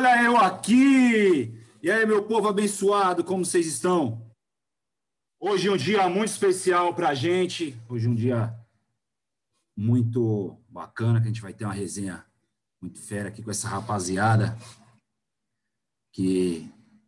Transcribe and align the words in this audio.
Olha 0.00 0.22
eu 0.22 0.34
aqui! 0.38 1.52
E 1.82 1.90
aí, 1.90 2.06
meu 2.06 2.22
povo 2.22 2.48
abençoado, 2.48 3.22
como 3.22 3.44
vocês 3.44 3.66
estão? 3.66 4.32
Hoje 5.38 5.68
é 5.68 5.70
um 5.70 5.76
dia 5.76 6.08
muito 6.08 6.30
especial 6.30 6.94
para 6.94 7.10
a 7.10 7.14
gente. 7.14 7.76
Hoje 7.86 8.06
é 8.06 8.08
um 8.08 8.14
dia 8.14 8.58
muito 9.76 10.56
bacana, 10.70 11.20
que 11.20 11.26
a 11.26 11.28
gente 11.28 11.42
vai 11.42 11.52
ter 11.52 11.66
uma 11.66 11.74
resenha 11.74 12.24
muito 12.80 12.98
fera 12.98 13.28
aqui 13.28 13.42
com 13.42 13.50
essa 13.50 13.68
rapaziada 13.68 14.56
que 16.10 16.66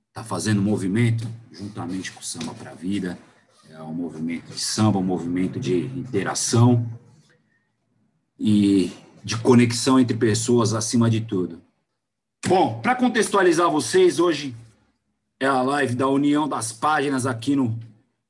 está 0.09 0.22
fazendo 0.22 0.61
movimento 0.61 1.27
juntamente 1.50 2.12
com 2.12 2.20
o 2.20 2.22
Samba 2.22 2.52
para 2.52 2.72
a 2.72 2.74
Vida. 2.74 3.18
É 3.71 3.82
um 3.82 3.94
movimento 3.94 4.52
de 4.52 4.61
samba, 4.61 4.99
um 4.99 5.02
movimento 5.02 5.58
de 5.58 5.86
interação 5.99 6.86
e 8.38 8.93
de 9.24 9.38
conexão 9.38 9.99
entre 9.99 10.14
pessoas 10.14 10.74
acima 10.74 11.08
de 11.08 11.22
tudo. 11.22 11.71
Bom, 12.48 12.82
para 12.82 12.96
contextualizar 12.96 13.70
vocês, 13.70 14.18
hoje 14.18 14.54
é 15.40 15.46
a 15.46 15.62
live 15.62 15.94
da 15.94 16.08
união 16.08 16.48
das 16.48 16.72
páginas 16.72 17.24
aqui 17.24 17.54
no 17.54 17.78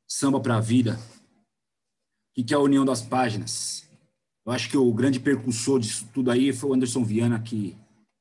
Samba 0.07 0.39
para 0.39 0.57
a 0.57 0.61
Vida. 0.61 1.01
O 2.37 2.45
que 2.45 2.53
é 2.53 2.57
a 2.57 2.61
união 2.61 2.85
das 2.85 3.01
páginas? 3.01 3.89
Eu 4.45 4.53
acho 4.53 4.69
que 4.69 4.77
o 4.77 4.93
grande 4.93 5.19
percussor 5.19 5.81
disso 5.81 6.07
tudo 6.13 6.31
aí 6.31 6.53
foi 6.53 6.71
o 6.71 6.75
Anderson 6.75 7.03
Viana, 7.03 7.41
que 7.41 7.75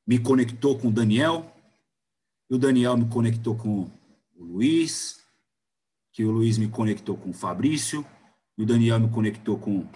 me 0.06 0.18
conectou 0.18 0.78
com 0.78 0.88
o 0.88 0.92
Daniel, 0.92 1.54
e 2.50 2.54
o 2.54 2.58
Daniel 2.58 2.96
me 2.96 3.08
conectou 3.08 3.54
com 3.54 3.82
o 3.82 3.90
Luiz, 4.34 5.20
que 6.10 6.24
o 6.24 6.30
Luiz 6.30 6.56
me 6.56 6.68
conectou 6.68 7.18
com 7.18 7.30
o 7.30 7.34
Fabrício, 7.34 8.04
e 8.56 8.62
o 8.62 8.66
Daniel 8.66 8.98
me 8.98 9.10
conectou 9.10 9.58
com 9.58 9.86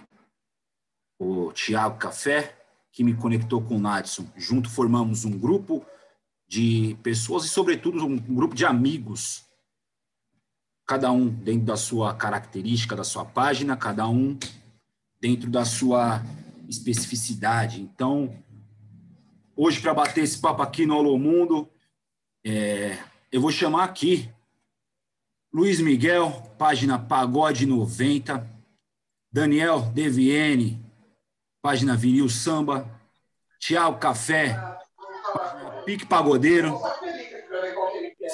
o 1.19 1.51
Tiago 1.53 1.97
Café, 1.97 2.55
que 2.97 3.03
me 3.03 3.13
conectou 3.13 3.61
com 3.61 3.75
o 3.75 3.79
Nadson. 3.79 4.25
Junto 4.35 4.71
formamos 4.71 5.23
um 5.23 5.37
grupo 5.37 5.85
de 6.47 6.97
pessoas 7.03 7.45
e, 7.45 7.47
sobretudo, 7.47 8.03
um 8.03 8.17
grupo 8.17 8.55
de 8.55 8.65
amigos, 8.65 9.45
cada 10.83 11.11
um 11.11 11.29
dentro 11.29 11.67
da 11.67 11.77
sua 11.77 12.15
característica, 12.15 12.95
da 12.95 13.03
sua 13.03 13.23
página, 13.23 13.77
cada 13.77 14.09
um 14.09 14.35
dentro 15.21 15.47
da 15.47 15.63
sua 15.63 16.23
especificidade. 16.67 17.83
Então, 17.83 18.35
hoje, 19.55 19.79
para 19.79 19.93
bater 19.93 20.23
esse 20.23 20.39
papo 20.39 20.63
aqui 20.63 20.83
no 20.83 20.95
Alô 20.95 21.19
Mundo, 21.19 21.69
é, 22.43 22.97
eu 23.31 23.39
vou 23.39 23.51
chamar 23.51 23.83
aqui 23.83 24.27
Luiz 25.53 25.79
Miguel, 25.79 26.31
página 26.57 26.97
Pagode 26.97 27.67
90, 27.67 28.49
Daniel 29.31 29.81
DVN, 29.93 30.86
página 31.67 31.97
Vinil 31.97 32.29
Samba, 32.29 32.89
Tiago 33.59 33.97
Café, 33.97 34.57
página 35.33 35.81
Pique 35.83 36.05
Pagodeiro, 36.05 36.79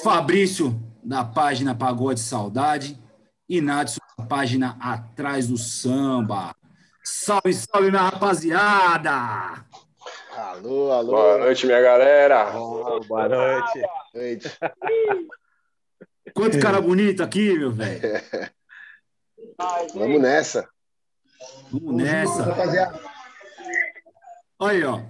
Fabrício, 0.04 0.80
da 1.04 1.26
página 1.26 1.74
Pagode 1.74 2.20
Saudade, 2.20 2.96
e 3.50 3.60
Nadson, 3.60 3.98
da 4.20 4.26
página 4.26 4.78
Atrás 4.80 5.48
do 5.48 5.58
Samba. 5.58 6.56
Salve, 7.04 7.56
salve, 7.56 7.90
minha 7.90 8.04
rapaziada! 8.04 9.66
Alô, 10.38 10.92
alô. 10.92 11.12
Boa 11.14 11.38
noite, 11.40 11.66
minha 11.66 11.82
galera. 11.82 12.56
Oh, 12.56 13.00
boa 13.00 13.28
noite. 13.28 13.82
noite. 14.14 14.60
Quanto 16.36 16.60
cara 16.60 16.80
bonito 16.80 17.24
aqui, 17.24 17.58
meu 17.58 17.72
velho. 17.72 18.00
Vamos 19.96 20.22
nessa. 20.22 20.70
Vamos 21.72 21.96
nessa. 21.96 22.54
Olha 22.54 23.13
aí, 24.60 24.84
ó. 24.84 25.02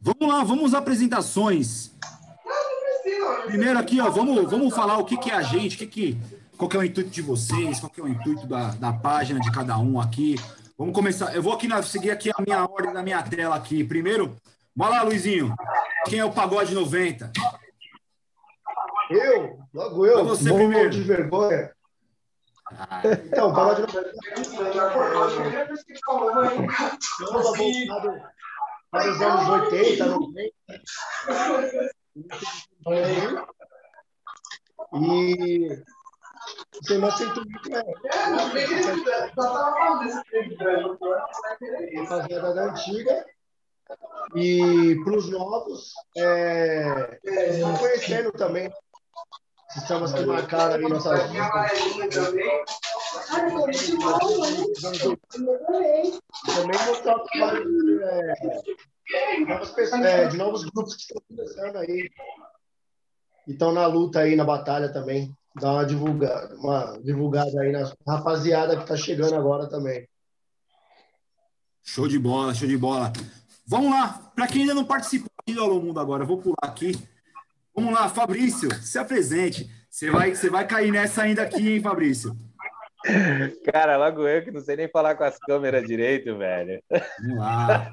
Vamos 0.00 0.34
lá, 0.34 0.42
vamos 0.42 0.74
às 0.74 0.80
apresentações. 0.80 1.92
Primeiro 3.46 3.78
aqui, 3.78 4.00
ó, 4.00 4.10
vamos, 4.10 4.50
vamos 4.50 4.74
falar 4.74 4.98
o 4.98 5.04
que, 5.04 5.16
que 5.16 5.30
é 5.30 5.34
a 5.34 5.42
gente, 5.42 5.76
o 5.76 5.78
que 5.78 5.86
que, 5.86 6.18
qual 6.56 6.68
que 6.68 6.76
é 6.76 6.80
o 6.80 6.84
intuito 6.84 7.10
de 7.10 7.22
vocês, 7.22 7.78
qual 7.78 7.90
que 7.90 8.00
é 8.00 8.04
o 8.04 8.08
intuito 8.08 8.46
da, 8.46 8.70
da 8.70 8.92
página 8.92 9.38
de 9.40 9.50
cada 9.52 9.78
um 9.78 10.00
aqui. 10.00 10.36
Vamos 10.76 10.94
começar. 10.94 11.34
Eu 11.34 11.42
vou 11.42 11.52
aqui 11.52 11.68
na, 11.68 11.82
seguir 11.82 12.10
aqui 12.10 12.30
a 12.30 12.42
minha 12.44 12.64
ordem 12.64 12.92
da 12.92 13.02
minha 13.02 13.22
tela 13.22 13.54
aqui. 13.54 13.84
Primeiro, 13.84 14.36
bora 14.74 14.96
lá, 14.96 15.02
Luizinho. 15.02 15.54
Quem 16.06 16.18
é 16.18 16.24
o 16.24 16.32
Pagode 16.32 16.74
90? 16.74 17.30
Eu? 19.10 19.60
Logo 19.72 20.06
eu. 20.06 20.24
Você 20.24 20.52
primeiro. 20.52 20.90
de 20.90 21.02
vergonha. 21.02 21.70
Ah. 22.72 23.02
Então, 23.04 23.50
o 23.50 23.54
Pagode 23.54 23.82
90 23.82 24.02
para 28.92 29.10
os 29.10 29.20
anos 29.22 29.48
80, 29.48 30.06
90. 30.06 30.52
E 34.94 35.82
você 36.82 36.98
não 36.98 37.08
aceitou 37.08 37.42
muito, 37.42 37.70
né? 37.70 37.82
Fazenda 42.06 42.54
da 42.54 42.64
antiga. 42.64 43.24
E 44.36 44.96
para 45.04 45.16
os 45.16 45.30
novos, 45.30 45.94
é, 46.16 47.18
estão 47.24 47.74
conhecendo 47.78 48.30
também 48.32 48.70
sistemas 49.70 50.12
que 50.12 50.26
marcaram 50.26 50.74
aí 50.74 50.82
nossas 50.82 51.30
vidas. 51.30 52.32
Também 56.46 56.86
mostrar 56.86 57.16
o 57.16 57.24
trabalho 57.24 57.64
de 60.30 60.36
novos 60.36 60.64
grupos 60.64 60.94
que 60.94 61.02
estão 61.02 61.22
começando 61.28 61.76
aí. 61.76 62.10
E 63.46 63.52
estão 63.52 63.72
na 63.72 63.86
luta 63.86 64.20
aí, 64.20 64.36
na 64.36 64.44
batalha 64.44 64.92
também. 64.92 65.34
Dá 65.60 65.72
uma 65.72 65.84
divulgada, 65.84 66.54
uma 66.56 66.98
divulgada 67.02 67.60
aí 67.60 67.72
na 67.72 67.92
rapaziada 68.06 68.76
que 68.76 68.82
está 68.82 68.96
chegando 68.96 69.34
agora 69.34 69.68
também. 69.68 70.08
Show 71.82 72.06
de 72.08 72.18
bola, 72.18 72.54
show 72.54 72.68
de 72.68 72.76
bola. 72.76 73.12
Vamos 73.66 73.90
lá, 73.90 74.30
para 74.34 74.46
quem 74.46 74.62
ainda 74.62 74.74
não 74.74 74.84
participou 74.84 75.30
do 75.46 75.62
Alô 75.62 75.80
Mundo 75.80 75.98
agora, 75.98 76.22
eu 76.22 76.26
vou 76.26 76.38
pular 76.38 76.56
aqui. 76.62 76.92
Vamos 77.74 77.92
lá, 77.92 78.08
Fabrício, 78.08 78.72
se 78.82 78.98
apresente. 78.98 79.70
Você 79.90 80.10
vai, 80.10 80.34
você 80.34 80.48
vai 80.48 80.66
cair 80.66 80.90
nessa 80.90 81.22
ainda 81.22 81.42
aqui, 81.42 81.68
hein, 81.68 81.82
Fabrício? 81.82 82.36
Cara, 83.64 83.96
logo 83.96 84.26
eu 84.26 84.44
que 84.44 84.50
não 84.50 84.60
sei 84.60 84.76
nem 84.76 84.88
falar 84.88 85.14
com 85.14 85.24
as 85.24 85.38
câmeras 85.38 85.86
direito, 85.86 86.36
velho. 86.36 86.82
Vamos 87.20 87.38
lá. 87.38 87.90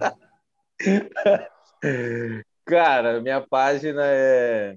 Cara, 2.65 3.19
minha 3.21 3.41
página 3.41 4.03
é, 4.05 4.75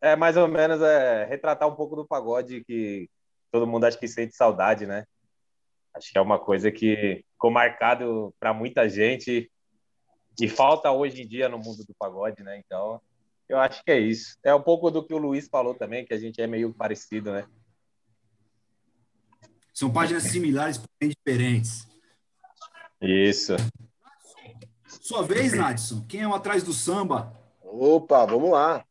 é 0.00 0.16
mais 0.16 0.36
ou 0.36 0.48
menos 0.48 0.82
é, 0.82 1.24
retratar 1.24 1.68
um 1.68 1.74
pouco 1.74 1.94
do 1.94 2.06
pagode 2.06 2.64
que 2.64 3.08
todo 3.50 3.66
mundo 3.66 3.84
acha 3.84 3.96
que 3.96 4.08
sente 4.08 4.34
saudade, 4.34 4.86
né? 4.86 5.04
Acho 5.94 6.12
que 6.12 6.18
é 6.18 6.20
uma 6.20 6.38
coisa 6.38 6.70
que 6.70 7.24
ficou 7.32 7.50
marcado 7.50 8.34
para 8.38 8.52
muita 8.52 8.88
gente 8.88 9.50
e 10.40 10.48
falta 10.48 10.90
hoje 10.90 11.22
em 11.22 11.26
dia 11.26 11.48
no 11.48 11.58
mundo 11.58 11.84
do 11.84 11.94
pagode, 11.98 12.42
né? 12.42 12.60
Então, 12.64 13.00
eu 13.48 13.58
acho 13.58 13.82
que 13.82 13.90
é 13.90 13.98
isso. 13.98 14.36
É 14.44 14.54
um 14.54 14.62
pouco 14.62 14.90
do 14.90 15.04
que 15.04 15.14
o 15.14 15.18
Luiz 15.18 15.48
falou 15.48 15.74
também, 15.74 16.04
que 16.04 16.14
a 16.14 16.18
gente 16.18 16.40
é 16.40 16.46
meio 16.46 16.72
parecido, 16.72 17.32
né? 17.32 17.46
São 19.78 19.92
páginas 19.92 20.24
similares, 20.24 20.76
porém 20.76 21.14
diferentes. 21.16 21.86
Isso. 23.00 23.54
Sua 24.88 25.22
vez, 25.22 25.52
Nadson. 25.52 26.04
Quem 26.08 26.22
é 26.22 26.26
o 26.26 26.34
Atrás 26.34 26.64
do 26.64 26.72
Samba? 26.72 27.32
Opa, 27.62 28.26
vamos 28.26 28.50
lá. 28.50 28.84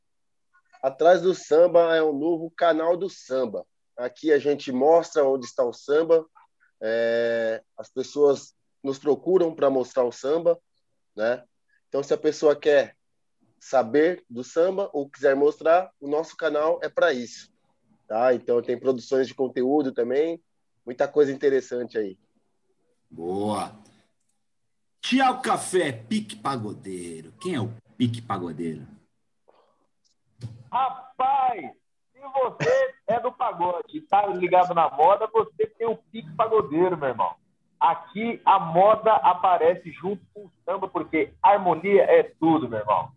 Atrás 0.81 1.21
do 1.21 1.35
Samba 1.35 1.93
é 1.93 2.01
um 2.01 2.17
novo 2.17 2.49
canal 2.51 2.95
do 2.95 3.09
samba. 3.09 3.67
Aqui 3.97 4.31
a 4.31 4.39
gente 4.39 4.71
mostra 4.71 5.25
onde 5.25 5.45
está 5.45 5.61
o 5.65 5.73
samba. 5.73 6.25
É, 6.81 7.61
as 7.77 7.89
pessoas 7.89 8.55
nos 8.81 8.97
procuram 8.97 9.53
para 9.53 9.69
mostrar 9.69 10.05
o 10.05 10.11
samba, 10.13 10.57
né? 11.13 11.43
Então, 11.89 12.01
se 12.01 12.13
a 12.13 12.17
pessoa 12.17 12.55
quer 12.55 12.95
saber 13.59 14.23
do 14.29 14.41
samba 14.41 14.89
ou 14.93 15.09
quiser 15.09 15.35
mostrar, 15.35 15.91
o 15.99 16.07
nosso 16.07 16.37
canal 16.37 16.79
é 16.81 16.87
para 16.87 17.11
isso. 17.11 17.51
Tá? 18.07 18.33
Então 18.33 18.61
tem 18.61 18.79
produções 18.79 19.27
de 19.27 19.35
conteúdo 19.35 19.91
também, 19.91 20.41
muita 20.87 21.07
coisa 21.07 21.31
interessante 21.31 21.99
aí. 21.99 22.17
Boa. 23.11 23.71
Tiago 24.99 25.43
Café, 25.43 25.91
pique 25.91 26.35
pagodeiro. 26.35 27.31
Quem 27.39 27.53
é 27.53 27.61
o 27.61 27.71
pique 27.95 28.21
pagodeiro? 28.21 28.87
Rapaz, 30.71 31.61
se 32.11 32.19
você 32.19 32.95
é 33.07 33.19
do 33.19 33.31
pagode 33.31 33.97
e 33.97 34.01
tá 34.01 34.25
ligado 34.25 34.73
na 34.73 34.89
moda, 34.89 35.29
você 35.31 35.67
tem 35.67 35.87
o 35.87 35.95
pique 35.95 36.33
pagodeiro, 36.35 36.97
meu 36.97 37.09
irmão. 37.09 37.35
Aqui 37.79 38.41
a 38.43 38.59
moda 38.59 39.13
aparece 39.17 39.91
junto 39.91 40.25
com 40.33 40.45
o 40.45 40.51
samba, 40.65 40.87
porque 40.87 41.31
harmonia 41.43 42.03
é 42.03 42.23
tudo, 42.23 42.67
meu 42.67 42.79
irmão 42.79 43.15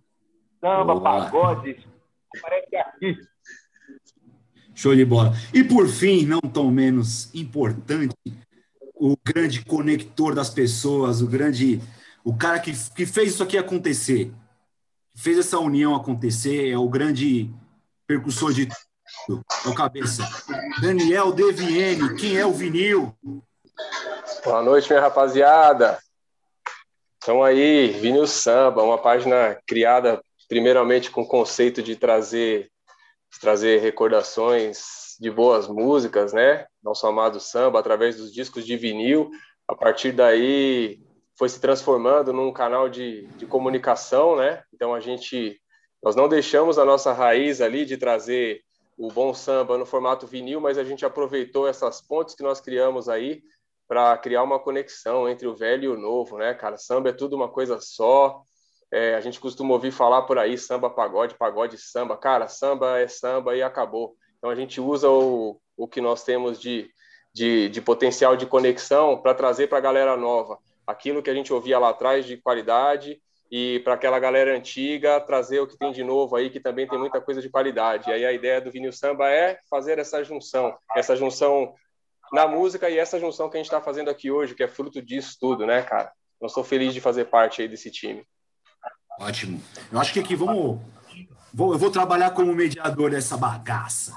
samba, 0.60 0.94
Boa. 0.94 1.02
pagode, 1.02 1.84
parece 2.40 2.76
aqui. 2.76 3.18
Show 4.80 4.96
de 4.96 5.04
bola. 5.04 5.34
E 5.52 5.62
por 5.62 5.86
fim, 5.86 6.24
não 6.24 6.40
tão 6.40 6.70
menos 6.70 7.28
importante, 7.34 8.16
o 8.94 9.14
grande 9.22 9.62
conector 9.62 10.34
das 10.34 10.48
pessoas, 10.48 11.20
o 11.20 11.26
grande, 11.26 11.82
o 12.24 12.34
cara 12.34 12.58
que, 12.58 12.72
que 12.94 13.04
fez 13.04 13.34
isso 13.34 13.42
aqui 13.42 13.58
acontecer. 13.58 14.32
fez 15.14 15.36
essa 15.36 15.58
união 15.58 15.94
acontecer, 15.94 16.70
é 16.70 16.78
o 16.78 16.88
grande 16.88 17.50
percussor 18.06 18.54
de 18.54 18.70
tudo, 19.26 19.44
é 19.66 19.68
o 19.68 19.74
cabeça. 19.74 20.26
Daniel 20.80 21.30
Deviene, 21.30 22.16
quem 22.16 22.38
é 22.38 22.46
o 22.46 22.52
vinil? 22.52 23.14
Boa 24.42 24.62
noite, 24.62 24.88
minha 24.88 25.02
rapaziada. 25.02 25.98
Então 27.18 27.44
aí, 27.44 27.88
Vinil 28.00 28.26
Samba, 28.26 28.82
uma 28.82 28.96
página 28.96 29.58
criada 29.66 30.24
primeiramente 30.48 31.10
com 31.10 31.20
o 31.20 31.28
conceito 31.28 31.82
de 31.82 31.96
trazer 31.96 32.70
trazer 33.38 33.80
recordações 33.80 35.16
de 35.20 35.30
boas 35.30 35.68
músicas, 35.68 36.32
né? 36.32 36.66
Nosso 36.82 37.06
amado 37.06 37.38
samba 37.38 37.78
através 37.78 38.16
dos 38.16 38.32
discos 38.32 38.64
de 38.64 38.76
vinil. 38.76 39.30
A 39.68 39.74
partir 39.74 40.12
daí 40.12 41.00
foi 41.38 41.48
se 41.48 41.60
transformando 41.60 42.32
num 42.32 42.52
canal 42.52 42.88
de, 42.88 43.26
de 43.36 43.46
comunicação, 43.46 44.36
né? 44.36 44.62
Então 44.72 44.94
a 44.94 45.00
gente 45.00 45.60
nós 46.02 46.16
não 46.16 46.28
deixamos 46.28 46.78
a 46.78 46.84
nossa 46.84 47.12
raiz 47.12 47.60
ali 47.60 47.84
de 47.84 47.98
trazer 47.98 48.62
o 48.96 49.08
bom 49.08 49.34
samba 49.34 49.76
no 49.76 49.84
formato 49.84 50.26
vinil, 50.26 50.60
mas 50.60 50.78
a 50.78 50.84
gente 50.84 51.04
aproveitou 51.04 51.68
essas 51.68 52.00
pontes 52.00 52.34
que 52.34 52.42
nós 52.42 52.60
criamos 52.60 53.08
aí 53.08 53.42
para 53.86 54.16
criar 54.16 54.42
uma 54.42 54.58
conexão 54.58 55.28
entre 55.28 55.46
o 55.46 55.54
velho 55.54 55.84
e 55.84 55.88
o 55.88 55.98
novo, 55.98 56.38
né, 56.38 56.54
cara? 56.54 56.76
Samba 56.76 57.10
é 57.10 57.12
tudo 57.12 57.34
uma 57.34 57.48
coisa 57.48 57.78
só. 57.80 58.42
É, 58.92 59.14
a 59.14 59.20
gente 59.20 59.38
costuma 59.38 59.72
ouvir 59.74 59.92
falar 59.92 60.22
por 60.22 60.38
aí 60.38 60.58
samba, 60.58 60.90
pagode, 60.90 61.34
pagode, 61.34 61.78
samba. 61.78 62.16
Cara, 62.16 62.48
samba 62.48 62.98
é 62.98 63.06
samba 63.06 63.56
e 63.56 63.62
acabou. 63.62 64.16
Então 64.38 64.50
a 64.50 64.54
gente 64.54 64.80
usa 64.80 65.08
o, 65.08 65.60
o 65.76 65.86
que 65.86 66.00
nós 66.00 66.24
temos 66.24 66.60
de, 66.60 66.90
de, 67.32 67.68
de 67.68 67.80
potencial 67.80 68.36
de 68.36 68.46
conexão 68.46 69.20
para 69.20 69.34
trazer 69.34 69.68
para 69.68 69.78
a 69.78 69.82
galera 69.82 70.16
nova 70.16 70.58
aquilo 70.86 71.22
que 71.22 71.30
a 71.30 71.34
gente 71.34 71.52
ouvia 71.52 71.78
lá 71.78 71.90
atrás 71.90 72.26
de 72.26 72.36
qualidade 72.36 73.20
e 73.50 73.80
para 73.80 73.94
aquela 73.94 74.18
galera 74.18 74.56
antiga 74.56 75.20
trazer 75.20 75.60
o 75.60 75.66
que 75.66 75.76
tem 75.76 75.92
de 75.92 76.04
novo 76.04 76.36
aí, 76.36 76.50
que 76.50 76.60
também 76.60 76.86
tem 76.86 76.98
muita 76.98 77.20
coisa 77.20 77.40
de 77.40 77.48
qualidade. 77.48 78.08
E 78.08 78.12
aí 78.12 78.24
a 78.24 78.32
ideia 78.32 78.60
do 78.60 78.70
vinil 78.70 78.92
samba 78.92 79.28
é 79.28 79.58
fazer 79.68 79.98
essa 79.98 80.22
junção, 80.22 80.76
essa 80.96 81.16
junção 81.16 81.74
na 82.32 82.46
música 82.46 82.88
e 82.88 82.98
essa 82.98 83.18
junção 83.18 83.48
que 83.50 83.56
a 83.56 83.58
gente 83.58 83.66
está 83.66 83.80
fazendo 83.80 84.08
aqui 84.08 84.30
hoje, 84.30 84.54
que 84.54 84.62
é 84.62 84.68
fruto 84.68 85.02
disso 85.02 85.36
tudo, 85.40 85.66
né, 85.66 85.82
cara? 85.82 86.12
Eu 86.40 86.48
sou 86.48 86.62
feliz 86.62 86.94
de 86.94 87.00
fazer 87.00 87.26
parte 87.26 87.60
aí 87.60 87.68
desse 87.68 87.90
time. 87.90 88.24
Ótimo. 89.20 89.60
Eu 89.92 90.00
acho 90.00 90.14
que 90.14 90.20
aqui 90.20 90.34
vamos. 90.34 90.80
Vou, 91.52 91.72
eu 91.72 91.78
vou 91.78 91.90
trabalhar 91.90 92.30
como 92.30 92.54
mediador 92.54 93.10
dessa 93.10 93.36
bagaça. 93.36 94.16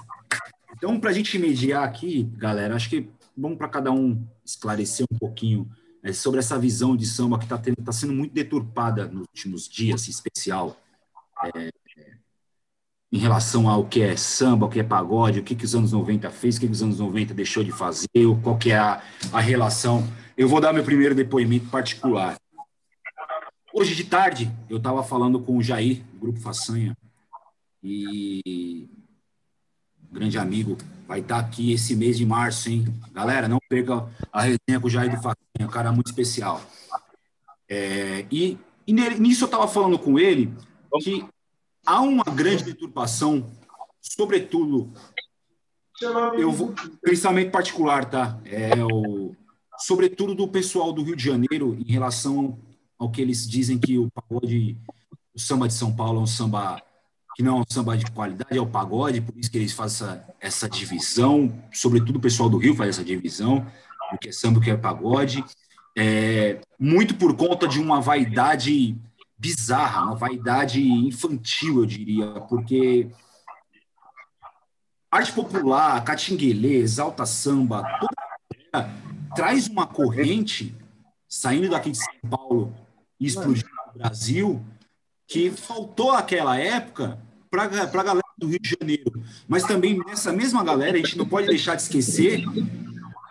Então, 0.77 0.97
para 0.97 1.09
a 1.09 1.13
gente 1.13 1.38
mediar 1.38 1.83
aqui, 1.83 2.23
galera, 2.38 2.75
acho 2.75 2.89
que 2.89 3.09
vamos 3.35 3.57
para 3.57 3.67
cada 3.67 3.91
um 3.91 4.25
esclarecer 4.45 5.05
um 5.11 5.17
pouquinho 5.17 5.69
é, 6.01 6.13
sobre 6.13 6.39
essa 6.39 6.57
visão 6.57 6.95
de 6.95 7.05
samba 7.05 7.38
que 7.38 7.44
está 7.44 7.57
tá 7.57 7.91
sendo 7.91 8.13
muito 8.13 8.33
deturpada 8.33 9.05
nos 9.05 9.27
últimos 9.27 9.67
dias, 9.67 10.07
em 10.07 10.11
especial. 10.11 10.77
É, 11.53 11.69
em 13.11 13.17
relação 13.17 13.69
ao 13.69 13.85
que 13.85 14.01
é 14.01 14.15
samba, 14.15 14.65
o 14.65 14.69
que 14.69 14.79
é 14.79 14.83
pagode, 14.83 15.39
o 15.39 15.44
que, 15.44 15.53
que 15.53 15.65
os 15.65 15.75
anos 15.75 15.91
90 15.91 16.31
fez, 16.31 16.55
o 16.55 16.61
que, 16.61 16.67
que 16.67 16.73
os 16.73 16.81
anos 16.81 17.00
90 17.00 17.33
deixou 17.33 17.63
de 17.63 17.71
fazer, 17.71 18.07
qual 18.41 18.57
que 18.57 18.71
é 18.71 18.77
a, 18.77 19.03
a 19.33 19.39
relação. 19.41 20.07
Eu 20.38 20.47
vou 20.47 20.61
dar 20.61 20.71
meu 20.71 20.83
primeiro 20.83 21.13
depoimento 21.13 21.67
particular. 21.69 22.38
Hoje 23.75 23.95
de 23.95 24.03
tarde, 24.03 24.51
eu 24.69 24.77
estava 24.77 25.03
falando 25.03 25.39
com 25.39 25.57
o 25.57 25.63
Jair, 25.63 26.03
do 26.13 26.19
Grupo 26.19 26.39
Façanha, 26.39 26.95
e 27.81 28.87
grande 30.11 30.37
amigo, 30.37 30.77
vai 31.07 31.21
estar 31.21 31.41
tá 31.41 31.47
aqui 31.47 31.73
esse 31.73 31.95
mês 31.95 32.15
de 32.15 32.23
março, 32.23 32.69
hein? 32.69 32.85
Galera, 33.11 33.47
não 33.47 33.57
perca 33.67 34.07
a 34.31 34.41
resenha 34.41 34.79
com 34.79 34.85
o 34.85 34.89
Jair 34.91 35.09
do 35.09 35.15
Façanha, 35.15 35.67
um 35.67 35.67
cara 35.67 35.91
muito 35.91 36.05
especial. 36.05 36.61
É, 37.67 38.27
e, 38.31 38.59
e 38.85 38.93
nisso 38.93 39.45
eu 39.45 39.47
estava 39.47 39.67
falando 39.67 39.97
com 39.97 40.19
ele 40.19 40.53
que 41.01 41.25
há 41.83 41.99
uma 41.99 42.25
grande 42.25 42.63
deturpação, 42.63 43.49
sobretudo, 43.99 44.93
eu 46.37 46.51
vou, 46.51 46.75
pensamento 47.01 47.49
particular, 47.49 48.05
tá? 48.05 48.39
É 48.45 48.75
o, 48.85 49.35
sobretudo 49.79 50.35
do 50.35 50.47
pessoal 50.47 50.93
do 50.93 51.01
Rio 51.01 51.15
de 51.15 51.25
Janeiro 51.25 51.75
em 51.83 51.91
relação 51.91 52.59
ao 52.97 53.09
que 53.09 53.21
eles 53.21 53.47
dizem 53.47 53.77
que 53.77 53.97
o 53.97 54.09
pagode, 54.11 54.77
o 55.33 55.39
samba 55.39 55.67
de 55.67 55.73
São 55.73 55.93
Paulo 55.93 56.19
é 56.19 56.23
um 56.23 56.27
samba 56.27 56.81
que 57.35 57.41
não 57.41 57.57
é 57.57 57.61
um 57.61 57.65
samba 57.67 57.97
de 57.97 58.05
qualidade, 58.11 58.57
é 58.57 58.61
o 58.61 58.67
pagode, 58.67 59.19
por 59.21 59.35
isso 59.37 59.49
que 59.49 59.57
eles 59.57 59.71
fazem 59.71 60.07
essa, 60.07 60.35
essa 60.39 60.69
divisão, 60.69 61.63
sobretudo 61.73 62.17
o 62.17 62.21
pessoal 62.21 62.47
do 62.47 62.57
Rio 62.57 62.75
faz 62.75 62.91
essa 62.91 63.03
divisão, 63.03 63.65
o 64.11 64.17
que 64.17 64.29
é 64.29 64.31
samba, 64.31 64.59
o 64.59 64.61
que 64.61 64.69
é 64.69 64.77
pagode, 64.77 65.43
é, 65.97 66.61
muito 66.79 67.15
por 67.15 67.35
conta 67.35 67.67
de 67.67 67.79
uma 67.79 67.99
vaidade 67.99 68.95
bizarra, 69.37 70.03
uma 70.03 70.15
vaidade 70.15 70.81
infantil, 70.81 71.79
eu 71.79 71.85
diria, 71.85 72.27
porque 72.41 73.09
arte 75.11 75.31
popular, 75.31 76.03
catinguelê, 76.03 76.77
exalta 76.77 77.25
samba, 77.25 77.83
toda 77.99 79.03
traz 79.35 79.67
uma 79.67 79.85
corrente 79.85 80.75
saindo 81.27 81.69
daqui 81.69 81.91
de 81.91 81.97
São 81.97 82.29
Paulo 82.29 82.73
e 83.19 83.27
explodindo 83.27 83.69
no 83.88 84.00
Brasil 84.00 84.65
que 85.27 85.51
faltou 85.51 86.12
aquela 86.12 86.57
época 86.57 87.19
para 87.50 87.63
a 87.63 88.04
galera 88.04 88.21
do 88.38 88.48
Rio 88.48 88.60
de 88.60 88.75
Janeiro. 88.80 89.24
Mas 89.48 89.63
também 89.63 89.98
nessa 90.06 90.33
mesma 90.33 90.63
galera, 90.63 90.98
a 90.98 91.00
gente 91.00 91.18
não 91.18 91.25
pode 91.25 91.48
deixar 91.48 91.75
de 91.75 91.83
esquecer 91.83 92.44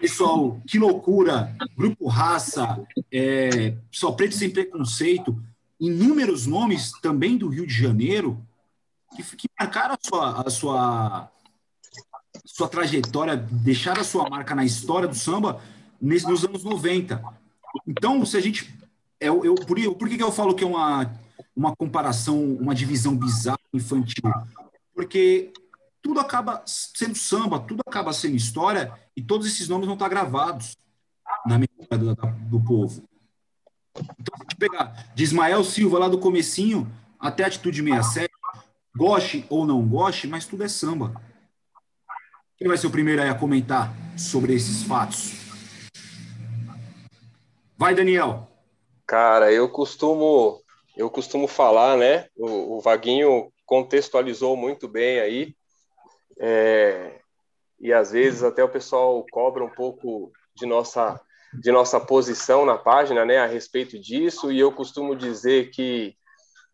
pessoal, 0.03 0.61
que 0.67 0.81
loucura, 0.81 1.57
Grupo 1.77 2.09
Raça, 2.09 2.85
é, 3.13 3.77
Só 3.93 4.11
Preto 4.11 4.35
Sem 4.35 4.51
Preconceito, 4.51 5.41
inúmeros 5.79 6.45
nomes 6.45 6.91
também 7.01 7.39
do 7.39 7.49
Rio 7.49 7.65
de 7.65 7.73
Janeiro 7.73 8.45
que, 9.15 9.23
que 9.37 9.49
marcaram 9.59 9.95
a 9.95 9.99
sua, 10.01 10.43
a 10.43 10.51
sua, 10.51 11.31
sua 12.45 12.69
trajetória, 12.69 13.37
deixaram 13.37 14.01
a 14.01 14.05
sua 14.05 14.29
marca 14.29 14.55
na 14.57 14.65
história 14.65 15.07
do 15.07 15.15
samba 15.15 15.61
nos 16.01 16.45
anos 16.45 16.65
90. 16.65 17.23
Então, 17.87 18.25
se 18.27 18.37
a 18.37 18.41
gente. 18.41 18.82
Eu, 19.23 19.45
eu, 19.45 19.55
por, 19.55 19.79
por 19.95 20.09
que, 20.09 20.17
que 20.17 20.23
eu 20.23 20.33
falo 20.33 20.55
que 20.55 20.65
é 20.65 20.67
uma, 20.67 21.11
uma 21.55 21.77
comparação, 21.77 22.43
uma 22.57 22.75
divisão 22.75 23.17
bizarra 23.17 23.59
infantil? 23.73 24.23
Porque 24.93 25.53
tudo 26.03 26.19
acaba 26.19 26.63
sendo 26.67 27.15
samba, 27.15 27.61
tudo 27.61 27.81
acaba 27.87 28.13
sendo 28.13 28.35
história, 28.35 28.93
e 29.17 29.23
todos 29.23 29.47
esses 29.47 29.69
nomes 29.69 29.87
vão 29.87 29.95
estar 29.95 30.09
gravados 30.09 30.77
na 31.47 31.59
memória 31.59 31.99
do, 31.99 32.15
do 32.49 32.61
povo. 32.61 33.05
Então, 34.19 34.35
se 34.51 34.57
pegar 34.57 35.13
de 35.15 35.23
Ismael 35.23 35.63
Silva 35.63 36.01
lá 36.01 36.09
do 36.09 36.19
comecinho 36.19 36.91
até 37.19 37.45
a 37.45 37.47
Atitude 37.47 37.81
67, 37.81 38.33
goste 38.97 39.47
ou 39.49 39.65
não 39.65 39.87
goste, 39.87 40.27
mas 40.27 40.47
tudo 40.47 40.65
é 40.65 40.69
samba. 40.69 41.15
Quem 42.57 42.67
vai 42.67 42.77
ser 42.77 42.89
o 42.89 42.91
primeiro 42.91 43.23
a 43.23 43.35
comentar 43.35 43.95
sobre 44.17 44.55
esses 44.55 44.83
fatos? 44.83 45.33
Vai, 47.77 47.95
Daniel. 47.95 48.52
Cara, 49.13 49.53
eu 49.53 49.69
costumo 49.69 50.59
eu 50.97 51.11
costumo 51.11 51.47
falar, 51.47 51.99
né? 51.99 52.29
O, 52.35 52.79
o 52.79 52.81
Vaguinho 52.81 53.53
contextualizou 53.67 54.57
muito 54.57 54.89
bem 54.89 55.21
aí. 55.21 55.55
É, 56.41 57.21
e 57.79 57.93
às 57.93 58.13
vezes 58.13 58.43
até 58.43 58.65
o 58.65 58.71
pessoal 58.71 59.23
cobra 59.31 59.63
um 59.63 59.69
pouco 59.69 60.33
de 60.57 60.65
nossa 60.65 61.21
de 61.53 61.71
nossa 61.71 62.01
posição 62.01 62.65
na 62.65 62.79
página, 62.79 63.23
né, 63.27 63.37
a 63.37 63.45
respeito 63.45 63.99
disso, 63.99 64.51
e 64.51 64.59
eu 64.59 64.73
costumo 64.73 65.15
dizer 65.15 65.69
que 65.69 66.17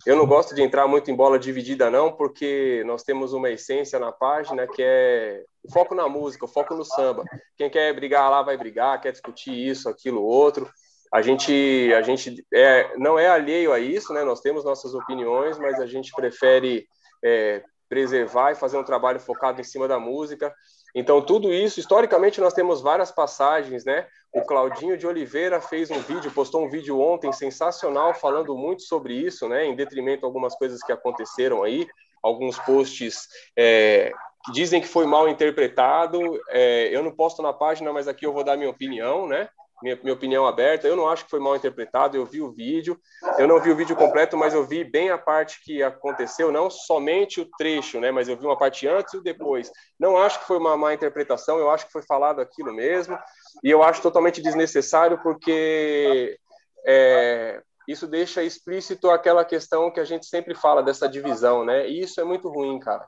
eu 0.07 0.15
não 0.15 0.25
gosto 0.25 0.55
de 0.55 0.63
entrar 0.63 0.87
muito 0.87 1.11
em 1.11 1.17
bola 1.17 1.41
dividida, 1.41 1.91
não, 1.91 2.13
porque 2.13 2.85
nós 2.87 3.03
temos 3.03 3.33
uma 3.33 3.51
essência 3.51 3.99
na 3.99 4.13
página 4.13 4.65
que 4.69 4.81
é 4.81 5.45
o 5.65 5.73
foco 5.73 5.93
na 5.93 6.09
música, 6.09 6.45
o 6.45 6.49
foco 6.49 6.77
no 6.77 6.85
samba. 6.85 7.25
Quem 7.57 7.69
quer 7.69 7.93
brigar 7.95 8.31
lá 8.31 8.43
vai 8.43 8.57
brigar, 8.57 9.01
quer 9.01 9.11
discutir 9.11 9.53
isso, 9.53 9.89
aquilo, 9.89 10.23
outro. 10.23 10.71
A 11.13 11.23
gente, 11.23 11.93
a 11.95 12.03
gente 12.03 12.45
é, 12.53 12.97
não 12.97 13.19
é 13.19 13.29
alheio 13.29 13.73
a 13.73 13.79
isso, 13.79 14.13
né? 14.13 14.25
Nós 14.25 14.41
temos 14.41 14.65
nossas 14.65 14.95
opiniões, 14.95 15.59
mas 15.59 15.81
a 15.81 15.87
gente 15.87 16.13
prefere 16.13 16.87
é, 17.25 17.63
preservar 17.89 18.53
e 18.53 18.57
fazer 18.57 18.77
um 18.77 18.85
trabalho 18.85 19.19
focado 19.19 19.61
em 19.61 19.65
cima 19.65 19.89
da 19.89 19.99
música. 19.99 20.55
Então, 20.95 21.23
tudo 21.23 21.53
isso, 21.53 21.81
historicamente, 21.81 22.41
nós 22.41 22.53
temos 22.53 22.81
várias 22.81 23.11
passagens, 23.11 23.85
né? 23.85 24.07
O 24.33 24.43
Claudinho 24.43 24.97
de 24.97 25.07
Oliveira 25.07 25.61
fez 25.61 25.91
um 25.91 26.01
vídeo, 26.01 26.31
postou 26.31 26.65
um 26.65 26.71
vídeo 26.71 27.01
ontem 27.01 27.33
sensacional, 27.33 28.15
falando 28.15 28.57
muito 28.57 28.83
sobre 28.83 29.15
isso, 29.15 29.49
né? 29.49 29.65
Em 29.65 29.77
detrimento 29.77 30.21
de 30.21 30.27
algumas 30.27 30.55
coisas 30.55 30.83
que 30.83 30.93
aconteceram 30.93 31.63
aí, 31.63 31.87
alguns 32.23 32.59
posts 32.59 33.27
é, 33.57 34.13
dizem 34.53 34.81
que 34.81 34.89
foi 34.89 35.07
mal 35.07 35.29
interpretado. 35.29 36.21
É, 36.51 36.95
eu 36.95 37.03
não 37.03 37.11
posto 37.11 37.43
na 37.43 37.53
página, 37.53 37.93
mas 37.93 38.09
aqui 38.09 38.27
eu 38.27 38.33
vou 38.33 38.45
dar 38.45 38.57
minha 38.57 38.71
opinião, 38.71 39.27
né? 39.27 39.49
Minha, 39.83 39.99
minha 40.03 40.15
opinião 40.15 40.47
aberta. 40.47 40.87
Eu 40.87 40.97
não 40.97 41.09
acho 41.09 41.25
que 41.25 41.31
foi 41.31 41.41
mal 41.41 41.57
interpretado, 41.57 42.17
eu 42.17 42.25
vi 42.25 42.41
o 42.41 42.53
vídeo. 42.53 42.99
Eu 43.39 43.47
não 43.47 43.61
vi 43.61 43.71
o 43.71 43.77
vídeo 43.77 43.97
completo, 43.97 44.37
mas 44.37 44.55
eu 44.55 44.65
vi 44.65 44.85
bem 44.85 45.11
a 45.11 45.19
parte 45.19 45.63
que 45.63 45.83
aconteceu, 45.83 46.51
não 46.53 46.71
somente 46.71 47.41
o 47.41 47.49
trecho, 47.59 48.01
né? 48.01 48.11
Mas 48.11 48.29
eu 48.29 48.37
vi 48.37 48.45
uma 48.45 48.59
parte 48.59 48.87
antes 48.87 49.15
e 49.15 49.23
depois. 49.23 49.71
Não 49.99 50.17
acho 50.17 50.41
que 50.41 50.47
foi 50.47 50.59
uma 50.59 50.77
má 50.77 50.95
interpretação, 50.95 51.59
eu 51.59 51.71
acho 51.71 51.87
que 51.87 51.93
foi 51.93 52.03
falado 52.03 52.41
aquilo 52.41 52.73
mesmo. 52.73 53.19
E 53.63 53.71
eu 53.71 53.83
acho 53.83 54.03
totalmente 54.03 54.43
desnecessário, 54.43 55.19
porque 55.23 56.39
é, 56.87 57.63
isso 57.89 58.07
deixa 58.07 58.43
explícito 58.43 59.11
aquela 59.11 59.45
questão 59.45 59.91
que 59.91 59.99
a 59.99 60.05
gente 60.05 60.27
sempre 60.27 60.55
fala 60.55 60.83
dessa 60.83 61.09
divisão, 61.09 61.65
né? 61.65 61.89
E 61.89 62.01
isso 62.01 62.21
é 62.21 62.25
muito 62.25 62.49
ruim, 62.49 62.79
cara. 62.79 63.07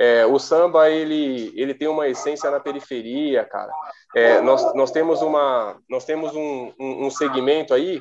É, 0.00 0.24
o 0.24 0.38
samba 0.38 0.88
ele, 0.88 1.52
ele 1.54 1.74
tem 1.74 1.86
uma 1.86 2.08
essência 2.08 2.50
na 2.50 2.58
periferia, 2.58 3.44
cara. 3.44 3.70
É, 4.16 4.40
nós, 4.40 4.74
nós 4.74 4.90
temos 4.90 5.20
uma 5.20 5.76
nós 5.90 6.06
temos 6.06 6.34
um, 6.34 6.72
um, 6.80 7.06
um 7.06 7.10
segmento 7.10 7.74
aí 7.74 8.00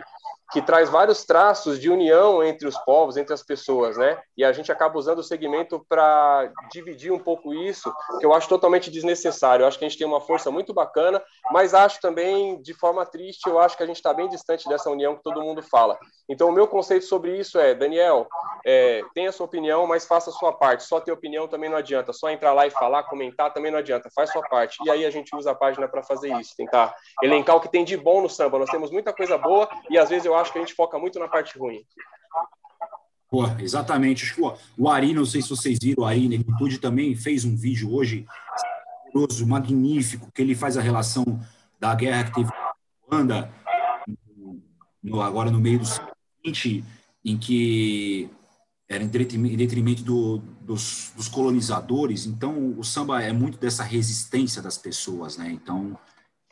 que 0.51 0.61
traz 0.61 0.89
vários 0.89 1.23
traços 1.23 1.79
de 1.79 1.89
união 1.89 2.43
entre 2.43 2.67
os 2.67 2.77
povos, 2.79 3.17
entre 3.17 3.33
as 3.33 3.43
pessoas, 3.43 3.97
né? 3.97 4.17
E 4.35 4.43
a 4.43 4.51
gente 4.51 4.71
acaba 4.71 4.97
usando 4.97 5.19
o 5.19 5.23
segmento 5.23 5.85
para 5.87 6.51
dividir 6.71 7.11
um 7.11 7.19
pouco 7.19 7.53
isso, 7.53 7.93
que 8.19 8.25
eu 8.25 8.33
acho 8.33 8.49
totalmente 8.49 8.89
desnecessário. 8.89 9.63
Eu 9.63 9.67
acho 9.67 9.77
que 9.77 9.85
a 9.85 9.87
gente 9.89 9.97
tem 9.97 10.07
uma 10.07 10.21
força 10.21 10.49
muito 10.49 10.73
bacana, 10.73 11.21
mas 11.51 11.73
acho 11.73 11.99
também, 12.01 12.61
de 12.61 12.73
forma 12.73 13.05
triste, 13.05 13.47
eu 13.47 13.59
acho 13.59 13.77
que 13.77 13.83
a 13.83 13.85
gente 13.85 13.97
está 13.97 14.13
bem 14.13 14.27
distante 14.27 14.67
dessa 14.67 14.89
união 14.89 15.15
que 15.15 15.23
todo 15.23 15.41
mundo 15.41 15.61
fala. 15.61 15.97
Então, 16.27 16.49
o 16.49 16.51
meu 16.51 16.67
conceito 16.67 17.05
sobre 17.05 17.37
isso 17.37 17.59
é, 17.59 17.73
Daniel, 17.73 18.27
é, 18.65 19.01
tenha 19.13 19.31
sua 19.31 19.45
opinião, 19.45 19.85
mas 19.87 20.05
faça 20.05 20.29
a 20.29 20.33
sua 20.33 20.53
parte. 20.53 20.83
Só 20.83 20.99
ter 20.99 21.11
opinião 21.11 21.47
também 21.47 21.69
não 21.69 21.77
adianta. 21.77 22.13
Só 22.13 22.29
entrar 22.29 22.53
lá 22.53 22.65
e 22.65 22.71
falar, 22.71 23.03
comentar 23.03 23.53
também 23.53 23.71
não 23.71 23.79
adianta. 23.79 24.09
Faz 24.15 24.31
sua 24.31 24.41
parte. 24.43 24.77
E 24.85 24.89
aí 24.89 25.05
a 25.05 25.11
gente 25.11 25.35
usa 25.35 25.51
a 25.51 25.55
página 25.55 25.87
para 25.87 26.03
fazer 26.03 26.31
isso, 26.37 26.55
tentar 26.55 26.95
elencar 27.21 27.55
o 27.55 27.61
que 27.61 27.69
tem 27.69 27.83
de 27.83 27.97
bom 27.97 28.21
no 28.21 28.29
samba. 28.29 28.59
Nós 28.59 28.69
temos 28.69 28.91
muita 28.91 29.13
coisa 29.13 29.37
boa 29.37 29.69
e 29.89 29.97
às 29.97 30.09
vezes 30.09 30.25
eu 30.25 30.35
acho 30.39 30.51
que 30.51 30.59
a 30.59 30.61
gente 30.61 30.73
foca 30.73 30.97
muito 30.97 31.19
na 31.19 31.27
parte 31.27 31.57
ruim. 31.57 31.85
Pô, 33.29 33.45
exatamente. 33.59 34.33
O 34.77 34.89
Ari, 34.89 35.13
não 35.13 35.25
sei 35.25 35.41
se 35.41 35.49
vocês 35.49 35.77
viram 35.81 36.05
aí, 36.05 36.27
Negritude 36.27 36.79
também 36.79 37.15
fez 37.15 37.45
um 37.45 37.55
vídeo 37.55 37.93
hoje 37.93 38.25
magnífico, 39.45 40.31
que 40.31 40.41
ele 40.41 40.55
faz 40.55 40.77
a 40.77 40.81
relação 40.81 41.23
da 41.79 41.93
guerra 41.93 42.25
que 42.25 42.33
teve 42.33 42.49
na 42.49 42.73
Ruanda, 43.07 43.53
no, 45.03 45.21
agora 45.21 45.51
no 45.51 45.59
meio 45.59 45.79
do 45.79 45.85
seguinte, 45.85 46.83
em 47.23 47.37
que 47.37 48.29
era 48.87 49.03
em 49.03 49.07
detrimento 49.07 50.03
do, 50.03 50.39
dos, 50.61 51.11
dos, 51.15 51.27
colonizadores. 51.27 52.25
Então, 52.25 52.73
o 52.77 52.83
samba 52.83 53.21
é 53.21 53.31
muito 53.31 53.59
dessa 53.59 53.83
resistência 53.83 54.61
das 54.61 54.77
pessoas, 54.77 55.37
né? 55.37 55.51
Então, 55.51 55.97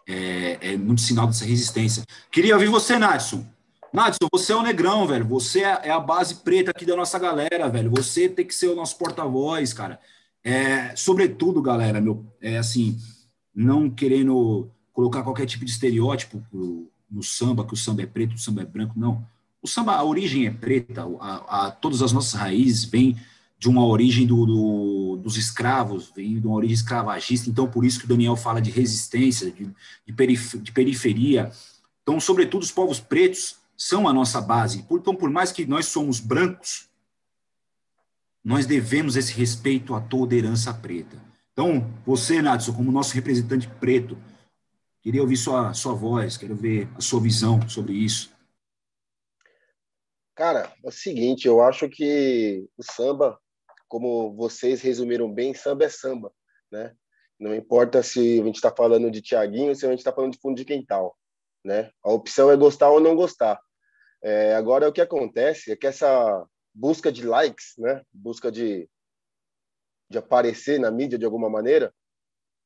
é, 0.08 0.74
é 0.74 0.77
muito 0.77 1.01
sinal 1.01 1.25
dessa 1.25 1.46
resistência. 1.46 2.03
Queria 2.32 2.53
ouvir 2.53 2.67
você, 2.67 3.00
Nadson. 3.00 3.44
Nadson, 3.94 4.27
você 4.32 4.53
é 4.53 4.56
o 4.56 4.62
negrão, 4.62 5.08
velho. 5.08 5.25
Você 5.25 5.63
é, 5.63 5.82
é 5.84 5.91
a 5.91 6.00
base 6.00 6.36
preta 6.36 6.72
aqui 6.72 6.86
da 6.86 6.96
nossa 6.96 7.17
galera, 7.17 7.70
velho. 7.70 7.91
Você 7.91 8.27
tem 8.27 8.46
que 8.46 8.53
ser 8.53 8.67
o 8.67 8.75
nosso 8.75 8.98
porta-voz, 8.98 9.74
cara. 9.74 10.00
É, 10.44 10.96
sobretudo, 10.96 11.62
galera, 11.62 12.00
meu, 12.00 12.25
é 12.41 12.58
assim, 12.58 12.98
não 13.53 13.89
querendo 13.89 14.70
colocar 14.94 15.24
qualquer 15.24 15.46
tipo 15.46 15.65
de 15.65 15.72
estereótipo 15.72 16.44
no, 16.51 16.89
no 17.10 17.24
samba, 17.24 17.65
que 17.65 17.74
o 17.74 17.77
samba 17.77 18.03
é 18.03 18.06
preto, 18.06 18.36
o 18.36 18.39
samba 18.39 18.62
é 18.62 18.65
branco, 18.65 18.94
não. 18.98 19.25
O 19.62 19.67
samba, 19.67 19.94
a 19.94 20.03
origem 20.03 20.46
é 20.46 20.51
preta, 20.51 21.06
a, 21.20 21.67
a 21.67 21.72
todas 21.72 22.01
as 22.01 22.12
nossas 22.12 22.34
raízes 22.34 22.86
vêm 22.86 23.17
de 23.60 23.67
uma 23.67 23.86
origem 23.86 24.25
do, 24.25 24.46
do, 24.46 25.17
dos 25.17 25.36
escravos, 25.36 26.12
vem 26.15 26.39
de 26.39 26.46
uma 26.46 26.56
origem 26.56 26.75
escravagista, 26.75 27.50
então 27.50 27.67
por 27.67 27.84
isso 27.84 28.00
que 28.00 28.06
o 28.06 28.08
Daniel 28.08 28.36
fala 28.36 28.62
de 28.62 28.70
resistência, 28.70 29.51
de, 29.51 29.67
de, 30.06 30.13
perif 30.13 30.58
de 30.60 30.72
periferia. 30.72 31.51
Então, 32.03 32.20
sobretudo, 32.20 32.62
os 32.62 32.72
povos 32.72 33.00
pretos 33.00 33.56
são 33.77 34.07
a 34.07 34.13
nossa 34.13 34.41
base. 34.41 34.86
Então, 34.89 35.15
por 35.15 35.29
mais 35.29 35.51
que 35.51 35.65
nós 35.65 35.86
somos 35.86 36.19
brancos, 36.19 36.89
nós 38.43 38.65
devemos 38.65 39.15
esse 39.15 39.31
respeito 39.34 39.93
a 39.93 40.01
toda 40.01 40.36
herança 40.36 40.74
preta. 40.74 41.22
Então, 41.53 41.88
você, 42.05 42.41
Nadson, 42.41 42.74
como 42.74 42.91
nosso 42.91 43.13
representante 43.13 43.67
preto, 43.67 44.17
queria 45.01 45.22
ouvir 45.22 45.38
sua, 45.38 45.74
sua 45.74 45.93
voz, 45.93 46.38
quero 46.38 46.55
ver 46.55 46.89
a 46.96 47.01
sua 47.01 47.22
visão 47.22 47.67
sobre 47.69 47.93
isso. 47.93 48.36
Cara, 50.36 50.72
é 50.84 50.88
o 50.88 50.91
seguinte, 50.91 51.48
eu 51.48 51.62
acho 51.62 51.89
que 51.89 52.67
o 52.77 52.84
samba, 52.84 53.39
como 53.88 54.36
vocês 54.36 54.81
resumiram 54.81 55.31
bem, 55.31 55.53
samba 55.53 55.86
é 55.86 55.89
samba, 55.89 56.31
né? 56.72 56.96
Não 57.39 57.55
importa 57.55 58.01
se 58.01 58.39
a 58.39 58.43
gente 58.43 58.55
está 58.55 58.72
falando 58.72 59.10
de 59.12 59.22
Tiaguinho, 59.22 59.75
se 59.75 59.86
a 59.86 59.89
gente 59.89 60.00
está 60.00 60.12
falando 60.12 60.34
de 60.34 60.39
fundo 60.39 60.55
de 60.55 60.65
quintal, 60.65 61.17
né? 61.65 61.91
A 62.03 62.12
opção 62.12 62.51
é 62.51 62.55
gostar 62.55 62.89
ou 62.89 63.00
não 63.00 63.15
gostar. 63.15 63.60
É, 64.21 64.55
agora, 64.55 64.89
o 64.89 64.93
que 64.93 65.01
acontece 65.01 65.71
é 65.71 65.75
que 65.75 65.88
essa 65.88 66.45
busca 66.74 67.12
de 67.12 67.25
likes, 67.25 67.74
né, 67.77 68.01
busca 68.12 68.51
de, 68.51 68.89
de 70.09 70.17
aparecer 70.17 70.79
na 70.79 70.91
mídia 70.91 71.17
de 71.17 71.25
alguma 71.25 71.50
maneira, 71.50 71.93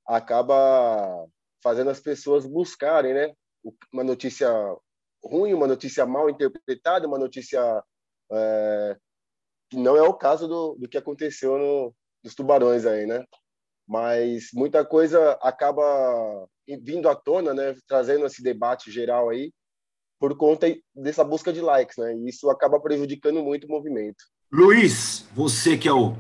acaba 0.05 1.27
fazendo 1.63 1.89
as 1.89 1.99
pessoas 1.99 2.45
buscarem 2.45 3.13
né, 3.13 3.33
uma 3.91 4.03
notícia 4.03 4.49
ruim, 5.23 5.53
uma 5.53 5.67
notícia 5.67 6.05
mal 6.05 6.29
interpretada, 6.29 7.07
uma 7.07 7.19
notícia 7.19 7.83
é, 8.31 8.97
que 9.69 9.77
não 9.77 9.95
é 9.95 10.01
o 10.01 10.13
caso 10.13 10.47
do, 10.47 10.75
do 10.75 10.89
que 10.89 10.97
aconteceu 10.97 11.57
no, 11.57 11.95
dos 12.23 12.35
tubarões 12.35 12.85
aí, 12.85 13.05
né? 13.05 13.23
Mas 13.87 14.49
muita 14.53 14.85
coisa 14.85 15.33
acaba 15.41 16.47
vindo 16.81 17.07
à 17.09 17.15
tona, 17.15 17.53
né? 17.53 17.75
Trazendo 17.87 18.25
esse 18.25 18.41
debate 18.41 18.91
geral 18.91 19.29
aí 19.29 19.51
por 20.21 20.37
conta 20.37 20.67
dessa 20.95 21.23
busca 21.23 21.51
de 21.51 21.59
likes, 21.59 21.97
né? 21.97 22.15
E 22.15 22.29
isso 22.29 22.47
acaba 22.51 22.79
prejudicando 22.79 23.41
muito 23.41 23.65
o 23.65 23.69
movimento. 23.71 24.23
Luiz, 24.53 25.25
você 25.33 25.75
que 25.75 25.87
é 25.87 25.91
o 25.91 26.15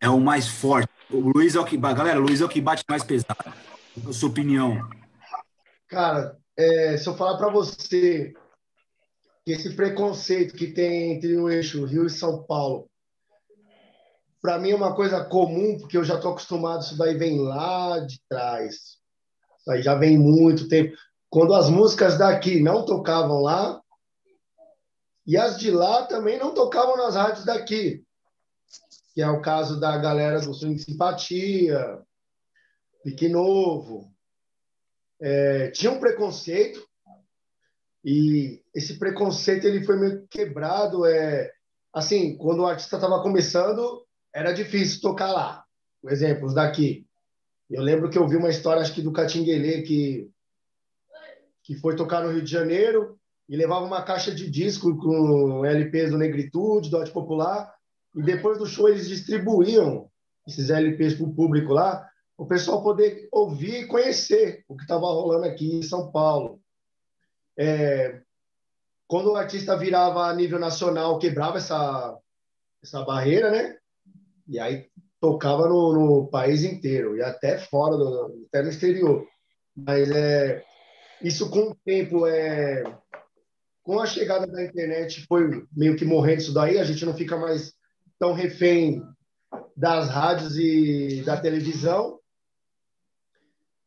é 0.00 0.10
o 0.10 0.18
mais 0.18 0.48
forte. 0.48 0.90
O 1.08 1.20
Luiz 1.20 1.54
é 1.54 1.60
o 1.60 1.64
que, 1.64 1.76
galera, 1.76 2.18
o 2.18 2.24
Luiz 2.24 2.40
é 2.40 2.44
o 2.44 2.48
que 2.48 2.60
bate 2.60 2.82
mais 2.88 3.04
pesado. 3.04 3.54
A 4.08 4.12
sua 4.12 4.28
opinião? 4.28 4.90
Cara, 5.86 6.36
é, 6.56 6.96
se 6.96 7.08
eu 7.08 7.16
falar 7.16 7.38
para 7.38 7.48
você 7.48 8.34
que 9.44 9.52
esse 9.52 9.76
preconceito 9.76 10.56
que 10.56 10.72
tem 10.72 11.12
entre 11.12 11.36
o 11.36 11.48
eixo 11.48 11.84
Rio 11.84 12.06
e 12.06 12.10
São 12.10 12.42
Paulo, 12.42 12.90
para 14.42 14.58
mim 14.58 14.70
é 14.70 14.76
uma 14.76 14.96
coisa 14.96 15.24
comum, 15.24 15.78
porque 15.78 15.96
eu 15.96 16.04
já 16.04 16.16
estou 16.16 16.32
acostumado, 16.32 16.82
isso 16.82 16.98
daí 16.98 17.16
vem 17.16 17.38
lá 17.38 18.00
de 18.00 18.20
trás. 18.28 18.74
Isso 19.60 19.70
aí 19.70 19.80
já 19.80 19.94
vem 19.94 20.18
muito 20.18 20.68
tempo 20.68 20.96
quando 21.36 21.52
as 21.52 21.68
músicas 21.68 22.16
daqui 22.16 22.62
não 22.62 22.86
tocavam 22.86 23.42
lá, 23.42 23.78
e 25.26 25.36
as 25.36 25.58
de 25.58 25.70
lá 25.70 26.06
também 26.06 26.38
não 26.38 26.54
tocavam 26.54 26.96
nas 26.96 27.14
rádios 27.14 27.44
daqui, 27.44 28.02
que 29.12 29.20
é 29.20 29.28
o 29.28 29.42
caso 29.42 29.78
da 29.78 29.98
galera 29.98 30.40
do 30.40 30.54
Swing 30.54 30.78
Simpatia, 30.78 32.02
Pique 33.04 33.28
Novo. 33.28 34.10
É, 35.20 35.70
tinha 35.72 35.92
um 35.92 36.00
preconceito, 36.00 36.82
e 38.02 38.62
esse 38.74 38.98
preconceito 38.98 39.66
ele 39.66 39.84
foi 39.84 39.98
meio 39.98 40.26
quebrado. 40.28 41.04
É, 41.04 41.52
assim, 41.92 42.34
quando 42.38 42.60
o 42.60 42.66
artista 42.66 42.96
estava 42.96 43.22
começando, 43.22 44.06
era 44.34 44.54
difícil 44.54 45.02
tocar 45.02 45.32
lá. 45.32 45.66
Por 46.00 46.10
exemplo, 46.10 46.46
os 46.46 46.54
daqui. 46.54 47.06
Eu 47.68 47.82
lembro 47.82 48.08
que 48.08 48.16
eu 48.16 48.26
vi 48.26 48.36
uma 48.36 48.48
história, 48.48 48.80
acho 48.80 48.94
que 48.94 49.02
do 49.02 49.12
Catinguelê, 49.12 49.82
que 49.82 50.34
que 51.66 51.74
foi 51.74 51.96
tocar 51.96 52.22
no 52.22 52.30
Rio 52.30 52.42
de 52.42 52.50
Janeiro 52.50 53.18
e 53.48 53.56
levava 53.56 53.84
uma 53.84 54.02
caixa 54.02 54.32
de 54.32 54.48
disco 54.48 54.96
com 54.96 55.66
LPs 55.66 56.12
do 56.12 56.18
Negritude, 56.18 56.88
do 56.88 56.98
Arte 56.98 57.10
Popular, 57.10 57.74
e 58.14 58.22
depois 58.22 58.58
do 58.58 58.66
show 58.66 58.88
eles 58.88 59.08
distribuíam 59.08 60.08
esses 60.46 60.70
LPs 60.70 61.14
para 61.14 61.26
o 61.26 61.34
público 61.34 61.72
lá, 61.72 62.08
o 62.38 62.46
pessoal 62.46 62.82
poder 62.82 63.28
ouvir 63.32 63.82
e 63.82 63.86
conhecer 63.86 64.64
o 64.68 64.76
que 64.76 64.84
estava 64.84 65.06
rolando 65.06 65.46
aqui 65.46 65.76
em 65.76 65.82
São 65.82 66.10
Paulo. 66.12 66.60
É, 67.58 68.20
quando 69.08 69.32
o 69.32 69.36
artista 69.36 69.76
virava 69.76 70.26
a 70.26 70.34
nível 70.34 70.60
nacional, 70.60 71.18
quebrava 71.18 71.58
essa, 71.58 72.16
essa 72.82 73.04
barreira, 73.04 73.50
né? 73.50 73.76
E 74.46 74.60
aí 74.60 74.86
tocava 75.20 75.68
no, 75.68 75.92
no 75.92 76.26
país 76.28 76.62
inteiro, 76.62 77.16
e 77.16 77.22
até 77.22 77.58
fora, 77.58 77.96
do, 77.96 78.44
até 78.48 78.62
no 78.62 78.68
exterior. 78.68 79.26
Mas 79.74 80.10
é, 80.10 80.64
isso 81.22 81.50
com 81.50 81.70
o 81.70 81.74
tempo 81.74 82.26
é 82.26 82.84
com 83.82 84.00
a 84.00 84.06
chegada 84.06 84.48
da 84.48 84.64
internet 84.64 85.24
foi 85.26 85.64
meio 85.72 85.94
que 85.94 86.04
morrendo 86.04 86.40
isso 86.40 86.52
daí, 86.52 86.76
a 86.76 86.84
gente 86.84 87.04
não 87.04 87.14
fica 87.14 87.36
mais 87.36 87.72
tão 88.18 88.32
refém 88.32 89.00
das 89.76 90.08
rádios 90.08 90.58
e 90.58 91.22
da 91.24 91.40
televisão. 91.40 92.18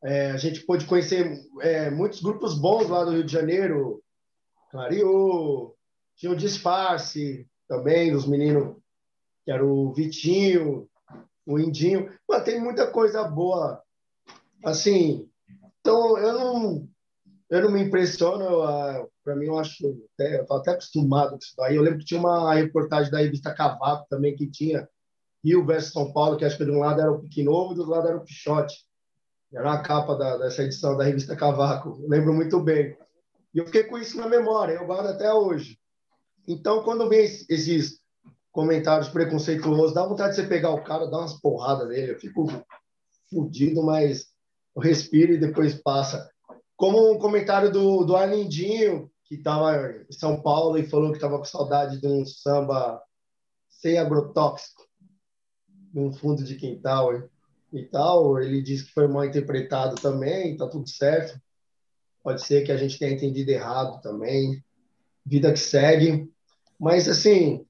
É, 0.02 0.32
a 0.32 0.38
gente 0.38 0.62
pôde 0.62 0.86
conhecer 0.86 1.38
é, 1.60 1.90
muitos 1.90 2.22
grupos 2.22 2.58
bons 2.58 2.88
lá 2.88 3.04
do 3.04 3.12
Rio 3.12 3.26
de 3.26 3.32
Janeiro, 3.34 4.02
Clariô, 4.72 5.76
tinha 6.16 6.32
o 6.32 6.36
Disfarce 6.36 7.46
também, 7.68 8.14
dos 8.14 8.26
meninos, 8.26 8.78
que 9.44 9.52
era 9.52 9.66
o 9.66 9.92
Vitinho, 9.94 10.88
o 11.46 11.60
Indinho. 11.60 12.10
Mas 12.28 12.44
tem 12.44 12.62
muita 12.62 12.90
coisa 12.90 13.24
boa. 13.24 13.84
Assim, 14.64 15.30
então 15.82 16.18
eu 16.18 16.34
não 16.34 16.90
eu 17.50 17.64
não 17.64 17.72
me 17.72 17.82
impressiono, 17.82 19.10
para 19.24 19.36
mim 19.36 19.48
eu 19.48 19.58
acho, 19.58 19.98
até, 20.14 20.40
eu 20.40 20.56
até 20.56 20.72
acostumado 20.72 21.32
com 21.32 21.38
isso 21.38 21.54
daí. 21.58 21.76
Eu 21.76 21.82
lembro 21.82 22.00
que 22.00 22.06
tinha 22.06 22.20
uma 22.20 22.54
reportagem 22.54 23.12
da 23.12 23.20
revista 23.20 23.54
Cavaco 23.54 24.06
também 24.10 24.36
que 24.36 24.50
tinha 24.50 24.88
Rio 25.44 25.66
versus 25.66 25.92
São 25.92 26.14
Paulo, 26.14 26.38
que 26.38 26.46
acho 26.46 26.58
que 26.58 26.66
de 26.66 26.72
um 26.72 26.80
lado 26.80 27.02
era 27.02 27.12
o 27.12 27.20
Pique 27.20 27.44
Novo 27.44 27.72
e 27.72 27.76
do 27.76 27.82
outro 27.82 27.96
lado 27.96 28.08
era 28.08 28.18
o 28.18 28.24
Pichote. 28.24 28.86
Era 29.52 29.74
a 29.74 29.82
capa 29.82 30.16
da, 30.16 30.38
dessa 30.38 30.64
edição 30.64 30.96
da 30.96 31.04
revista 31.04 31.36
Cavaco, 31.36 32.00
eu 32.02 32.08
lembro 32.08 32.34
muito 32.34 32.60
bem. 32.60 32.96
E 33.54 33.58
eu 33.58 33.66
fiquei 33.66 33.84
com 33.84 33.98
isso 33.98 34.18
na 34.18 34.28
memória, 34.28 34.74
eu 34.74 34.86
guardo 34.86 35.08
até 35.08 35.34
hoje. 35.34 35.80
Então, 36.48 36.84
quando 36.84 37.10
vem 37.10 37.22
esses 37.22 38.00
comentários 38.52 39.10
preconceituosos, 39.10 39.94
dá 39.94 40.06
vontade 40.06 40.36
de 40.36 40.42
você 40.42 40.48
pegar 40.48 40.70
o 40.72 40.84
cara, 40.84 41.08
dar 41.08 41.20
umas 41.20 41.40
porradas 41.40 41.88
nele. 41.88 42.12
Eu 42.12 42.20
fico 42.20 42.48
fudido, 43.30 43.84
mas 43.84 44.28
eu 44.76 44.82
respiro 44.82 45.34
e 45.34 45.40
depois 45.40 45.74
passa. 45.82 46.30
Como 46.80 47.12
um 47.12 47.20
comentário 47.20 47.70
do, 47.70 48.06
do 48.06 48.16
Arlindinho, 48.16 49.12
que 49.26 49.36
estava 49.36 49.92
em 50.10 50.14
São 50.14 50.42
Paulo 50.42 50.78
e 50.78 50.88
falou 50.88 51.12
que 51.12 51.18
estava 51.18 51.38
com 51.38 51.44
saudade 51.44 52.00
de 52.00 52.08
um 52.08 52.26
samba 52.26 53.04
sem 53.68 53.98
agrotóxico, 53.98 54.88
num 55.94 56.14
fundo 56.14 56.42
de 56.42 56.56
quintal 56.56 57.12
e 57.74 57.84
tal. 57.84 58.42
Ele 58.42 58.62
disse 58.62 58.86
que 58.86 58.94
foi 58.94 59.10
mal 59.10 59.26
interpretado 59.26 59.96
também, 59.96 60.56
tá 60.56 60.70
tudo 60.70 60.88
certo. 60.88 61.38
Pode 62.24 62.46
ser 62.46 62.64
que 62.64 62.72
a 62.72 62.78
gente 62.78 62.98
tenha 62.98 63.12
entendido 63.12 63.52
errado 63.52 64.00
também. 64.02 64.64
Vida 65.26 65.52
que 65.52 65.60
segue. 65.60 66.32
Mas, 66.80 67.10
assim, 67.10 67.68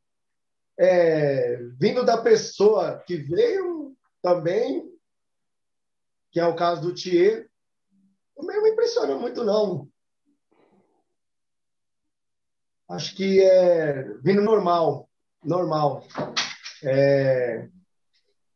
é, 0.78 1.58
vindo 1.80 2.06
da 2.06 2.20
pessoa 2.20 3.04
que 3.08 3.18
veio 3.18 3.98
também, 4.22 4.88
que 6.32 6.39
é 6.39 6.46
o 6.46 6.56
caso 6.56 6.84
do 6.84 6.94
Thier, 6.94 7.49
não 8.41 8.63
me 8.63 8.69
impressiona 8.72 9.15
muito, 9.15 9.43
não. 9.43 9.88
Acho 12.89 13.15
que 13.15 13.41
é 13.41 14.03
vindo 14.24 14.41
normal, 14.41 15.08
normal. 15.43 16.03
É, 16.84 17.69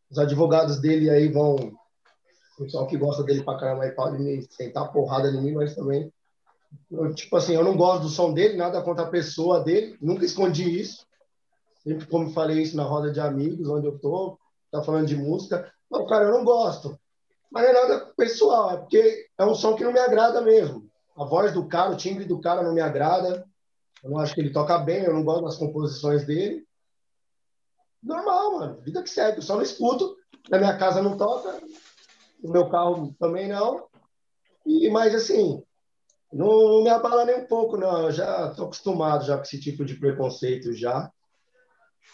os 0.09 0.17
advogados 0.17 0.79
dele 0.79 1.09
aí 1.09 1.27
vão. 1.27 1.55
O 1.55 2.63
pessoal 2.63 2.87
que 2.87 2.97
gosta 2.97 3.23
dele 3.23 3.43
pra 3.43 3.57
caramba 3.57 3.83
aí 3.83 3.91
pode 3.91 4.19
me 4.19 4.41
sentar 4.49 4.91
porrada 4.91 5.27
em 5.29 5.41
mim, 5.41 5.51
mas 5.53 5.75
também. 5.75 6.11
Eu, 6.89 7.13
tipo 7.13 7.35
assim, 7.35 7.53
eu 7.53 7.63
não 7.63 7.77
gosto 7.77 8.03
do 8.03 8.09
som 8.09 8.33
dele, 8.33 8.57
nada 8.57 8.81
contra 8.81 9.05
a 9.05 9.09
pessoa 9.09 9.63
dele, 9.63 9.97
nunca 10.01 10.25
escondi 10.25 10.79
isso. 10.79 11.05
Sempre 11.83 12.07
como 12.07 12.31
falei 12.31 12.61
isso 12.61 12.77
na 12.77 12.83
roda 12.83 13.11
de 13.11 13.19
amigos, 13.19 13.67
onde 13.69 13.87
eu 13.87 13.99
tô, 13.99 14.39
tá 14.71 14.81
falando 14.81 15.07
de 15.07 15.15
música. 15.15 15.71
Não, 15.91 16.07
cara, 16.07 16.25
eu 16.25 16.31
não 16.31 16.43
gosto. 16.43 16.97
Mas 17.53 17.65
não 17.65 17.69
é 17.69 17.73
nada 17.73 18.05
pessoal, 18.17 18.71
é 18.71 18.77
porque 18.77 19.27
é 19.37 19.45
um 19.45 19.53
som 19.53 19.75
que 19.75 19.83
não 19.83 19.93
me 19.93 19.99
agrada 19.99 20.41
mesmo. 20.41 20.89
A 21.15 21.23
voz 21.23 21.53
do 21.53 21.67
cara, 21.67 21.91
o 21.91 21.95
timbre 21.95 22.25
do 22.25 22.41
cara 22.41 22.63
não 22.63 22.73
me 22.73 22.81
agrada. 22.81 23.45
Eu 24.03 24.09
não 24.09 24.17
acho 24.17 24.33
que 24.33 24.41
ele 24.41 24.51
toca 24.51 24.75
bem, 24.79 25.03
eu 25.03 25.13
não 25.13 25.23
gosto 25.23 25.43
das 25.43 25.57
composições 25.57 26.25
dele. 26.25 26.65
Normal, 28.01 28.59
mano. 28.59 28.81
Vida 28.81 29.03
que 29.03 29.09
segue. 29.09 29.37
Eu 29.37 29.43
só 29.43 29.55
não 29.55 29.61
escuto. 29.61 30.17
Na 30.49 30.57
minha 30.57 30.75
casa 30.75 30.99
não 30.99 31.15
toca. 31.15 31.61
No 32.43 32.51
meu 32.51 32.67
carro 32.69 33.15
também 33.19 33.47
não. 33.47 33.85
E, 34.65 34.89
mas, 34.89 35.13
assim, 35.13 35.61
não, 36.31 36.47
não 36.47 36.83
me 36.83 36.89
abala 36.89 37.23
nem 37.23 37.41
um 37.41 37.45
pouco, 37.45 37.77
não. 37.77 38.05
Eu 38.05 38.11
já 38.11 38.49
estou 38.49 38.65
acostumado 38.65 39.25
já 39.25 39.37
com 39.37 39.43
esse 39.43 39.59
tipo 39.59 39.85
de 39.85 39.93
preconceito 39.93 40.73
já. 40.73 41.11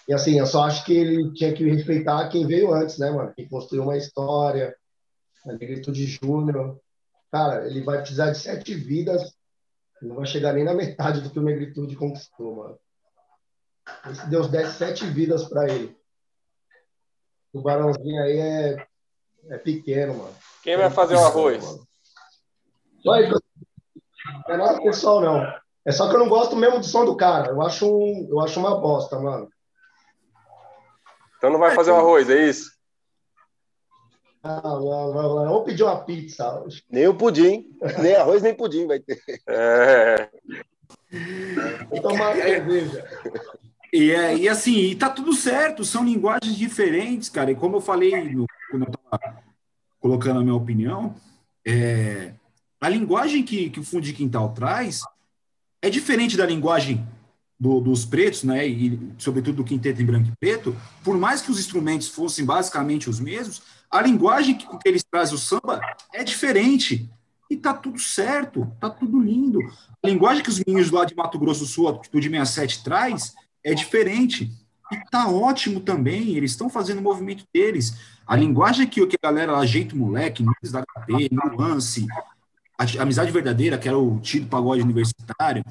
E, 0.05 0.13
assim, 0.13 0.37
eu 0.37 0.45
só 0.45 0.63
acho 0.63 0.83
que 0.83 0.93
ele 0.93 1.31
tinha 1.31 1.53
que 1.53 1.63
respeitar 1.63 2.27
quem 2.27 2.45
veio 2.45 2.73
antes, 2.73 2.99
né, 2.99 3.09
mano? 3.09 3.33
Quem 3.33 3.47
construiu 3.47 3.83
uma 3.83 3.97
história. 3.97 4.75
A 5.45 5.53
Negritude 5.53 6.05
Júnior. 6.05 6.79
Cara, 7.31 7.67
ele 7.67 7.83
vai 7.83 7.99
precisar 7.99 8.31
de 8.31 8.37
sete 8.37 8.73
vidas 8.73 9.33
não 10.01 10.15
vai 10.15 10.25
chegar 10.25 10.53
nem 10.53 10.63
na 10.63 10.73
metade 10.73 11.21
do 11.21 11.29
que 11.29 11.39
o 11.39 11.41
Negritude 11.41 11.95
conquistou, 11.95 12.55
mano. 12.55 12.79
Se 14.13 14.29
Deus 14.29 14.47
desse 14.47 14.77
sete 14.77 15.05
vidas 15.05 15.47
para 15.47 15.67
ele. 15.67 15.97
O 17.51 17.61
Barãozinho 17.61 18.21
aí 18.21 18.37
é, 18.37 18.87
é 19.49 19.57
pequeno, 19.57 20.13
mano. 20.13 20.35
Quem 20.63 20.77
vai 20.77 20.89
fazer 20.89 21.15
o 21.15 21.19
arroz? 21.19 21.63
Só. 21.63 21.79
Não 23.05 24.55
é 24.55 24.57
nada 24.57 24.81
pessoal, 24.81 25.21
não. 25.21 25.59
É 25.83 25.91
só 25.91 26.07
que 26.07 26.15
eu 26.15 26.19
não 26.19 26.29
gosto 26.29 26.55
mesmo 26.55 26.79
do 26.79 26.85
som 26.85 27.03
do 27.03 27.17
cara. 27.17 27.49
Eu 27.49 27.61
acho, 27.61 27.87
um, 27.87 28.27
eu 28.29 28.39
acho 28.39 28.59
uma 28.59 28.79
bosta, 28.79 29.19
mano. 29.19 29.49
Então 31.37 31.49
não 31.49 31.59
vai 31.59 31.73
fazer 31.73 31.91
o 31.91 31.95
arroz, 31.95 32.29
é 32.29 32.47
isso? 32.47 32.71
Ah, 34.41 34.61
não, 34.63 35.13
não, 35.13 35.13
não. 35.13 35.49
Vamos 35.49 35.65
pedir 35.65 35.83
uma 35.83 35.97
pizza 35.97 36.61
hoje. 36.61 36.83
Nem 36.89 37.07
o 37.07 37.13
pudim. 37.13 37.67
Nem 38.01 38.15
arroz, 38.15 38.41
nem 38.41 38.53
pudim 38.53 38.87
vai 38.87 38.99
ter. 38.99 39.21
É. 39.47 40.29
Vou 41.89 42.01
tomar 42.01 42.35
cerveja. 42.35 43.05
E, 43.91 44.11
é, 44.11 44.37
e 44.37 44.47
assim, 44.47 44.75
e 44.77 44.95
tá 44.95 45.09
tudo 45.09 45.33
certo, 45.33 45.83
são 45.83 46.05
linguagens 46.05 46.55
diferentes, 46.55 47.27
cara. 47.29 47.51
E 47.51 47.55
como 47.55 47.77
eu 47.77 47.81
falei 47.81 48.31
no, 48.31 48.45
quando 48.69 48.85
eu 48.85 48.91
tava 48.91 49.43
colocando 49.99 50.39
a 50.39 50.43
minha 50.43 50.55
opinião, 50.55 51.15
é, 51.65 52.33
a 52.79 52.87
linguagem 52.87 53.43
que, 53.43 53.69
que 53.69 53.79
o 53.79 53.83
Fundo 53.83 54.03
de 54.03 54.13
Quintal 54.13 54.53
traz 54.53 55.01
é 55.81 55.89
diferente 55.89 56.37
da 56.37 56.45
linguagem 56.45 57.05
do, 57.59 57.81
dos 57.81 58.05
pretos, 58.05 58.43
né, 58.43 58.65
e 58.65 58.97
sobretudo 59.17 59.57
do 59.57 59.63
quinteto 59.65 60.01
em 60.01 60.05
branco 60.05 60.29
e 60.29 60.35
preto, 60.39 60.75
por 61.03 61.17
mais 61.17 61.41
que 61.41 61.51
os 61.51 61.59
instrumentos 61.59 62.07
fossem 62.07 62.45
basicamente 62.45 63.09
os 63.09 63.19
mesmos, 63.19 63.61
a 63.91 64.01
linguagem 64.01 64.55
que, 64.55 64.67
que 64.67 64.87
eles 64.87 65.03
trazem 65.03 65.35
o 65.35 65.37
samba 65.37 65.81
é 66.13 66.23
diferente. 66.23 67.09
E 67.49 67.57
tá 67.57 67.73
tudo 67.73 67.97
certo, 67.97 68.71
tá 68.79 68.89
tudo 68.89 69.19
lindo. 69.19 69.59
A 70.03 70.07
linguagem 70.07 70.43
que 70.43 70.49
os 70.49 70.59
meninos 70.59 70.91
lá 70.91 71.03
de 71.03 71.15
Mato 71.15 71.39
Grosso 71.39 71.61
do 71.61 71.65
Sul, 71.65 71.87
Atitude 71.87 72.29
67 72.29 72.83
traz, 72.83 73.33
é 73.63 73.73
diferente. 73.73 74.51
E 74.91 74.97
tá 75.09 75.27
ótimo 75.27 75.79
também, 75.79 76.35
eles 76.35 76.51
estão 76.51 76.69
fazendo 76.69 76.99
o 76.99 77.03
movimento 77.03 77.45
deles. 77.53 77.97
A 78.25 78.35
linguagem 78.35 78.85
que, 78.87 79.05
que 79.07 79.17
a 79.21 79.27
galera 79.27 79.53
lá, 79.53 79.65
Jeito 79.65 79.97
Moleque, 79.97 80.43
Nunes 80.43 80.71
da 80.71 80.83
HP, 80.83 81.29
Nuance, 81.31 82.05
Amizade 82.99 83.31
Verdadeira, 83.31 83.77
que 83.77 83.87
era 83.87 83.97
o 83.97 84.19
tido 84.19 84.47
pagode 84.47 84.81
universitário, 84.81 85.63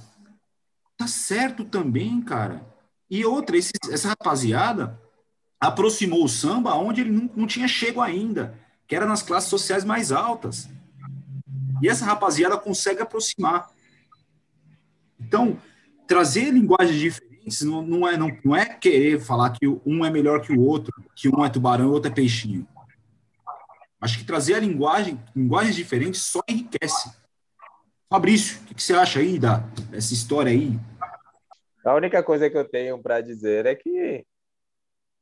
tá 0.96 1.06
certo 1.06 1.64
também, 1.64 2.20
cara. 2.20 2.66
E 3.08 3.24
outra, 3.24 3.56
essa 3.56 4.08
rapaziada 4.08 5.00
aproximou 5.60 6.24
o 6.24 6.28
samba 6.28 6.74
onde 6.74 7.00
ele 7.00 7.10
não, 7.10 7.30
não 7.34 7.46
tinha 7.46 7.66
chego 7.66 8.00
ainda, 8.00 8.58
que 8.86 8.94
era 8.94 9.06
nas 9.06 9.22
classes 9.22 9.50
sociais 9.50 9.84
mais 9.84 10.12
altas. 10.12 10.68
E 11.82 11.88
essa 11.88 12.04
rapaziada 12.04 12.56
consegue 12.56 13.02
aproximar. 13.02 13.68
Então, 15.20 15.60
trazer 16.06 16.50
linguagens 16.50 16.98
diferentes 16.98 17.62
não, 17.62 17.82
não, 17.82 18.08
é, 18.08 18.16
não, 18.16 18.30
não 18.44 18.56
é 18.56 18.64
querer 18.64 19.20
falar 19.20 19.50
que 19.50 19.66
um 19.66 20.04
é 20.04 20.10
melhor 20.10 20.40
que 20.40 20.52
o 20.52 20.60
outro, 20.60 20.92
que 21.14 21.28
um 21.28 21.44
é 21.44 21.50
tubarão 21.50 21.86
e 21.86 21.88
o 21.88 21.92
outro 21.92 22.10
é 22.10 22.14
peixinho. 22.14 22.66
Acho 24.00 24.18
que 24.18 24.24
trazer 24.24 24.54
a 24.54 24.60
linguagem, 24.60 25.20
linguagens 25.34 25.74
diferentes 25.74 26.22
só 26.22 26.40
enriquece. 26.48 27.10
Fabrício, 28.08 28.60
o 28.60 28.64
que, 28.64 28.74
que 28.74 28.82
você 28.82 28.94
acha 28.94 29.18
aí 29.18 29.38
da, 29.38 29.58
dessa 29.90 30.14
história 30.14 30.52
aí? 30.52 30.78
A 31.84 31.94
única 31.94 32.22
coisa 32.22 32.48
que 32.48 32.56
eu 32.56 32.64
tenho 32.64 32.98
para 32.98 33.20
dizer 33.20 33.66
é 33.66 33.74
que 33.74 34.24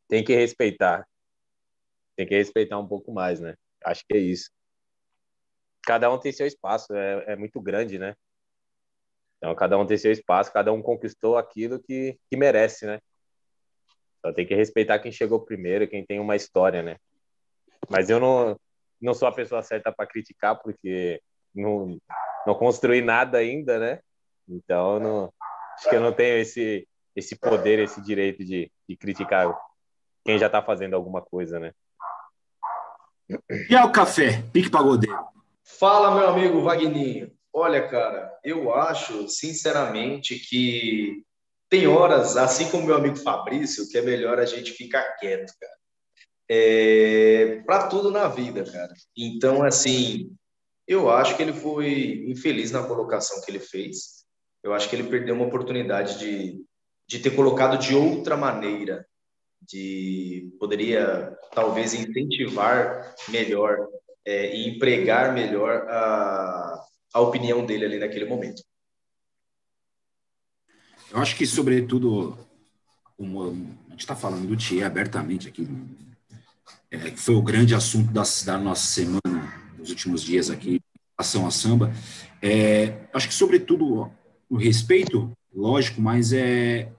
tem 0.09 0.25
que 0.25 0.35
respeitar. 0.35 1.07
Tem 2.16 2.27
que 2.27 2.35
respeitar 2.35 2.79
um 2.79 2.87
pouco 2.87 3.12
mais, 3.12 3.40
né? 3.40 3.55
Acho 3.85 4.05
que 4.07 4.16
é 4.16 4.21
isso. 4.21 4.51
Cada 5.85 6.11
um 6.12 6.19
tem 6.19 6.33
seu 6.33 6.47
espaço, 6.47 6.95
é, 6.95 7.33
é 7.33 7.37
muito 7.37 7.61
grande, 7.61 7.99
né? 7.99 8.14
Então, 9.38 9.55
cada 9.55 9.79
um 9.79 9.87
tem 9.87 9.99
seu 9.99 10.11
espaço, 10.11 10.53
cada 10.53 10.73
um 10.73 10.83
conquistou 10.83 11.37
aquilo 11.37 11.79
que, 11.79 12.19
que 12.29 12.37
merece, 12.37 12.87
né? 12.87 12.99
Só 14.25 14.33
tem 14.33 14.47
que 14.47 14.55
respeitar 14.55 14.99
quem 14.99 15.12
chegou 15.12 15.45
primeiro, 15.45 15.87
quem 15.87 16.05
tem 16.05 16.19
uma 16.19 16.35
história, 16.35 16.83
né? 16.83 16.97
Mas 17.88 18.11
eu 18.11 18.19
não, 18.19 18.59
não 19.01 19.14
sou 19.14 19.29
a 19.29 19.33
pessoa 19.33 19.62
certa 19.62 19.92
para 19.92 20.07
criticar, 20.07 20.61
porque 20.61 21.21
não, 21.55 21.99
não 22.47 22.55
construí 22.55 23.03
nada 23.03 23.38
ainda, 23.38 23.79
né? 23.79 24.01
Então, 24.49 24.99
não, 24.99 25.33
acho 25.75 25.88
que 25.88 25.95
eu 25.95 26.01
não 26.01 26.12
tenho 26.12 26.38
esse, 26.38 26.88
esse 27.14 27.37
poder, 27.37 27.79
esse 27.79 28.01
direito 28.03 28.45
de, 28.45 28.71
de 28.88 28.97
criticar 28.97 29.47
quem 30.27 30.39
já 30.39 30.47
está 30.47 30.61
fazendo 30.61 30.95
alguma 30.95 31.23
coisa, 31.23 31.61
né? 31.61 31.73
E 33.71 33.75
é 33.75 33.85
o 33.85 33.93
café, 33.93 34.43
pique 34.53 34.69
pagodeiro. 34.69 35.17
Fala, 35.65 36.15
meu 36.15 36.29
amigo 36.29 36.61
Vagninho. 36.62 37.33
Olha, 37.53 37.89
cara, 37.89 38.31
eu 38.45 38.75
acho, 38.75 39.29
sinceramente, 39.29 40.39
que 40.39 41.23
tem 41.71 41.87
horas, 41.87 42.37
assim 42.37 42.69
como 42.71 42.87
meu 42.87 42.97
amigo 42.97 43.17
Fabrício, 43.17 43.89
que 43.89 43.97
é 43.97 44.03
melhor 44.03 44.39
a 44.39 44.45
gente 44.45 44.73
ficar 44.73 45.17
quieto, 45.17 45.53
cara. 45.59 45.73
É, 46.49 47.62
para 47.65 47.89
tudo 47.89 48.11
na 48.11 48.29
vida, 48.29 48.65
cara. 48.71 48.93
Então, 49.17 49.62
assim, 49.62 50.37
eu 50.87 51.11
acho 51.11 51.37
que 51.37 51.43
ele 51.43 51.53
foi 51.53 52.25
infeliz 52.29 52.71
na 52.71 52.83
colocação 52.83 53.41
que 53.43 53.51
ele 53.51 53.61
fez. 53.61 54.25
Eu 54.62 54.75
acho 54.75 54.89
que 54.89 54.97
ele 54.97 55.09
perdeu 55.09 55.35
uma 55.35 55.47
oportunidade 55.47 56.19
de, 56.19 56.65
de 57.09 57.19
ter 57.21 57.31
colocado 57.31 57.79
de 57.79 57.95
outra 57.95 58.37
maneira 58.37 59.07
de 59.66 60.50
poderia 60.59 61.37
talvez 61.55 61.94
incentivar 61.94 63.14
melhor 63.29 63.79
é, 64.24 64.55
e 64.57 64.68
empregar 64.68 65.33
melhor 65.33 65.87
a, 65.88 66.85
a 67.14 67.20
opinião 67.20 67.64
dele 67.64 67.85
ali 67.85 67.98
naquele 67.98 68.24
momento. 68.24 68.62
Eu 71.11 71.18
acho 71.18 71.37
que, 71.37 71.46
sobretudo, 71.46 72.37
como 73.16 73.42
a 73.42 73.90
gente 73.90 74.00
está 74.00 74.16
falando 74.16 74.46
do 74.46 74.57
Thier 74.57 74.85
abertamente 74.85 75.48
aqui, 75.48 75.68
é, 76.90 77.11
que 77.11 77.18
foi 77.18 77.35
o 77.35 77.42
grande 77.42 77.74
assunto 77.74 78.12
da, 78.12 78.22
da, 78.44 78.59
nossa 78.59 78.87
semana, 78.87 79.72
nos 79.79 79.90
últimos 79.90 80.22
dias 80.22 80.50
aqui, 80.50 80.81
relação 81.18 81.46
a 81.46 81.50
samba, 81.50 81.92
é, 82.42 83.07
acho 83.14 83.29
que, 83.29 83.35
sobretudo, 83.35 84.11
o 84.50 84.57
respeito, 84.57 85.33
lógico, 85.55 86.00
mas 86.00 86.33
é 86.33 86.92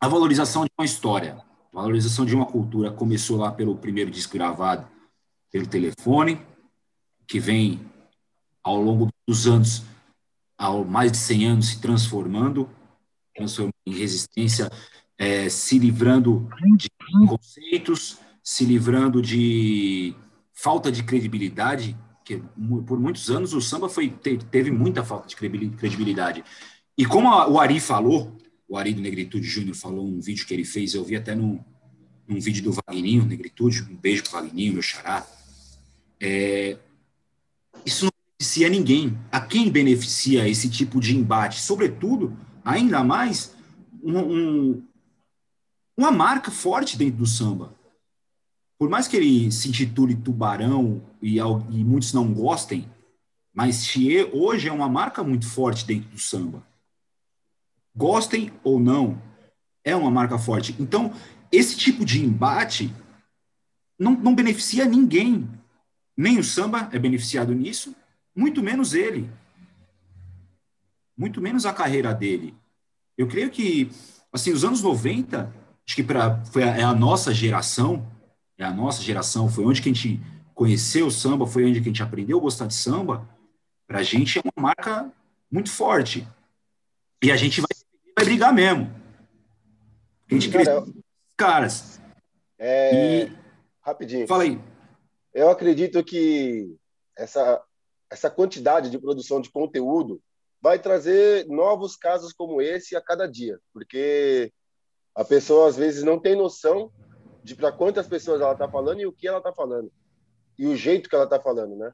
a 0.00 0.08
valorização 0.08 0.64
de 0.64 0.70
uma 0.76 0.84
história, 0.84 1.36
valorização 1.82 2.24
de 2.24 2.34
uma 2.34 2.46
cultura 2.46 2.90
começou 2.90 3.38
lá 3.38 3.50
pelo 3.52 3.76
primeiro 3.76 4.10
disco 4.10 4.34
gravado 4.34 4.86
pelo 5.50 5.66
telefone, 5.66 6.40
que 7.26 7.40
vem 7.40 7.80
ao 8.62 8.80
longo 8.80 9.08
dos 9.26 9.46
anos, 9.46 9.82
há 10.56 10.70
mais 10.72 11.12
de 11.12 11.18
100 11.18 11.46
anos, 11.46 11.68
se 11.68 11.80
transformando, 11.80 12.68
transformando 13.34 13.74
em 13.86 13.94
resistência, 13.94 14.70
é, 15.16 15.48
se 15.48 15.78
livrando 15.78 16.48
de 16.76 16.88
conceitos, 17.26 18.18
se 18.42 18.64
livrando 18.64 19.22
de 19.22 20.14
falta 20.52 20.90
de 20.92 21.02
credibilidade, 21.02 21.96
que 22.24 22.42
por 22.86 22.98
muitos 22.98 23.30
anos 23.30 23.54
o 23.54 23.60
samba 23.60 23.88
foi, 23.88 24.10
teve 24.50 24.70
muita 24.70 25.02
falta 25.02 25.28
de 25.28 25.36
credibilidade. 25.36 26.44
E 26.96 27.06
como 27.06 27.28
o 27.28 27.58
Ari 27.58 27.80
falou, 27.80 28.36
o 28.68 28.76
Ari 28.76 28.92
do 28.92 29.00
Negritude 29.00 29.46
Júnior 29.46 29.74
falou 29.74 30.06
um 30.06 30.20
vídeo 30.20 30.46
que 30.46 30.52
ele 30.52 30.64
fez, 30.64 30.92
eu 30.94 31.02
vi 31.02 31.16
até 31.16 31.34
num, 31.34 31.58
num 32.26 32.38
vídeo 32.38 32.62
do 32.62 32.72
Vagninho, 32.72 33.24
Negritude, 33.24 33.82
um 33.90 33.96
beijo 33.96 34.22
pro 34.24 34.32
Vagninho, 34.32 34.74
meu 34.74 34.82
xará. 34.82 35.26
É, 36.20 36.76
isso 37.84 38.04
não 38.04 38.12
beneficia 38.38 38.68
ninguém. 38.68 39.18
A 39.32 39.40
quem 39.40 39.70
beneficia 39.70 40.46
esse 40.46 40.68
tipo 40.68 41.00
de 41.00 41.16
embate? 41.16 41.60
Sobretudo, 41.60 42.36
ainda 42.62 43.02
mais, 43.02 43.56
um, 44.02 44.18
um, 44.18 44.82
uma 45.96 46.10
marca 46.10 46.50
forte 46.50 46.98
dentro 46.98 47.18
do 47.18 47.26
samba. 47.26 47.74
Por 48.78 48.90
mais 48.90 49.08
que 49.08 49.16
ele 49.16 49.50
se 49.50 49.68
intitule 49.68 50.14
Tubarão 50.14 51.02
e, 51.22 51.38
e 51.38 51.84
muitos 51.84 52.12
não 52.12 52.32
gostem, 52.32 52.86
mas 53.52 53.86
Thier 53.86 54.28
hoje 54.32 54.68
é 54.68 54.72
uma 54.72 54.88
marca 54.88 55.24
muito 55.24 55.48
forte 55.48 55.84
dentro 55.84 56.10
do 56.10 56.18
samba. 56.18 56.64
Gostem 57.94 58.52
ou 58.62 58.78
não, 58.78 59.20
é 59.84 59.94
uma 59.96 60.10
marca 60.10 60.38
forte. 60.38 60.74
Então, 60.78 61.12
esse 61.50 61.76
tipo 61.76 62.04
de 62.04 62.22
embate 62.24 62.92
não, 63.98 64.12
não 64.12 64.34
beneficia 64.34 64.84
ninguém. 64.84 65.48
Nem 66.16 66.38
o 66.38 66.44
samba 66.44 66.88
é 66.92 66.98
beneficiado 66.98 67.54
nisso, 67.54 67.94
muito 68.34 68.62
menos 68.62 68.94
ele. 68.94 69.30
Muito 71.16 71.40
menos 71.40 71.66
a 71.66 71.72
carreira 71.72 72.14
dele. 72.14 72.54
Eu 73.16 73.26
creio 73.26 73.50
que, 73.50 73.90
assim, 74.32 74.52
os 74.52 74.64
anos 74.64 74.82
90, 74.82 75.52
acho 75.84 75.96
que 75.96 76.02
pra, 76.02 76.44
foi 76.44 76.62
a, 76.62 76.76
é 76.76 76.82
a 76.82 76.94
nossa 76.94 77.34
geração, 77.34 78.06
é 78.56 78.64
a 78.64 78.72
nossa 78.72 79.02
geração, 79.02 79.48
foi 79.48 79.64
onde 79.64 79.82
que 79.82 79.88
a 79.88 79.92
gente 79.92 80.20
conheceu 80.54 81.06
o 81.06 81.10
samba, 81.10 81.46
foi 81.46 81.64
onde 81.64 81.80
que 81.80 81.88
a 81.88 81.92
gente 81.92 82.02
aprendeu 82.02 82.38
a 82.38 82.42
gostar 82.42 82.66
de 82.66 82.74
samba. 82.74 83.28
Para 83.86 84.00
a 84.00 84.02
gente 84.02 84.38
é 84.38 84.42
uma 84.42 84.68
marca 84.68 85.10
muito 85.50 85.70
forte. 85.70 86.26
E 87.22 87.30
a 87.32 87.36
gente 87.36 87.60
vai 87.60 87.68
vai 88.16 88.24
brigar 88.24 88.52
mesmo. 88.52 88.92
A 90.30 90.34
gente 90.34 90.50
Cara, 90.50 90.84
caras. 91.36 92.00
É... 92.58 93.24
E... 93.24 93.38
Rapidinho. 93.80 94.26
Fala 94.26 94.42
aí. 94.42 94.60
Eu 95.32 95.50
acredito 95.50 96.02
que 96.02 96.76
essa, 97.16 97.62
essa 98.10 98.28
quantidade 98.28 98.90
de 98.90 98.98
produção 98.98 99.40
de 99.40 99.50
conteúdo 99.50 100.20
vai 100.60 100.78
trazer 100.78 101.46
novos 101.46 101.96
casos 101.96 102.32
como 102.32 102.60
esse 102.60 102.96
a 102.96 103.00
cada 103.00 103.26
dia, 103.26 103.58
porque 103.72 104.52
a 105.14 105.24
pessoa 105.24 105.68
às 105.68 105.76
vezes 105.76 106.02
não 106.02 106.18
tem 106.18 106.34
noção 106.34 106.92
de 107.44 107.54
para 107.54 107.70
quantas 107.70 108.08
pessoas 108.08 108.40
ela 108.40 108.52
está 108.52 108.68
falando 108.68 109.00
e 109.00 109.06
o 109.06 109.12
que 109.12 109.28
ela 109.28 109.38
está 109.38 109.52
falando 109.52 109.90
e 110.58 110.66
o 110.66 110.76
jeito 110.76 111.08
que 111.08 111.14
ela 111.14 111.24
está 111.24 111.40
falando, 111.40 111.76
né? 111.76 111.92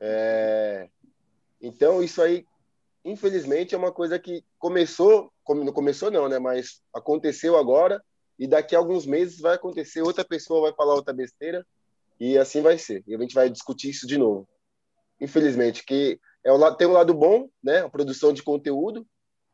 É... 0.00 0.88
Então 1.60 2.02
isso 2.02 2.22
aí 2.22 2.46
infelizmente, 3.04 3.74
é 3.74 3.78
uma 3.78 3.92
coisa 3.92 4.18
que 4.18 4.44
começou, 4.58 5.32
como 5.42 5.62
não 5.62 5.72
começou 5.72 6.10
não, 6.10 6.28
né? 6.28 6.38
Mas 6.38 6.82
aconteceu 6.92 7.56
agora 7.56 8.02
e 8.38 8.46
daqui 8.46 8.74
a 8.74 8.78
alguns 8.78 9.06
meses 9.06 9.40
vai 9.40 9.54
acontecer, 9.54 10.02
outra 10.02 10.24
pessoa 10.24 10.62
vai 10.62 10.72
falar 10.74 10.94
outra 10.94 11.12
besteira 11.12 11.66
e 12.18 12.38
assim 12.38 12.62
vai 12.62 12.78
ser. 12.78 13.04
E 13.06 13.14
a 13.14 13.18
gente 13.18 13.34
vai 13.34 13.50
discutir 13.50 13.90
isso 13.90 14.06
de 14.06 14.16
novo. 14.16 14.48
Infelizmente, 15.20 15.84
que 15.84 16.18
é 16.42 16.52
o 16.52 16.56
lado, 16.56 16.76
tem 16.76 16.86
um 16.86 16.92
lado 16.92 17.14
bom, 17.14 17.48
né? 17.62 17.80
A 17.80 17.88
produção 17.88 18.32
de 18.32 18.42
conteúdo 18.42 19.06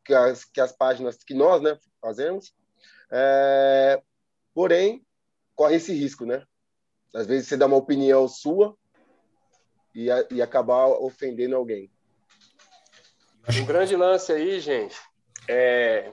que 0.03 0.13
as, 0.13 0.45
que 0.45 0.59
as 0.59 0.71
páginas 0.71 1.17
que 1.17 1.33
nós, 1.33 1.61
né, 1.61 1.77
fazemos. 1.99 2.53
É, 3.11 4.01
porém, 4.53 5.05
corre 5.55 5.75
esse 5.75 5.93
risco, 5.93 6.25
né? 6.25 6.43
Às 7.13 7.27
vezes 7.27 7.47
você 7.47 7.57
dá 7.57 7.65
uma 7.65 7.77
opinião 7.77 8.27
sua 8.27 8.75
e, 9.93 10.09
a, 10.09 10.25
e 10.31 10.41
acabar 10.41 10.87
ofendendo 10.87 11.55
alguém. 11.55 11.91
Um 13.49 13.65
grande 13.65 13.95
lance 13.95 14.31
aí, 14.31 14.59
gente, 14.59 14.95
é 15.49 16.11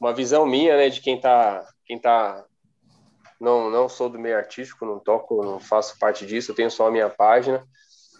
uma 0.00 0.14
visão 0.14 0.46
minha, 0.46 0.76
né, 0.76 0.88
de 0.88 1.00
quem 1.00 1.20
tá, 1.20 1.66
quem 1.84 1.98
tá 1.98 2.44
não, 3.40 3.70
não 3.70 3.88
sou 3.88 4.08
do 4.08 4.18
meio 4.18 4.36
artístico, 4.36 4.86
não 4.86 4.98
toco, 4.98 5.44
não 5.44 5.60
faço 5.60 5.98
parte 5.98 6.26
disso, 6.26 6.50
eu 6.50 6.54
tenho 6.54 6.70
só 6.70 6.88
a 6.88 6.90
minha 6.90 7.08
página, 7.08 7.64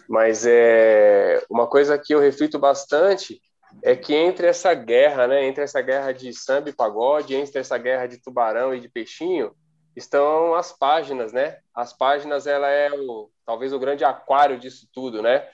mas 0.08 0.46
é 0.46 1.42
uma 1.50 1.66
coisa 1.66 1.98
que 1.98 2.14
eu 2.14 2.20
reflito 2.20 2.58
bastante 2.58 3.40
é 3.82 3.94
que 3.94 4.14
entre 4.14 4.46
essa 4.46 4.72
guerra, 4.74 5.26
né, 5.26 5.44
entre 5.44 5.62
essa 5.62 5.80
guerra 5.80 6.12
de 6.12 6.32
samba 6.32 6.70
e 6.70 6.74
pagode, 6.74 7.34
entre 7.34 7.60
essa 7.60 7.76
guerra 7.76 8.06
de 8.06 8.20
tubarão 8.20 8.74
e 8.74 8.80
de 8.80 8.88
peixinho, 8.88 9.54
estão 9.94 10.54
as 10.54 10.72
páginas, 10.72 11.32
né? 11.32 11.58
As 11.74 11.92
páginas, 11.92 12.46
ela 12.46 12.68
é 12.68 12.90
o, 12.92 13.30
talvez 13.44 13.72
o 13.72 13.78
grande 13.78 14.04
aquário 14.04 14.58
disso 14.58 14.88
tudo, 14.92 15.20
né? 15.20 15.46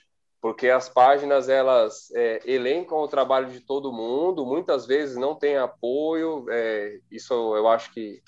Porque 0.45 0.69
as 0.69 0.91
páginas 0.91 1.49
elas 1.49 2.11
é, 2.15 2.39
elencam 2.45 2.99
o 2.99 3.09
trabalho 3.09 3.49
de 3.49 3.61
todo 3.61 3.91
mundo, 3.91 4.45
muitas 4.45 4.85
vezes 4.85 5.17
não 5.17 5.35
tem 5.35 5.57
apoio, 5.57 6.45
é, 6.51 6.99
isso 7.11 7.33
eu 7.57 7.67
acho 7.67 7.91
que 7.95 8.21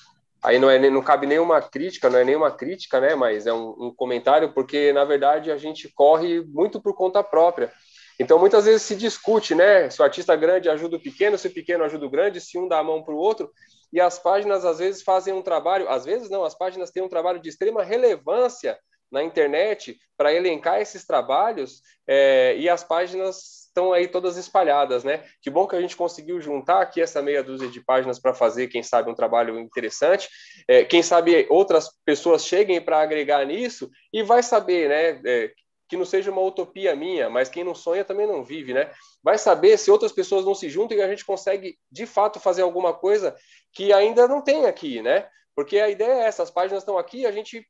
aí 0.43 0.59
não 0.59 0.71
é 0.71 0.79
não 0.89 1.03
cabe 1.03 1.27
nenhuma 1.27 1.61
crítica, 1.61 2.09
não 2.09 2.19
é 2.19 2.25
nenhuma 2.25 2.51
crítica, 2.51 3.03
né? 3.03 3.15
Mas 3.15 3.47
é 3.47 3.53
um, 3.53 3.69
um 3.79 3.95
comentário 3.95 4.51
porque 4.55 4.95
na 4.95 5.05
verdade 5.05 5.51
a 5.51 5.59
gente 5.59 5.93
corre 5.95 6.41
muito 6.41 6.81
por 6.81 6.95
conta 6.95 7.23
própria. 7.23 7.71
Então 8.19 8.39
muitas 8.39 8.65
vezes 8.65 8.81
se 8.81 8.97
discute, 8.97 9.55
né? 9.55 9.91
Se 9.91 10.01
o 10.01 10.05
artista 10.05 10.35
grande 10.35 10.71
ajuda 10.71 10.97
o 10.97 11.03
pequeno, 11.03 11.37
se 11.37 11.49
o 11.49 11.53
pequeno 11.53 11.85
ajuda 11.85 12.07
o 12.07 12.11
grande, 12.11 12.41
se 12.41 12.57
um 12.57 12.67
dá 12.67 12.79
a 12.79 12.83
mão 12.83 13.03
para 13.03 13.13
o 13.13 13.19
outro. 13.19 13.51
E 13.93 14.01
as 14.01 14.19
páginas 14.19 14.65
às 14.65 14.79
vezes 14.79 15.03
fazem 15.03 15.35
um 15.35 15.43
trabalho, 15.43 15.87
às 15.91 16.07
vezes 16.07 16.31
não, 16.31 16.45
as 16.45 16.57
páginas 16.57 16.91
têm 16.91 17.03
um 17.03 17.11
trabalho 17.11 17.43
de 17.43 17.51
extrema 17.51 17.83
relevância 17.83 18.79
na 19.11 19.23
internet 19.23 19.99
para 20.17 20.33
elencar 20.33 20.81
esses 20.81 21.07
trabalhos 21.07 21.83
é, 22.07 22.57
e 22.57 22.69
as 22.69 22.83
páginas 22.83 23.67
estão 23.67 23.93
aí 23.93 24.09
todas 24.09 24.39
espalhadas, 24.39 25.05
né? 25.05 25.23
Que 25.43 25.51
bom 25.51 25.67
que 25.67 25.77
a 25.77 25.81
gente 25.81 25.97
conseguiu 25.97 26.41
juntar 26.41 26.81
aqui 26.81 27.01
essa 27.01 27.21
meia 27.21 27.43
dúzia 27.43 27.69
de 27.69 27.85
páginas 27.85 28.19
para 28.19 28.33
fazer, 28.33 28.69
quem 28.69 28.83
sabe, 28.83 29.11
um 29.11 29.15
trabalho 29.15 29.59
interessante. 29.59 30.29
É, 30.67 30.83
quem 30.85 31.03
sabe 31.03 31.47
outras 31.51 31.91
pessoas 32.05 32.47
cheguem 32.47 32.81
para 32.81 33.01
agregar 33.01 33.45
nisso 33.45 33.91
e 34.13 34.23
vai 34.23 34.43
saber, 34.43 34.89
né? 34.89 35.21
É, 35.27 35.53
que 35.89 35.97
não 35.97 36.05
seja 36.05 36.33
uma 36.33 36.41
utopia 36.41 36.97
minha, 36.97 37.31
mas 37.31 37.49
quem 37.49 37.63
não 37.63 37.75
sonha 37.75 38.05
também 38.05 38.27
não 38.27 38.43
vive, 38.43 38.75
né? 38.75 38.91
Vai 39.23 39.39
saber 39.39 39.79
se 39.79 39.91
outras 39.91 40.11
pessoas 40.11 40.45
não 40.45 40.55
se 40.55 40.69
juntam 40.69 40.97
e 40.97 41.03
a 41.03 41.09
gente 41.09 41.25
consegue, 41.25 41.79
de 41.93 42.07
fato, 42.07 42.41
fazer 42.41 42.63
alguma 42.63 42.93
coisa 42.93 43.37
que 43.73 43.93
ainda 43.93 44.27
não 44.27 44.43
tem 44.43 44.67
aqui, 44.67 45.01
né? 45.01 45.29
Porque 45.55 45.79
a 45.79 45.89
ideia 45.89 46.13
é 46.13 46.27
essa, 46.27 46.43
as 46.43 46.51
páginas 46.51 46.83
estão 46.83 46.99
aqui, 46.99 47.25
a 47.25 47.31
gente 47.31 47.65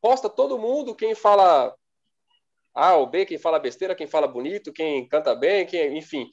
posta 0.00 0.28
todo 0.28 0.58
mundo, 0.58 0.94
quem 0.94 1.14
fala 1.14 1.74
A 2.74 2.94
ou 2.94 3.06
B, 3.06 3.26
quem 3.26 3.38
fala 3.38 3.58
besteira, 3.58 3.94
quem 3.94 4.06
fala 4.06 4.26
bonito, 4.26 4.72
quem 4.72 5.06
canta 5.08 5.34
bem, 5.34 5.66
quem, 5.66 5.96
enfim. 5.96 6.28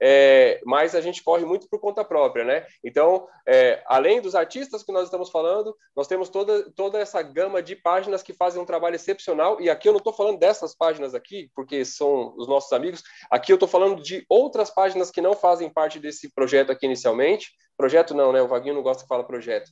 É, 0.00 0.60
mas 0.64 0.94
a 0.94 1.00
gente 1.00 1.22
corre 1.22 1.44
muito 1.44 1.68
por 1.68 1.80
conta 1.80 2.04
própria, 2.04 2.44
né? 2.44 2.66
Então, 2.82 3.28
é, 3.46 3.82
além 3.86 4.20
dos 4.20 4.34
artistas 4.34 4.82
que 4.82 4.92
nós 4.92 5.04
estamos 5.04 5.30
falando, 5.30 5.76
nós 5.96 6.06
temos 6.06 6.28
toda, 6.28 6.70
toda 6.72 6.98
essa 6.98 7.22
gama 7.22 7.62
de 7.62 7.76
páginas 7.76 8.22
que 8.22 8.32
fazem 8.32 8.60
um 8.60 8.66
trabalho 8.66 8.96
excepcional, 8.96 9.60
e 9.60 9.70
aqui 9.70 9.88
eu 9.88 9.92
não 9.92 9.98
estou 9.98 10.12
falando 10.12 10.38
dessas 10.38 10.74
páginas 10.74 11.14
aqui, 11.14 11.50
porque 11.54 11.84
são 11.84 12.34
os 12.36 12.48
nossos 12.48 12.72
amigos, 12.72 13.02
aqui 13.30 13.52
eu 13.52 13.56
estou 13.56 13.68
falando 13.68 14.02
de 14.02 14.24
outras 14.28 14.70
páginas 14.70 15.10
que 15.10 15.20
não 15.20 15.34
fazem 15.34 15.70
parte 15.70 15.98
desse 16.00 16.32
projeto 16.34 16.72
aqui 16.72 16.86
inicialmente, 16.86 17.52
projeto 17.76 18.14
não, 18.14 18.32
né? 18.32 18.42
O 18.42 18.48
Vaguinho 18.48 18.74
não 18.74 18.82
gosta 18.82 19.04
que 19.04 19.08
fala 19.08 19.24
projeto, 19.24 19.70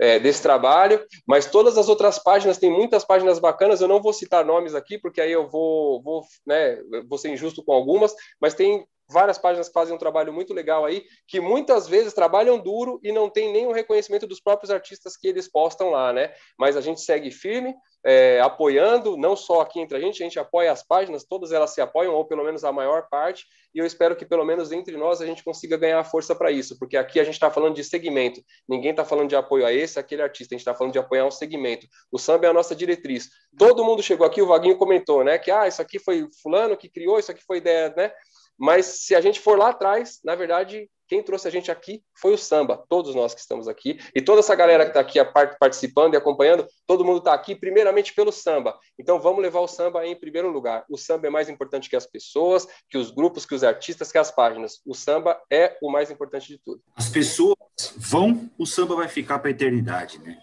é, 0.00 0.18
desse 0.18 0.42
trabalho, 0.42 1.04
mas 1.26 1.46
todas 1.46 1.76
as 1.76 1.88
outras 1.88 2.18
páginas, 2.18 2.56
tem 2.56 2.70
muitas 2.70 3.04
páginas 3.04 3.38
bacanas, 3.38 3.80
eu 3.80 3.88
não 3.88 4.00
vou 4.00 4.14
citar 4.14 4.44
nomes 4.44 4.74
aqui, 4.74 4.98
porque 4.98 5.20
aí 5.20 5.30
eu 5.30 5.46
vou, 5.46 6.02
vou, 6.02 6.24
né, 6.46 6.78
vou 7.06 7.18
ser 7.18 7.30
injusto 7.30 7.62
com 7.62 7.72
algumas, 7.72 8.14
mas 8.40 8.54
tem 8.54 8.86
várias 9.10 9.38
páginas 9.38 9.68
que 9.68 9.74
fazem 9.74 9.94
um 9.94 9.98
trabalho 9.98 10.32
muito 10.32 10.54
legal 10.54 10.84
aí, 10.84 11.04
que 11.26 11.40
muitas 11.40 11.88
vezes 11.88 12.14
trabalham 12.14 12.58
duro 12.58 13.00
e 13.02 13.12
não 13.12 13.28
tem 13.28 13.52
nenhum 13.52 13.72
reconhecimento 13.72 14.26
dos 14.26 14.40
próprios 14.40 14.70
artistas 14.70 15.16
que 15.16 15.28
eles 15.28 15.50
postam 15.50 15.90
lá, 15.90 16.12
né? 16.12 16.32
Mas 16.58 16.76
a 16.76 16.80
gente 16.80 17.00
segue 17.00 17.30
firme, 17.30 17.74
é, 18.04 18.40
apoiando, 18.40 19.16
não 19.16 19.36
só 19.36 19.60
aqui 19.60 19.80
entre 19.80 19.96
a 19.96 20.00
gente, 20.00 20.22
a 20.22 20.24
gente 20.24 20.38
apoia 20.38 20.72
as 20.72 20.82
páginas, 20.82 21.24
todas 21.24 21.52
elas 21.52 21.70
se 21.70 21.80
apoiam, 21.80 22.14
ou 22.14 22.24
pelo 22.24 22.44
menos 22.44 22.64
a 22.64 22.72
maior 22.72 23.08
parte, 23.10 23.44
e 23.74 23.78
eu 23.78 23.86
espero 23.86 24.16
que 24.16 24.24
pelo 24.24 24.44
menos 24.44 24.72
entre 24.72 24.96
nós 24.96 25.20
a 25.20 25.26
gente 25.26 25.44
consiga 25.44 25.76
ganhar 25.76 26.02
força 26.04 26.34
para 26.34 26.50
isso, 26.50 26.78
porque 26.78 26.96
aqui 26.96 27.20
a 27.20 27.24
gente 27.24 27.34
está 27.34 27.50
falando 27.50 27.74
de 27.74 27.84
segmento, 27.84 28.40
ninguém 28.68 28.90
está 28.90 29.04
falando 29.04 29.28
de 29.28 29.36
apoio 29.36 29.66
a 29.66 29.72
esse, 29.72 29.98
aquele 29.98 30.22
artista, 30.22 30.54
a 30.54 30.56
gente 30.56 30.62
está 30.62 30.74
falando 30.74 30.92
de 30.92 30.98
apoiar 30.98 31.26
um 31.26 31.30
segmento. 31.30 31.86
O 32.10 32.18
samba 32.18 32.46
é 32.46 32.50
a 32.50 32.52
nossa 32.52 32.74
diretriz. 32.74 33.28
Todo 33.58 33.84
mundo 33.84 34.02
chegou 34.02 34.26
aqui, 34.26 34.40
o 34.40 34.46
Vaguinho 34.46 34.76
comentou, 34.76 35.22
né, 35.22 35.38
que 35.38 35.50
ah, 35.50 35.68
isso 35.68 35.82
aqui 35.82 35.98
foi 35.98 36.26
fulano 36.42 36.76
que 36.76 36.88
criou, 36.88 37.18
isso 37.18 37.30
aqui 37.30 37.42
foi 37.44 37.58
ideia, 37.58 37.92
né? 37.96 38.12
Mas 38.60 38.84
se 38.86 39.14
a 39.14 39.22
gente 39.22 39.40
for 39.40 39.58
lá 39.58 39.70
atrás, 39.70 40.20
na 40.22 40.34
verdade, 40.34 40.86
quem 41.08 41.22
trouxe 41.22 41.48
a 41.48 41.50
gente 41.50 41.70
aqui 41.70 42.02
foi 42.14 42.34
o 42.34 42.38
samba, 42.38 42.84
todos 42.88 43.14
nós 43.14 43.32
que 43.32 43.40
estamos 43.40 43.66
aqui, 43.66 43.98
e 44.14 44.20
toda 44.20 44.40
essa 44.40 44.54
galera 44.54 44.84
que 44.84 44.90
está 44.90 45.00
aqui 45.00 45.18
participando 45.58 46.12
e 46.12 46.16
acompanhando, 46.18 46.66
todo 46.86 47.04
mundo 47.04 47.18
está 47.18 47.32
aqui 47.32 47.54
primeiramente 47.54 48.14
pelo 48.14 48.30
samba. 48.30 48.78
Então 48.98 49.18
vamos 49.18 49.42
levar 49.42 49.60
o 49.60 49.66
samba 49.66 50.06
em 50.06 50.14
primeiro 50.14 50.50
lugar. 50.50 50.84
O 50.90 50.98
samba 50.98 51.26
é 51.26 51.30
mais 51.30 51.48
importante 51.48 51.88
que 51.88 51.96
as 51.96 52.06
pessoas, 52.06 52.68
que 52.88 52.98
os 52.98 53.10
grupos, 53.10 53.46
que 53.46 53.54
os 53.54 53.64
artistas, 53.64 54.12
que 54.12 54.18
as 54.18 54.30
páginas. 54.30 54.82
O 54.86 54.94
samba 54.94 55.40
é 55.50 55.78
o 55.82 55.90
mais 55.90 56.10
importante 56.10 56.46
de 56.46 56.58
tudo. 56.58 56.82
As 56.94 57.08
pessoas 57.08 57.56
vão, 57.96 58.50
o 58.58 58.66
samba 58.66 58.94
vai 58.94 59.08
ficar 59.08 59.38
para 59.38 59.48
a 59.48 59.52
eternidade, 59.52 60.18
né? 60.18 60.38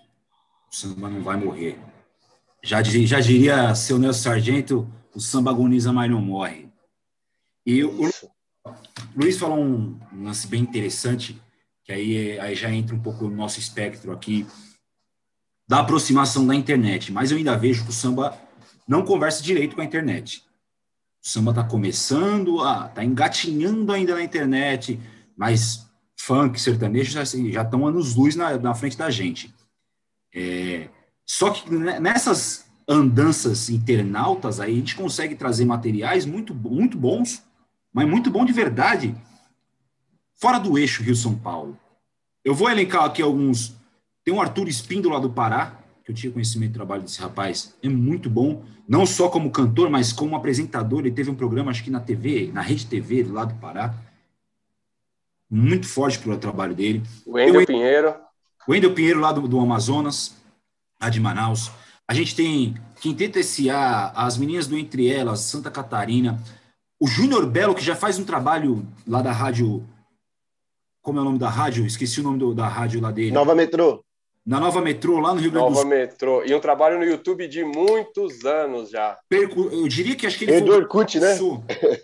O 0.69 0.75
samba 0.75 1.07
não 1.07 1.21
vai 1.21 1.37
morrer. 1.37 1.79
Já, 2.63 2.81
já 2.81 3.19
diria 3.19 3.75
seu 3.75 3.99
Nelson 3.99 4.23
Sargento, 4.23 4.87
o 5.15 5.19
samba 5.21 5.51
agoniza, 5.51 5.93
mas 5.93 6.09
não 6.09 6.19
morre. 6.19 6.66
E 7.67 7.83
o, 7.83 8.09
Luiz 9.13 9.37
falou 9.37 9.59
um, 9.59 9.99
lance 10.23 10.47
bem 10.47 10.61
interessante, 10.61 11.37
que 11.83 11.91
aí, 11.91 12.39
aí 12.39 12.55
já 12.55 12.71
entra 12.71 12.95
um 12.95 12.99
pouco 12.99 13.25
no 13.25 13.35
nosso 13.35 13.59
espectro 13.59 14.13
aqui, 14.13 14.47
da 15.67 15.81
aproximação 15.81 16.47
da 16.47 16.55
internet. 16.55 17.11
Mas 17.11 17.29
eu 17.29 17.37
ainda 17.37 17.57
vejo 17.57 17.83
que 17.83 17.89
o 17.89 17.93
samba 17.93 18.39
não 18.87 19.03
conversa 19.03 19.43
direito 19.43 19.75
com 19.75 19.81
a 19.81 19.85
internet. 19.85 20.45
O 21.21 21.27
samba 21.27 21.51
está 21.51 21.61
começando, 21.61 22.65
está 22.85 23.03
engatinhando 23.03 23.91
ainda 23.91 24.15
na 24.15 24.23
internet, 24.23 24.97
mas 25.35 25.85
funk, 26.17 26.61
sertanejo 26.61 27.11
já, 27.11 27.23
estão 27.23 27.85
anos-luz 27.85 28.37
na, 28.37 28.57
na 28.57 28.73
frente 28.73 28.97
da 28.97 29.09
gente. 29.09 29.53
É, 30.33 30.87
só 31.25 31.49
que 31.49 31.69
nessas 31.69 32.65
andanças 32.87 33.69
internautas 33.69 34.61
aí, 34.61 34.71
a 34.71 34.75
gente 34.75 34.95
consegue 34.95 35.35
trazer 35.35 35.65
materiais 35.65 36.25
muito, 36.25 36.55
muito 36.55 36.97
bons 36.97 37.45
mas 37.97 38.07
muito 38.07 38.29
bom 38.29 38.45
de 38.45 38.53
verdade, 38.53 39.15
fora 40.35 40.59
do 40.59 40.77
eixo 40.77 41.01
Rio-São 41.01 41.33
Paulo. 41.33 41.75
Eu 42.45 42.53
vou 42.53 42.69
elencar 42.69 43.03
aqui 43.03 43.23
alguns. 43.23 43.75
Tem 44.23 44.31
o 44.31 44.39
Arthur 44.39 44.67
Espíndola 44.67 45.19
do 45.19 45.31
Pará, 45.31 45.79
que 46.05 46.11
eu 46.11 46.15
tinha 46.15 46.31
conhecimento 46.31 46.73
do 46.73 46.75
trabalho 46.75 47.01
desse 47.01 47.19
rapaz, 47.19 47.75
é 47.81 47.89
muito 47.89 48.29
bom, 48.29 48.63
não 48.87 49.03
só 49.03 49.29
como 49.29 49.49
cantor, 49.49 49.89
mas 49.89 50.13
como 50.13 50.35
apresentador. 50.35 50.99
Ele 50.99 51.09
teve 51.09 51.31
um 51.31 51.35
programa, 51.35 51.71
acho 51.71 51.83
que 51.83 51.89
na 51.89 51.99
TV, 51.99 52.51
na 52.53 52.61
Rede 52.61 52.85
TV, 52.85 53.23
lá 53.23 53.45
do 53.45 53.55
Pará. 53.55 53.95
Muito 55.49 55.87
forte 55.87 56.19
pelo 56.19 56.37
trabalho 56.37 56.75
dele. 56.75 57.01
O 57.25 57.31
Wendel 57.31 57.65
Pinheiro. 57.65 58.15
O 58.67 58.73
Wendel 58.73 58.93
Pinheiro, 58.93 59.19
lá 59.19 59.31
do, 59.31 59.47
do 59.47 59.59
Amazonas, 59.59 60.35
lá 61.01 61.09
de 61.09 61.19
Manaus. 61.19 61.71
A 62.07 62.13
gente 62.13 62.35
tem 62.35 62.75
Quinteto 63.01 63.39
S.A., 63.39 64.11
as 64.11 64.37
meninas 64.37 64.67
do 64.67 64.77
Entre 64.77 65.11
Elas, 65.11 65.39
Santa 65.39 65.71
Catarina. 65.71 66.39
O 66.99 67.07
Júnior 67.07 67.45
Belo, 67.45 67.75
que 67.75 67.83
já 67.83 67.95
faz 67.95 68.17
um 68.17 68.25
trabalho 68.25 68.87
lá 69.07 69.21
da 69.21 69.31
rádio. 69.31 69.87
Como 71.01 71.19
é 71.19 71.21
o 71.21 71.25
nome 71.25 71.37
da 71.37 71.49
rádio? 71.49 71.85
Esqueci 71.85 72.19
o 72.19 72.23
nome 72.23 72.39
do, 72.39 72.53
da 72.53 72.67
rádio 72.67 72.99
lá 72.99 73.11
dele. 73.11 73.31
Nova 73.31 73.53
Metrô. 73.53 74.03
Na 74.45 74.59
Nova 74.59 74.81
Metrô, 74.81 75.19
lá 75.19 75.33
no 75.33 75.41
Rio 75.41 75.51
Grande 75.51 75.67
do 75.67 75.75
Sul. 75.75 75.83
Nova 75.83 75.95
Metrô. 75.95 76.43
E 76.45 76.55
um 76.55 76.59
trabalho 76.59 76.97
no 76.97 77.05
YouTube 77.05 77.47
de 77.47 77.63
muitos 77.63 78.45
anos 78.45 78.89
já. 78.89 79.17
Percu... 79.29 79.69
Eu 79.71 79.87
diria 79.87 80.15
que 80.15 80.25
acho 80.25 80.37
que 80.37 80.45
ele 80.45 80.55
Edu 80.55 80.67
foi. 80.67 80.77
Orkut, 80.77 81.19
né? 81.19 81.37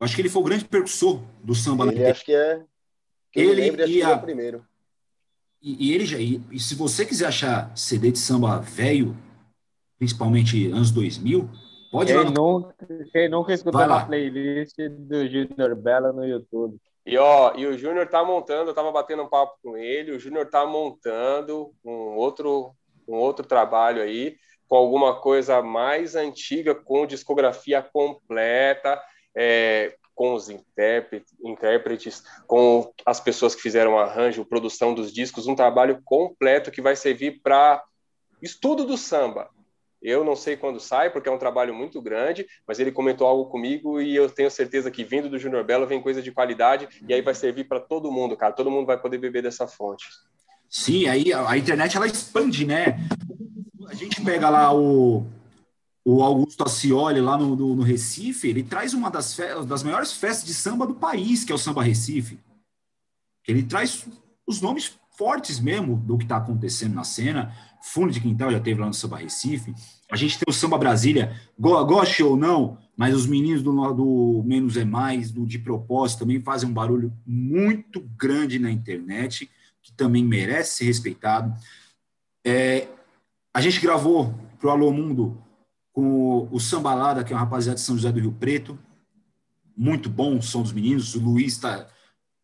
acho 0.00 0.14
que 0.14 0.22
ele 0.22 0.28
foi 0.28 0.42
o 0.42 0.44
grande 0.44 0.64
percussor 0.64 1.20
do 1.42 1.54
samba 1.54 1.86
ele 1.86 2.04
acho 2.04 2.24
que 2.24 2.34
é. 2.34 2.62
Que 3.32 3.40
ele 3.40 3.54
lembro, 3.54 3.88
e 3.88 4.02
a... 4.02 4.18
primeiro. 4.18 4.64
E, 5.62 5.88
e 5.88 5.94
ele 5.94 6.04
já. 6.04 6.18
E, 6.18 6.42
e 6.50 6.60
se 6.60 6.74
você 6.74 7.06
quiser 7.06 7.26
achar 7.26 7.74
CD 7.76 8.10
de 8.10 8.18
samba 8.18 8.58
velho, 8.58 9.16
principalmente 9.98 10.66
anos 10.70 10.90
2000, 10.90 11.48
Pode 11.92 12.10
quem, 12.10 12.24
nunca, 12.24 12.74
quem 13.12 13.28
nunca 13.28 13.52
escutou 13.52 13.82
a 13.82 14.06
playlist 14.06 14.74
do 14.88 15.28
Junior 15.28 15.76
Bela 15.76 16.10
no 16.10 16.24
YouTube? 16.24 16.80
E 17.04 17.18
ó, 17.18 17.52
e 17.54 17.66
o 17.66 17.76
Júnior 17.76 18.08
tá 18.08 18.24
montando, 18.24 18.70
eu 18.70 18.74
tava 18.74 18.90
batendo 18.90 19.24
um 19.24 19.28
papo 19.28 19.58
com 19.62 19.76
ele, 19.76 20.12
o 20.12 20.18
Júnior 20.18 20.48
tá 20.48 20.64
montando 20.64 21.70
um 21.84 22.16
outro, 22.16 22.74
um 23.06 23.16
outro 23.16 23.44
trabalho 23.44 24.00
aí, 24.00 24.36
com 24.66 24.76
alguma 24.76 25.20
coisa 25.20 25.60
mais 25.60 26.16
antiga, 26.16 26.74
com 26.74 27.06
discografia 27.06 27.82
completa, 27.82 28.98
é, 29.36 29.94
com 30.14 30.32
os 30.32 30.48
intérpretes, 30.48 32.24
com 32.46 32.90
as 33.04 33.20
pessoas 33.20 33.54
que 33.54 33.60
fizeram 33.60 33.96
o 33.96 33.98
arranjo, 33.98 34.46
produção 34.46 34.94
dos 34.94 35.12
discos, 35.12 35.46
um 35.46 35.54
trabalho 35.54 36.00
completo 36.02 36.70
que 36.70 36.80
vai 36.80 36.96
servir 36.96 37.42
para 37.42 37.84
estudo 38.40 38.86
do 38.86 38.96
samba, 38.96 39.50
eu 40.02 40.24
não 40.24 40.34
sei 40.34 40.56
quando 40.56 40.80
sai, 40.80 41.10
porque 41.10 41.28
é 41.28 41.32
um 41.32 41.38
trabalho 41.38 41.72
muito 41.72 42.02
grande, 42.02 42.46
mas 42.66 42.80
ele 42.80 42.90
comentou 42.90 43.26
algo 43.26 43.46
comigo 43.46 44.00
e 44.00 44.16
eu 44.16 44.28
tenho 44.28 44.50
certeza 44.50 44.90
que 44.90 45.04
vindo 45.04 45.30
do 45.30 45.38
Junior 45.38 45.62
Belo 45.64 45.86
vem 45.86 46.02
coisa 46.02 46.20
de 46.20 46.32
qualidade 46.32 46.88
e 47.08 47.14
aí 47.14 47.22
vai 47.22 47.34
servir 47.34 47.64
para 47.64 47.78
todo 47.78 48.10
mundo, 48.10 48.36
cara. 48.36 48.52
Todo 48.52 48.70
mundo 48.70 48.86
vai 48.86 48.98
poder 48.98 49.18
beber 49.18 49.42
dessa 49.42 49.66
fonte. 49.68 50.08
Sim, 50.68 51.06
aí 51.06 51.32
a, 51.32 51.56
internet 51.56 51.96
ela 51.96 52.06
expande, 52.06 52.66
né? 52.66 52.98
A 53.88 53.94
gente 53.94 54.24
pega 54.24 54.48
lá 54.48 54.74
o, 54.74 55.24
o 56.04 56.22
Augusto 56.22 56.64
Ascioli 56.64 57.20
lá 57.20 57.36
no, 57.36 57.54
no, 57.54 57.76
no 57.76 57.82
Recife, 57.82 58.48
ele 58.48 58.62
traz 58.62 58.94
uma 58.94 59.10
das, 59.10 59.38
das 59.66 59.82
maiores 59.82 60.12
festas 60.12 60.46
de 60.46 60.54
samba 60.54 60.86
do 60.86 60.94
país, 60.94 61.44
que 61.44 61.52
é 61.52 61.54
o 61.54 61.58
Samba 61.58 61.82
Recife. 61.82 62.40
Ele 63.46 63.62
traz 63.62 64.06
os 64.46 64.60
nomes 64.60 64.98
fortes 65.16 65.60
mesmo 65.60 65.96
do 65.96 66.16
que 66.16 66.24
está 66.24 66.38
acontecendo 66.38 66.94
na 66.94 67.04
cena. 67.04 67.54
Fundo 67.82 68.12
de 68.12 68.20
Quintal 68.20 68.50
já 68.50 68.60
teve 68.60 68.80
lá 68.80 68.86
no 68.86 68.94
Samba 68.94 69.18
Recife. 69.18 69.74
A 70.10 70.16
gente 70.16 70.38
tem 70.38 70.44
o 70.48 70.52
Samba 70.52 70.78
Brasília, 70.78 71.36
goste 71.58 72.22
ou 72.22 72.36
não, 72.36 72.78
mas 72.96 73.14
os 73.14 73.26
meninos 73.26 73.62
do, 73.62 73.72
do 73.92 74.42
Menos 74.46 74.76
é 74.76 74.84
Mais, 74.84 75.32
do 75.32 75.44
De 75.44 75.58
Propósito, 75.58 76.20
também 76.20 76.40
fazem 76.40 76.68
um 76.68 76.72
barulho 76.72 77.12
muito 77.26 78.00
grande 78.16 78.58
na 78.58 78.70
internet, 78.70 79.50
que 79.82 79.92
também 79.92 80.24
merece 80.24 80.76
ser 80.76 80.84
respeitado. 80.84 81.52
É, 82.44 82.88
a 83.52 83.60
gente 83.60 83.80
gravou 83.80 84.32
para 84.58 84.68
o 84.68 84.70
Alô 84.70 84.92
Mundo 84.92 85.42
com 85.92 86.48
o 86.50 86.60
Sambalada, 86.60 87.24
que 87.24 87.32
é 87.32 87.36
uma 87.36 87.42
rapaziada 87.42 87.74
de 87.74 87.82
São 87.82 87.96
José 87.96 88.12
do 88.12 88.20
Rio 88.20 88.32
Preto. 88.32 88.78
Muito 89.76 90.08
bom 90.08 90.38
o 90.38 90.42
som 90.42 90.62
dos 90.62 90.72
meninos. 90.72 91.14
O 91.14 91.20
Luiz 91.20 91.54
está. 91.54 91.88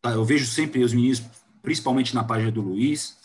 Tá, 0.01 0.11
eu 0.11 0.23
vejo 0.23 0.45
sempre 0.45 0.83
os 0.83 0.93
meninos 0.93 1.21
principalmente 1.61 2.15
na 2.15 2.23
página 2.23 2.51
do 2.51 2.61
Luiz. 2.61 3.17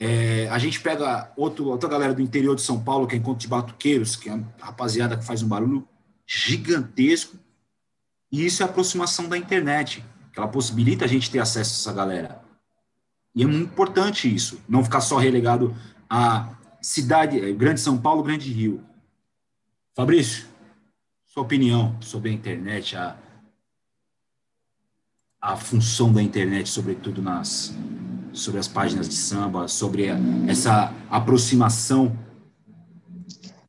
É, 0.00 0.48
a 0.48 0.58
gente 0.58 0.80
pega 0.80 1.32
outro, 1.36 1.66
outra 1.66 1.88
galera 1.88 2.14
do 2.14 2.22
interior 2.22 2.54
de 2.54 2.62
São 2.62 2.82
Paulo, 2.82 3.06
que 3.06 3.16
é 3.16 3.18
Encontro 3.18 3.40
de 3.40 3.48
Batuqueiros, 3.48 4.14
que 4.14 4.28
é 4.28 4.34
uma 4.34 4.46
rapaziada 4.60 5.16
que 5.16 5.24
faz 5.24 5.42
um 5.42 5.48
barulho 5.48 5.86
gigantesco. 6.26 7.36
E 8.30 8.46
isso 8.46 8.62
é 8.62 8.66
a 8.66 8.68
aproximação 8.68 9.28
da 9.28 9.36
internet, 9.36 10.04
que 10.32 10.38
ela 10.38 10.48
possibilita 10.48 11.04
a 11.04 11.08
gente 11.08 11.30
ter 11.30 11.40
acesso 11.40 11.70
a 11.70 11.78
essa 11.80 11.92
galera. 11.92 12.40
E 13.34 13.42
é 13.42 13.46
muito 13.46 13.72
importante 13.72 14.32
isso, 14.32 14.60
não 14.68 14.84
ficar 14.84 15.00
só 15.00 15.16
relegado 15.16 15.74
a 16.08 16.56
cidade, 16.80 17.40
é, 17.40 17.52
Grande 17.52 17.80
São 17.80 17.98
Paulo, 17.98 18.22
Grande 18.22 18.52
Rio. 18.52 18.84
Fabrício, 19.94 20.46
sua 21.26 21.42
opinião 21.42 22.00
sobre 22.00 22.30
a 22.30 22.32
internet, 22.32 22.96
a, 22.96 23.16
a 25.40 25.56
função 25.56 26.12
da 26.12 26.22
internet, 26.22 26.68
sobretudo 26.68 27.20
nas 27.20 27.74
sobre 28.32 28.60
as 28.60 28.68
páginas 28.68 29.08
de 29.08 29.14
samba, 29.14 29.68
sobre 29.68 30.06
essa 30.48 30.92
aproximação 31.10 32.16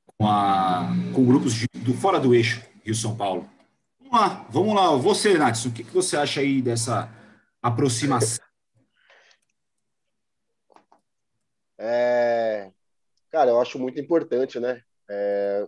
com, 0.05 0.27
a, 0.27 0.87
com 1.13 1.25
grupos 1.25 1.53
de, 1.53 1.67
do 1.73 1.93
fora 1.93 2.19
do 2.19 2.33
eixo 2.33 2.61
Rio 2.83 2.95
São 2.95 3.15
Paulo. 3.15 3.49
Vamos 3.99 4.19
lá, 4.19 4.47
vamos 4.49 4.75
lá. 4.75 4.95
Você, 4.95 5.37
Natson, 5.37 5.69
o 5.69 5.71
que, 5.71 5.83
que 5.83 5.93
você 5.93 6.17
acha 6.17 6.41
aí 6.41 6.61
dessa 6.61 7.09
aproximação? 7.61 8.43
É, 11.77 12.71
cara, 13.31 13.51
eu 13.51 13.61
acho 13.61 13.79
muito 13.79 13.99
importante, 13.99 14.59
né? 14.59 14.81
É, 15.09 15.67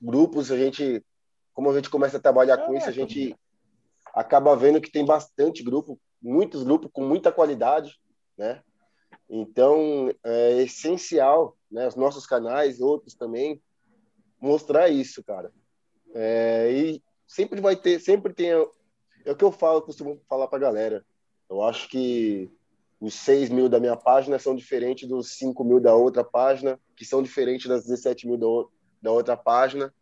grupos, 0.00 0.50
a 0.50 0.56
gente, 0.56 1.04
como 1.52 1.70
a 1.70 1.74
gente 1.74 1.88
começa 1.88 2.16
a 2.16 2.20
trabalhar 2.20 2.58
com 2.58 2.74
isso, 2.74 2.88
a 2.88 2.92
gente 2.92 3.36
acaba 4.12 4.56
vendo 4.56 4.80
que 4.80 4.90
tem 4.90 5.04
bastante 5.04 5.62
grupo, 5.62 5.98
muitos 6.24 6.62
grupos 6.62 6.90
com 6.90 7.04
muita 7.06 7.30
qualidade, 7.30 8.00
né? 8.36 8.62
Então, 9.28 10.10
é 10.24 10.62
essencial, 10.62 11.56
né, 11.70 11.86
os 11.86 11.96
nossos 11.96 12.26
canais, 12.26 12.80
outros 12.80 13.14
também, 13.14 13.60
mostrar 14.40 14.88
isso, 14.88 15.22
cara. 15.22 15.52
É, 16.14 16.72
e 16.72 17.02
sempre 17.26 17.60
vai 17.60 17.76
ter, 17.76 18.00
sempre 18.00 18.32
tem, 18.32 18.50
é 18.50 19.30
o 19.30 19.36
que 19.36 19.44
eu 19.44 19.52
falo, 19.52 19.82
costumo 19.82 20.20
falar 20.28 20.48
pra 20.48 20.58
galera. 20.58 21.04
Eu 21.48 21.62
acho 21.62 21.88
que 21.88 22.50
os 23.00 23.14
6 23.14 23.50
mil 23.50 23.68
da 23.68 23.78
minha 23.78 23.96
página 23.96 24.38
são 24.38 24.54
diferentes 24.54 25.08
dos 25.08 25.36
5 25.36 25.62
mil 25.62 25.80
da 25.80 25.94
outra 25.94 26.24
página, 26.24 26.80
que 26.96 27.04
são 27.04 27.22
diferentes 27.22 27.68
das 27.68 27.84
17 27.84 28.26
mil 28.26 28.38
da, 28.38 28.46
da 29.02 29.12
outra 29.12 29.36
página. 29.36 29.92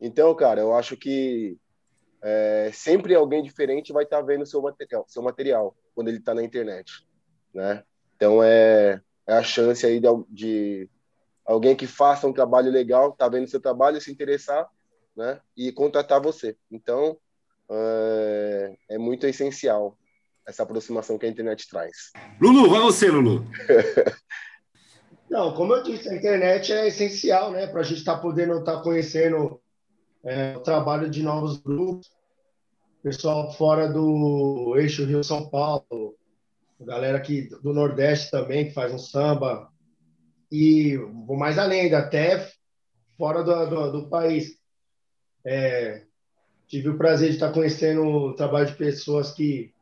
Então, 0.00 0.34
cara, 0.34 0.60
eu 0.60 0.74
acho 0.74 0.96
que 0.96 1.56
é, 2.22 2.70
sempre 2.72 3.14
alguém 3.14 3.42
diferente 3.42 3.92
vai 3.92 4.04
estar 4.04 4.18
tá 4.18 4.22
vendo 4.22 4.46
seu 4.46 4.60
material, 4.60 5.04
seu 5.08 5.22
material 5.22 5.76
quando 5.94 6.08
ele 6.08 6.18
está 6.18 6.34
na 6.34 6.42
internet, 6.42 7.06
né? 7.54 7.82
Então 8.16 8.42
é, 8.42 9.00
é 9.26 9.34
a 9.34 9.42
chance 9.42 9.86
aí 9.86 10.00
de, 10.00 10.08
de, 10.28 10.90
alguém 11.44 11.76
que 11.76 11.86
faça 11.86 12.26
um 12.26 12.32
trabalho 12.32 12.70
legal, 12.70 13.12
tá 13.12 13.28
vendo 13.28 13.48
seu 13.48 13.60
trabalho, 13.60 14.00
se 14.00 14.10
interessar, 14.10 14.68
né? 15.16 15.40
E 15.56 15.70
contratar 15.72 16.20
você. 16.20 16.56
Então 16.70 17.16
é, 17.70 18.76
é 18.90 18.98
muito 18.98 19.26
essencial 19.26 19.96
essa 20.46 20.62
aproximação 20.62 21.18
que 21.18 21.26
a 21.26 21.28
internet 21.28 21.68
traz. 21.68 22.10
Lulu, 22.40 22.70
vai 22.70 22.80
você, 22.80 23.10
Lulu. 23.10 23.46
Não, 25.28 25.54
como 25.54 25.74
eu 25.74 25.82
disse, 25.82 26.08
a 26.08 26.14
internet 26.14 26.72
é 26.72 26.88
essencial, 26.88 27.50
né, 27.50 27.66
para 27.66 27.80
a 27.80 27.84
gente 27.84 27.98
estar 27.98 28.14
tá 28.14 28.20
podendo 28.22 28.58
estar 28.58 28.76
tá 28.76 28.82
conhecendo 28.82 29.60
é, 30.28 30.54
o 30.56 30.60
trabalho 30.60 31.08
de 31.08 31.22
novos 31.22 31.56
grupos, 31.56 32.10
pessoal 33.02 33.50
fora 33.54 33.88
do 33.88 34.74
eixo 34.76 35.06
Rio 35.06 35.24
São 35.24 35.48
Paulo, 35.48 36.16
galera 36.78 37.16
aqui 37.16 37.48
do 37.62 37.72
Nordeste 37.72 38.30
também 38.30 38.66
que 38.66 38.74
faz 38.74 38.92
um 38.92 38.98
samba 38.98 39.72
e 40.52 40.98
vou 41.26 41.36
mais 41.36 41.58
além, 41.58 41.92
até 41.94 42.46
fora 43.16 43.42
do, 43.42 43.66
do, 43.70 43.92
do 44.02 44.08
país. 44.10 44.58
É, 45.46 46.04
tive 46.66 46.90
o 46.90 46.98
prazer 46.98 47.30
de 47.30 47.36
estar 47.36 47.50
conhecendo 47.50 48.02
o 48.02 48.34
trabalho 48.34 48.66
de 48.66 48.76
pessoas 48.76 49.32
que 49.32 49.72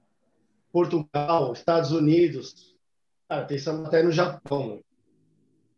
Portugal, 0.70 1.52
Estados 1.54 1.90
Unidos, 1.90 2.76
cara, 3.28 3.46
tem 3.46 3.59
samba 3.59 3.88
até 3.88 4.00
no 4.00 4.12
Japão. 4.12 4.80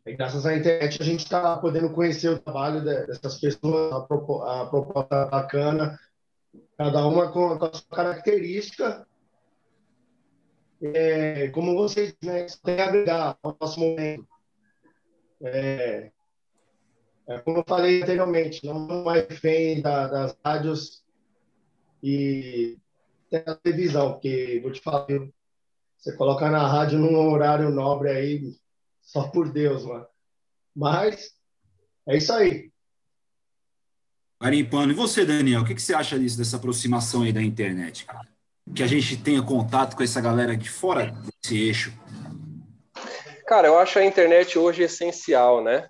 E 0.09 0.17
graças 0.17 0.47
à 0.47 0.57
internet 0.57 1.03
a 1.03 1.05
gente 1.05 1.25
está 1.25 1.59
podendo 1.59 1.93
conhecer 1.93 2.31
o 2.31 2.39
trabalho 2.39 2.83
dessas 2.83 3.39
pessoas, 3.39 3.93
a, 3.93 4.01
proposta 4.01 5.27
bacana, 5.27 6.01
cada 6.79 7.07
uma 7.07 7.31
com, 7.31 7.53
a 7.53 7.73
sua 7.75 7.95
característica. 7.95 9.07
É, 10.81 11.49
como 11.49 11.77
vocês 11.77 12.17
né, 12.25 12.47
tem 12.65 12.81
a 12.81 12.87
agregar 12.87 13.39
ao 13.43 13.55
nosso 13.61 13.81
momento. 13.81 14.27
É, 15.43 16.11
é, 17.27 17.39
como 17.41 17.59
eu 17.59 17.65
falei 17.69 18.03
anteriormente, 18.03 18.65
não 18.65 19.05
mais 19.05 19.29
refém 19.29 19.83
da, 19.83 20.07
das 20.07 20.39
rádios 20.43 21.05
e 22.03 22.79
da 23.31 23.57
televisão, 23.57 24.13
porque 24.13 24.59
vou 24.63 24.73
te 24.73 24.81
falar, 24.81 25.07
você 25.99 26.17
coloca 26.17 26.49
na 26.49 26.67
rádio 26.67 26.99
num 26.99 27.31
horário 27.31 27.69
nobre 27.69 28.09
aí, 28.09 28.57
só 29.09 29.27
por 29.29 29.51
Deus, 29.51 29.87
mano. 29.87 30.07
Mas 30.77 31.31
é 32.07 32.19
isso 32.19 32.33
aí. 32.33 32.71
Garimpano, 34.41 34.93
e 34.93 34.95
você, 34.95 35.25
Daniel, 35.25 35.63
o 35.63 35.65
que, 35.65 35.75
que 35.75 35.83
você 35.83 35.95
acha 35.95 36.19
disso, 36.19 36.37
dessa 36.37 36.57
aproximação 36.57 37.23
aí 37.23 37.33
da 37.33 37.43
internet, 37.43 38.05
cara? 38.05 38.29
Que 38.75 38.83
a 38.83 38.87
gente 38.87 39.17
tenha 39.17 39.43
contato 39.43 39.97
com 39.97 40.03
essa 40.03 40.21
galera 40.21 40.57
de 40.57 40.69
fora 40.69 41.11
desse 41.43 41.59
eixo. 41.59 41.93
Cara, 43.47 43.67
eu 43.67 43.79
acho 43.79 43.99
a 43.99 44.05
internet 44.05 44.59
hoje 44.59 44.83
essencial, 44.83 45.65
né? 45.65 45.89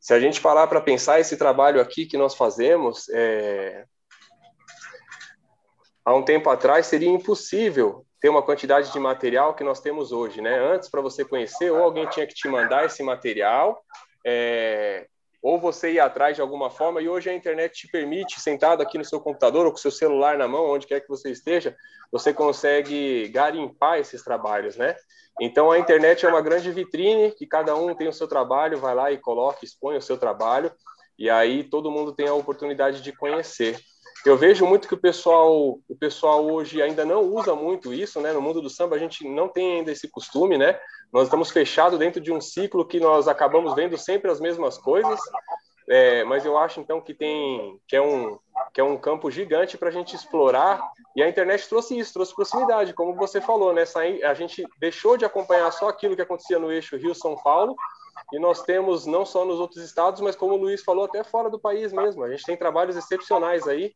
Se 0.00 0.14
a 0.14 0.20
gente 0.20 0.40
parar 0.40 0.68
para 0.68 0.80
pensar 0.80 1.18
esse 1.18 1.36
trabalho 1.36 1.80
aqui 1.80 2.06
que 2.06 2.16
nós 2.16 2.36
fazemos, 2.36 3.08
é... 3.10 3.84
há 6.04 6.14
um 6.14 6.22
tempo 6.22 6.50
atrás 6.50 6.86
seria 6.86 7.08
impossível 7.08 8.04
ter 8.20 8.28
uma 8.28 8.42
quantidade 8.42 8.92
de 8.92 8.98
material 8.98 9.54
que 9.54 9.64
nós 9.64 9.80
temos 9.80 10.12
hoje, 10.12 10.40
né? 10.40 10.58
Antes, 10.58 10.88
para 10.88 11.00
você 11.00 11.24
conhecer, 11.24 11.70
ou 11.70 11.82
alguém 11.82 12.06
tinha 12.06 12.26
que 12.26 12.34
te 12.34 12.48
mandar 12.48 12.84
esse 12.86 13.02
material, 13.02 13.82
é, 14.24 15.06
ou 15.42 15.58
você 15.58 15.92
ir 15.92 16.00
atrás 16.00 16.36
de 16.36 16.40
alguma 16.40 16.70
forma, 16.70 17.02
e 17.02 17.08
hoje 17.08 17.28
a 17.28 17.34
internet 17.34 17.74
te 17.74 17.88
permite, 17.88 18.40
sentado 18.40 18.80
aqui 18.80 18.96
no 18.96 19.04
seu 19.04 19.20
computador 19.20 19.66
ou 19.66 19.72
com 19.72 19.78
seu 19.78 19.90
celular 19.90 20.38
na 20.38 20.46
mão, 20.46 20.70
onde 20.70 20.86
quer 20.86 21.00
que 21.00 21.08
você 21.08 21.30
esteja, 21.30 21.76
você 22.12 22.32
consegue 22.32 23.28
garimpar 23.28 23.98
esses 23.98 24.22
trabalhos, 24.22 24.76
né? 24.76 24.94
Então 25.40 25.72
a 25.72 25.78
internet 25.78 26.24
é 26.24 26.28
uma 26.28 26.40
grande 26.40 26.70
vitrine 26.70 27.32
que 27.32 27.46
cada 27.46 27.74
um 27.74 27.92
tem 27.94 28.06
o 28.06 28.12
seu 28.12 28.28
trabalho, 28.28 28.78
vai 28.78 28.94
lá 28.94 29.10
e 29.10 29.18
coloca, 29.18 29.64
expõe 29.64 29.96
o 29.96 30.02
seu 30.02 30.16
trabalho, 30.16 30.70
e 31.18 31.28
aí 31.28 31.64
todo 31.64 31.90
mundo 31.90 32.12
tem 32.12 32.28
a 32.28 32.34
oportunidade 32.34 33.02
de 33.02 33.12
conhecer. 33.12 33.80
Eu 34.24 34.36
vejo 34.36 34.64
muito 34.64 34.86
que 34.86 34.94
o 34.94 35.00
pessoal, 35.00 35.80
o 35.88 35.96
pessoal 35.98 36.44
hoje 36.44 36.80
ainda 36.80 37.04
não 37.04 37.22
usa 37.22 37.54
muito 37.56 37.92
isso, 37.92 38.20
né? 38.20 38.32
No 38.32 38.40
mundo 38.40 38.62
do 38.62 38.70
samba 38.70 38.94
a 38.94 38.98
gente 38.98 39.28
não 39.28 39.48
tem 39.48 39.78
ainda 39.78 39.90
esse 39.90 40.08
costume, 40.08 40.56
né? 40.56 40.78
Nós 41.12 41.24
estamos 41.24 41.50
fechados 41.50 41.98
dentro 41.98 42.20
de 42.20 42.32
um 42.32 42.40
ciclo 42.40 42.86
que 42.86 43.00
nós 43.00 43.26
acabamos 43.26 43.74
vendo 43.74 43.98
sempre 43.98 44.30
as 44.30 44.40
mesmas 44.40 44.78
coisas. 44.78 45.18
É, 45.88 46.22
mas 46.24 46.44
eu 46.44 46.56
acho 46.56 46.80
então 46.80 47.00
que 47.00 47.12
tem 47.12 47.76
que 47.88 47.96
é 47.96 48.00
um 48.00 48.38
que 48.72 48.80
é 48.80 48.84
um 48.84 48.96
campo 48.96 49.30
gigante 49.30 49.76
para 49.76 49.88
a 49.88 49.92
gente 49.92 50.14
explorar 50.14 50.80
e 51.16 51.22
a 51.22 51.28
internet 51.28 51.68
trouxe 51.68 51.98
isso, 51.98 52.12
trouxe 52.12 52.34
proximidade, 52.34 52.94
como 52.94 53.14
você 53.14 53.40
falou, 53.40 53.72
né? 53.72 53.82
A 54.24 54.34
gente 54.34 54.64
deixou 54.78 55.16
de 55.16 55.24
acompanhar 55.24 55.70
só 55.72 55.88
aquilo 55.88 56.14
que 56.14 56.22
acontecia 56.22 56.58
no 56.58 56.70
eixo 56.70 56.96
Rio 56.96 57.14
São 57.14 57.34
Paulo 57.36 57.74
e 58.32 58.38
nós 58.38 58.62
temos 58.62 59.06
não 59.06 59.24
só 59.24 59.44
nos 59.44 59.60
outros 59.60 59.84
estados, 59.84 60.20
mas 60.20 60.34
como 60.34 60.54
o 60.54 60.58
Luiz 60.58 60.82
falou, 60.82 61.04
até 61.04 61.22
fora 61.22 61.50
do 61.50 61.58
país 61.58 61.92
mesmo. 61.92 62.24
A 62.24 62.30
gente 62.30 62.44
tem 62.44 62.56
trabalhos 62.56 62.96
excepcionais 62.96 63.66
aí 63.68 63.92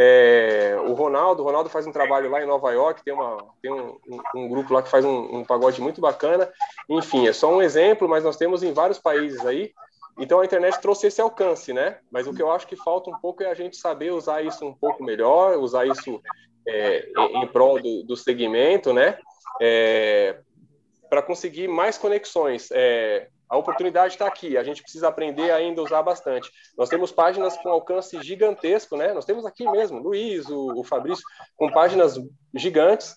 é, 0.00 0.76
o 0.86 0.92
Ronaldo, 0.92 1.42
o 1.42 1.44
Ronaldo 1.44 1.68
faz 1.68 1.84
um 1.84 1.90
trabalho 1.90 2.30
lá 2.30 2.40
em 2.40 2.46
Nova 2.46 2.70
York, 2.70 3.02
tem, 3.02 3.12
uma, 3.12 3.44
tem 3.60 3.72
um, 3.72 3.98
um, 4.08 4.20
um 4.36 4.48
grupo 4.48 4.72
lá 4.72 4.80
que 4.80 4.88
faz 4.88 5.04
um, 5.04 5.38
um, 5.38 5.44
pagode 5.44 5.80
muito 5.80 6.00
bacana. 6.00 6.48
Enfim, 6.88 7.26
é 7.26 7.32
só 7.32 7.52
um 7.52 7.60
exemplo, 7.60 8.08
mas 8.08 8.22
nós 8.22 8.36
temos 8.36 8.62
em 8.62 8.72
vários 8.72 9.00
países 9.00 9.44
aí. 9.44 9.72
Então 10.16 10.38
a 10.38 10.44
internet 10.44 10.80
trouxe 10.80 11.08
esse 11.08 11.20
alcance, 11.20 11.72
né? 11.72 11.98
Mas 12.12 12.28
o 12.28 12.32
que 12.32 12.40
eu 12.40 12.52
acho 12.52 12.68
que 12.68 12.76
falta 12.76 13.10
um 13.10 13.18
pouco 13.18 13.42
é 13.42 13.50
a 13.50 13.54
gente 13.54 13.76
saber 13.76 14.12
usar 14.12 14.40
isso 14.40 14.64
um 14.64 14.72
pouco 14.72 15.02
melhor, 15.02 15.58
usar 15.58 15.84
isso 15.84 16.22
é, 16.64 17.08
em, 17.34 17.46
prol 17.48 17.82
do, 17.82 18.04
do 18.04 18.16
segmento, 18.16 18.92
né? 18.92 19.18
É, 19.60 20.38
para 21.10 21.22
conseguir 21.22 21.66
mais 21.66 21.98
conexões. 21.98 22.68
É, 22.70 23.26
a 23.48 23.56
oportunidade 23.56 24.14
está 24.14 24.26
aqui, 24.26 24.56
a 24.56 24.62
gente 24.62 24.82
precisa 24.82 25.08
aprender 25.08 25.50
ainda 25.50 25.80
a 25.80 25.84
usar 25.84 26.02
bastante. 26.02 26.50
Nós 26.76 26.88
temos 26.88 27.10
páginas 27.10 27.56
com 27.56 27.70
alcance 27.70 28.20
gigantesco, 28.22 28.96
né? 28.96 29.12
Nós 29.12 29.24
temos 29.24 29.46
aqui 29.46 29.68
mesmo, 29.70 29.98
Luiz, 29.98 30.48
o, 30.48 30.80
o 30.80 30.84
Fabrício, 30.84 31.24
com 31.56 31.70
páginas 31.70 32.18
gigantes, 32.54 33.14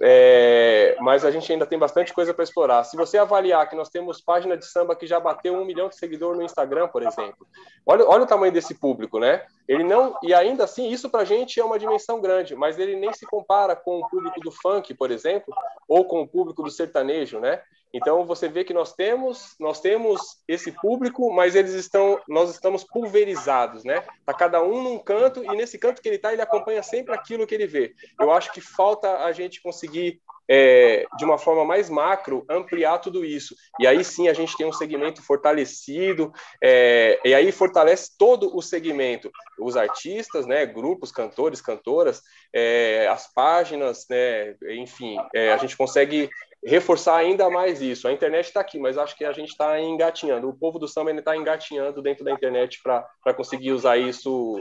é, 0.00 0.96
mas 1.00 1.24
a 1.24 1.30
gente 1.30 1.50
ainda 1.52 1.66
tem 1.66 1.78
bastante 1.78 2.12
coisa 2.12 2.32
para 2.32 2.44
explorar. 2.44 2.84
Se 2.84 2.96
você 2.96 3.18
avaliar 3.18 3.68
que 3.68 3.76
nós 3.76 3.88
temos 3.88 4.20
página 4.20 4.56
de 4.56 4.66
samba 4.66 4.96
que 4.96 5.06
já 5.06 5.20
bateu 5.20 5.54
um 5.54 5.64
milhão 5.64 5.88
de 5.88 5.96
seguidores 5.96 6.38
no 6.38 6.44
Instagram, 6.44 6.88
por 6.88 7.02
exemplo, 7.02 7.46
olha, 7.86 8.04
olha 8.06 8.22
o 8.24 8.26
tamanho 8.26 8.52
desse 8.52 8.74
público, 8.74 9.18
né? 9.18 9.44
Ele 9.68 9.84
não 9.84 10.16
e 10.22 10.34
ainda 10.34 10.64
assim 10.64 10.88
isso 10.88 11.08
para 11.08 11.22
a 11.22 11.24
gente 11.24 11.60
é 11.60 11.64
uma 11.64 11.78
dimensão 11.78 12.20
grande, 12.20 12.54
mas 12.54 12.78
ele 12.78 12.96
nem 12.96 13.12
se 13.12 13.26
compara 13.26 13.76
com 13.76 14.00
o 14.00 14.08
público 14.08 14.40
do 14.40 14.50
funk, 14.50 14.94
por 14.94 15.10
exemplo, 15.10 15.54
ou 15.88 16.04
com 16.04 16.22
o 16.22 16.28
público 16.28 16.62
do 16.62 16.70
sertanejo, 16.70 17.38
né? 17.38 17.62
Então 17.94 18.24
você 18.24 18.48
vê 18.48 18.64
que 18.64 18.72
nós 18.72 18.94
temos, 18.94 19.54
nós 19.60 19.80
temos 19.80 20.42
esse 20.48 20.72
público, 20.72 21.30
mas 21.32 21.54
eles 21.54 21.74
estão, 21.74 22.18
nós 22.26 22.50
estamos 22.50 22.82
pulverizados, 22.84 23.84
né? 23.84 24.02
Tá 24.24 24.32
cada 24.32 24.62
um 24.62 24.82
num 24.82 24.98
canto 24.98 25.44
e 25.44 25.56
nesse 25.56 25.78
canto 25.78 26.00
que 26.00 26.08
ele 26.08 26.18
tá, 26.18 26.32
ele 26.32 26.40
acompanha 26.40 26.82
sempre 26.82 27.14
aquilo 27.14 27.46
que 27.46 27.54
ele 27.54 27.66
vê. 27.66 27.94
Eu 28.18 28.32
acho 28.32 28.50
que 28.52 28.60
falta 28.62 29.24
a 29.24 29.32
gente 29.32 29.60
conseguir 29.60 30.22
é, 30.54 31.06
de 31.16 31.24
uma 31.24 31.38
forma 31.38 31.64
mais 31.64 31.88
macro, 31.88 32.44
ampliar 32.46 32.98
tudo 32.98 33.24
isso. 33.24 33.56
E 33.80 33.86
aí 33.86 34.04
sim 34.04 34.28
a 34.28 34.34
gente 34.34 34.54
tem 34.54 34.66
um 34.66 34.72
segmento 34.72 35.22
fortalecido, 35.22 36.30
é, 36.62 37.18
e 37.24 37.32
aí 37.32 37.50
fortalece 37.50 38.10
todo 38.18 38.54
o 38.54 38.60
segmento. 38.60 39.32
Os 39.58 39.78
artistas, 39.78 40.44
né, 40.44 40.66
grupos, 40.66 41.10
cantores, 41.10 41.62
cantoras, 41.62 42.20
é, 42.54 43.08
as 43.08 43.32
páginas, 43.32 44.04
né, 44.10 44.54
enfim, 44.78 45.16
é, 45.34 45.54
a 45.54 45.56
gente 45.56 45.74
consegue 45.74 46.28
reforçar 46.62 47.16
ainda 47.16 47.48
mais 47.48 47.80
isso. 47.80 48.06
A 48.06 48.12
internet 48.12 48.44
está 48.44 48.60
aqui, 48.60 48.78
mas 48.78 48.98
acho 48.98 49.16
que 49.16 49.24
a 49.24 49.32
gente 49.32 49.48
está 49.48 49.80
engatinhando. 49.80 50.50
O 50.50 50.54
povo 50.54 50.78
do 50.78 50.86
samba 50.86 51.12
está 51.12 51.34
engatinhando 51.34 52.02
dentro 52.02 52.26
da 52.26 52.30
internet 52.30 52.82
para 52.82 53.34
conseguir 53.34 53.72
usar 53.72 53.96
isso 53.96 54.54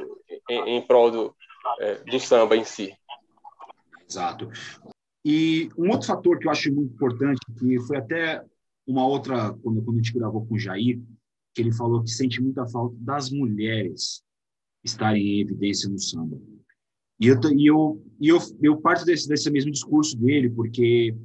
em, 0.50 0.78
em 0.78 0.82
prol 0.82 1.12
do, 1.12 1.36
é, 1.82 1.96
do 1.96 2.18
samba 2.18 2.56
em 2.56 2.64
si. 2.64 2.96
Exato. 4.10 4.50
E 5.24 5.70
um 5.78 5.90
outro 5.90 6.08
fator 6.08 6.40
que 6.40 6.48
eu 6.48 6.52
acho 6.52 6.74
muito 6.74 6.94
importante, 6.94 7.40
que 7.58 7.80
foi 7.82 7.98
até 7.98 8.44
uma 8.88 9.06
outra, 9.06 9.54
quando, 9.54 9.82
quando 9.84 10.00
a 10.00 10.02
gente 10.02 10.14
gravou 10.14 10.46
com 10.46 10.56
o 10.56 10.60
Jair, 10.60 11.00
que 11.54 11.62
ele 11.62 11.72
falou 11.72 12.04
que 12.04 12.10
sente 12.10 12.42
muita 12.42 12.68
falta 12.68 12.96
das 13.00 13.30
mulheres 13.30 14.24
estarem 14.84 15.24
em 15.24 15.42
evidência 15.42 15.90
no 15.90 16.00
samba. 16.00 16.40
E 17.20 17.28
eu, 17.28 17.40
e 17.56 17.68
eu, 17.68 18.04
e 18.20 18.28
eu, 18.30 18.40
eu 18.62 18.78
parto 18.78 19.06
desse, 19.06 19.28
desse 19.28 19.50
mesmo 19.52 19.72
discurso 19.72 20.18
dele, 20.18 20.50
porque 20.50 21.16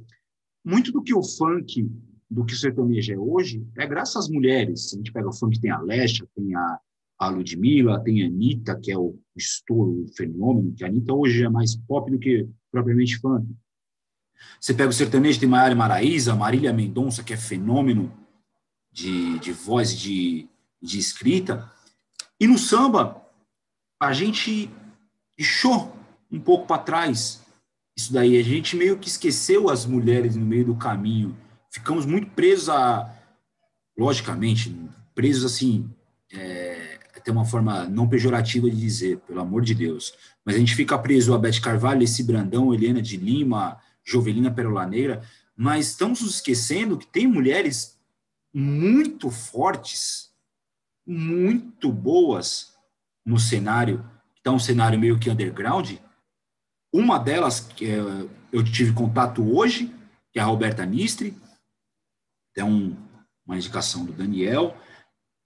muito 0.63 0.91
do 0.91 1.01
que 1.01 1.13
o 1.13 1.23
funk, 1.23 1.89
do 2.29 2.45
que 2.45 2.53
o 2.53 2.57
sertanejo 2.57 3.13
é 3.13 3.17
hoje, 3.17 3.65
é 3.77 3.87
graças 3.87 4.15
às 4.15 4.29
mulheres. 4.29 4.93
A 4.93 4.97
gente 4.97 5.11
pega 5.11 5.27
o 5.27 5.33
funk, 5.33 5.59
tem 5.59 5.71
a 5.71 5.81
Lesha, 5.81 6.27
tem 6.35 6.53
a, 6.53 6.79
a 7.17 7.29
Ludmilla, 7.29 8.03
tem 8.03 8.23
a 8.23 8.27
Anitta, 8.27 8.79
que 8.79 8.91
é 8.91 8.97
o 8.97 9.17
estouro, 9.35 10.03
o 10.03 10.15
fenômeno, 10.15 10.73
que 10.75 10.83
a 10.83 10.87
Anitta 10.87 11.13
hoje 11.13 11.43
é 11.43 11.49
mais 11.49 11.75
pop 11.75 12.11
do 12.11 12.19
que 12.19 12.47
propriamente 12.71 13.17
funk. 13.17 13.47
Você 14.59 14.73
pega 14.73 14.89
o 14.89 14.93
sertanejo, 14.93 15.39
tem 15.39 15.49
Maiara 15.49 15.75
Maraíza, 15.75 16.35
Marília 16.35 16.73
Mendonça, 16.73 17.23
que 17.23 17.33
é 17.33 17.37
fenômeno 17.37 18.11
de, 18.91 19.39
de 19.39 19.51
voz 19.51 19.97
de, 19.97 20.47
de 20.81 20.99
escrita. 20.99 21.71
E 22.39 22.47
no 22.47 22.57
samba, 22.57 23.21
a 23.99 24.13
gente 24.13 24.69
deixou 25.37 25.95
um 26.31 26.39
pouco 26.39 26.67
para 26.67 26.81
trás 26.81 27.41
isso 27.95 28.13
daí. 28.13 28.37
A 28.37 28.43
gente 28.43 28.75
meio 28.75 28.97
que 28.97 29.07
esqueceu 29.07 29.69
as 29.69 29.85
mulheres 29.85 30.35
no 30.35 30.45
meio 30.45 30.65
do 30.65 30.75
caminho. 30.75 31.35
Ficamos 31.69 32.05
muito 32.05 32.31
presos 32.31 32.69
a, 32.69 33.13
logicamente, 33.97 34.75
presos 35.13 35.45
assim, 35.45 35.89
é, 36.31 36.97
tem 37.27 37.33
uma 37.33 37.43
forma 37.43 37.83
não 37.89 38.07
pejorativa 38.07 38.69
de 38.69 38.77
dizer, 38.77 39.17
pelo 39.27 39.41
amor 39.41 39.61
de 39.61 39.75
Deus. 39.75 40.13
Mas 40.45 40.55
a 40.55 40.59
gente 40.59 40.73
fica 40.73 40.97
preso 40.97 41.33
a 41.33 41.37
Beth 41.37 41.59
Carvalho, 41.61 42.01
esse 42.01 42.23
Brandão, 42.23 42.73
Helena 42.73 43.01
de 43.01 43.17
Lima, 43.17 43.77
Jovelina 44.07 44.49
Perolaneira, 44.49 45.21
mas 45.55 45.87
estamos 45.87 46.21
nos 46.21 46.35
esquecendo 46.35 46.97
que 46.97 47.05
tem 47.05 47.27
mulheres 47.27 47.99
muito 48.53 49.29
fortes, 49.29 50.31
muito 51.05 51.91
boas 51.91 52.73
no 53.25 53.37
cenário, 53.37 54.09
está 54.37 54.51
um 54.51 54.59
cenário 54.59 54.97
meio 54.97 55.19
que 55.19 55.29
underground. 55.29 55.97
Uma 56.93 57.19
delas, 57.19 57.59
que 57.59 57.85
eu 58.51 58.63
tive 58.63 58.93
contato 58.93 59.43
hoje, 59.43 59.93
que 60.31 60.39
é 60.39 60.41
a 60.41 60.45
Roberta 60.45 60.85
Nistri, 60.85 61.35
é 62.55 62.63
um, 62.63 62.95
uma 63.45 63.57
indicação 63.57 64.05
do 64.05 64.13
Daniel. 64.13 64.75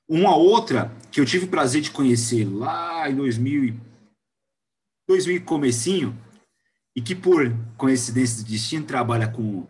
Uma 0.08 0.36
outra 0.36 0.96
que 1.12 1.20
eu 1.20 1.26
tive 1.26 1.46
o 1.46 1.50
prazer 1.50 1.82
de 1.82 1.92
conhecer 1.92 2.46
lá 2.46 3.10
em 3.10 3.16
2000, 3.16 3.76
2000 5.08 5.44
comecinho, 5.44 6.18
e 6.96 7.02
que 7.02 7.16
por 7.16 7.56
coincidência 7.78 8.44
do 8.44 8.50
destino 8.50 8.86
trabalha 8.86 9.28
com, 9.28 9.66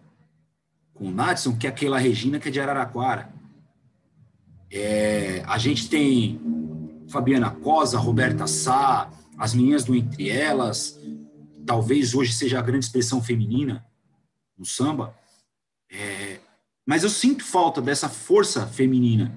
com 0.94 1.08
o 1.08 1.12
Nadson, 1.12 1.56
que 1.56 1.68
é 1.68 1.70
aquela 1.70 2.00
Regina 2.00 2.40
que 2.40 2.50
é 2.50 2.52
de 2.52 2.60
Araraquara. 2.60 3.34
É, 4.72 5.44
a 5.46 5.58
gente 5.58 5.90
tem 5.90 6.40
Fabiana 7.10 7.52
Cosa, 7.52 8.00
Roberta 8.00 8.48
Sá, 8.48 9.10
as 9.38 9.54
meninas 9.54 9.84
do 9.84 9.96
Entre 9.96 10.30
Elas, 10.30 11.00
talvez 11.66 12.14
hoje 12.14 12.34
seja 12.34 12.60
a 12.60 12.62
grande 12.62 12.86
expressão 12.86 13.22
feminina 13.22 13.86
no 14.58 14.66
samba. 14.66 15.16
É, 15.92 16.40
mas 16.86 17.04
eu 17.04 17.10
sinto 17.10 17.44
falta 17.44 17.82
dessa 17.82 18.08
força 18.08 18.66
feminina. 18.66 19.34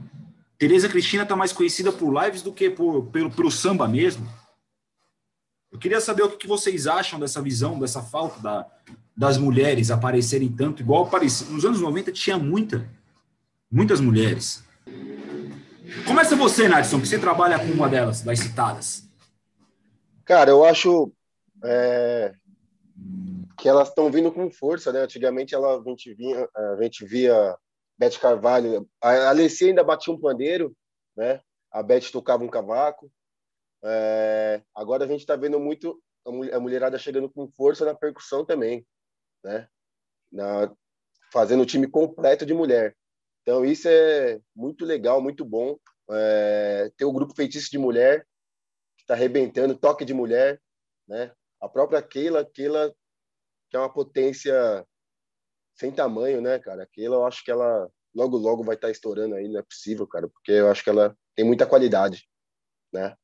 Tereza 0.56 0.88
Cristina 0.88 1.24
está 1.24 1.34
mais 1.34 1.52
conhecida 1.52 1.92
por 1.92 2.12
lives 2.22 2.42
do 2.42 2.52
que 2.52 2.70
por, 2.70 3.06
pelo, 3.06 3.30
pelo 3.30 3.50
samba 3.50 3.88
mesmo. 3.88 4.26
Eu 5.74 5.80
queria 5.80 6.00
saber 6.00 6.22
o 6.22 6.30
que 6.30 6.46
vocês 6.46 6.86
acham 6.86 7.18
dessa 7.18 7.42
visão, 7.42 7.80
dessa 7.80 8.00
falta 8.00 8.40
da, 8.40 8.64
das 9.16 9.36
mulheres 9.36 9.90
aparecerem 9.90 10.48
tanto, 10.48 10.80
igual 10.80 11.02
aparecia. 11.02 11.48
Nos 11.48 11.64
anos 11.64 11.80
90 11.80 12.12
tinha 12.12 12.38
muita, 12.38 12.88
muitas 13.68 14.00
mulheres. 14.00 14.62
Começa 16.06 16.36
você, 16.36 16.68
Nadson, 16.68 17.00
que 17.00 17.08
você 17.08 17.18
trabalha 17.18 17.58
com 17.58 17.72
uma 17.72 17.88
delas, 17.88 18.22
das 18.22 18.38
citadas. 18.38 19.02
Cara, 20.24 20.52
eu 20.52 20.64
acho 20.64 21.12
é, 21.64 22.32
que 23.58 23.68
elas 23.68 23.88
estão 23.88 24.08
vindo 24.12 24.30
com 24.30 24.48
força, 24.52 24.92
né? 24.92 25.00
Antigamente 25.00 25.56
ela, 25.56 25.80
a, 25.80 25.82
gente 25.82 26.14
via, 26.14 26.48
a 26.54 26.82
gente 26.84 27.04
via 27.04 27.58
Beth 27.98 28.16
Carvalho, 28.20 28.88
a 29.02 29.28
Alessia 29.30 29.70
ainda 29.70 29.82
batia 29.82 30.14
um 30.14 30.20
pandeiro, 30.20 30.72
né? 31.16 31.40
A 31.68 31.82
Beth 31.82 32.12
tocava 32.12 32.44
um 32.44 32.48
cavaco. 32.48 33.10
É, 33.84 34.62
agora 34.74 35.04
a 35.04 35.06
gente 35.06 35.20
está 35.20 35.36
vendo 35.36 35.60
muito 35.60 36.02
a 36.52 36.58
mulherada 36.58 36.98
chegando 36.98 37.30
com 37.30 37.50
força 37.52 37.84
na 37.84 37.94
percussão 37.94 38.44
também, 38.44 38.86
né? 39.44 39.68
Na, 40.32 40.74
fazendo 41.30 41.62
o 41.62 41.66
time 41.66 41.86
completo 41.86 42.46
de 42.46 42.54
mulher. 42.54 42.96
Então 43.42 43.64
isso 43.64 43.88
é 43.88 44.40
muito 44.56 44.84
legal, 44.84 45.20
muito 45.20 45.44
bom. 45.44 45.78
É, 46.10 46.90
ter 46.96 47.04
o 47.04 47.12
grupo 47.12 47.34
Feitiço 47.34 47.70
de 47.70 47.78
Mulher 47.78 48.26
que 48.96 49.02
está 49.02 49.14
arrebentando, 49.14 49.76
toque 49.76 50.04
de 50.04 50.14
mulher, 50.14 50.60
né? 51.06 51.32
A 51.60 51.68
própria 51.68 52.00
Keila, 52.02 52.44
Keila 52.44 52.94
que 53.68 53.76
é 53.76 53.80
uma 53.80 53.92
potência 53.92 54.86
sem 55.74 55.90
tamanho, 55.90 56.40
né, 56.40 56.58
cara? 56.58 56.84
Aquilo 56.84 57.16
eu 57.16 57.26
acho 57.26 57.44
que 57.44 57.50
ela 57.50 57.90
logo, 58.14 58.36
logo 58.36 58.62
vai 58.62 58.76
estar 58.76 58.88
tá 58.88 58.92
estourando 58.92 59.34
aí, 59.34 59.48
não 59.48 59.60
é 59.60 59.62
possível, 59.62 60.06
cara, 60.06 60.28
porque 60.28 60.52
eu 60.52 60.70
acho 60.70 60.84
que 60.84 60.90
ela 60.90 61.16
tem 61.34 61.44
muita 61.44 61.66
qualidade, 61.66 62.26
né? 62.92 63.16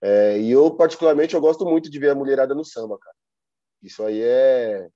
É, 0.00 0.38
e 0.38 0.50
eu, 0.50 0.70
particularmente, 0.70 1.34
eu 1.34 1.40
gosto 1.40 1.64
muito 1.64 1.90
de 1.90 1.98
ver 1.98 2.10
a 2.10 2.14
mulherada 2.14 2.54
no 2.54 2.64
samba, 2.64 2.98
cara. 2.98 3.16
Isso 3.82 4.02
aí 4.02 4.20
é, 4.22 4.88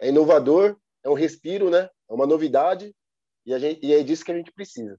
é 0.00 0.08
inovador, 0.08 0.76
é 1.02 1.08
um 1.08 1.14
respiro, 1.14 1.70
né? 1.70 1.88
É 2.08 2.12
uma 2.12 2.26
novidade 2.26 2.94
e, 3.44 3.54
a 3.54 3.58
gente, 3.58 3.84
e 3.84 3.92
é 3.92 4.02
disso 4.02 4.24
que 4.24 4.32
a 4.32 4.36
gente 4.36 4.52
precisa. 4.52 4.98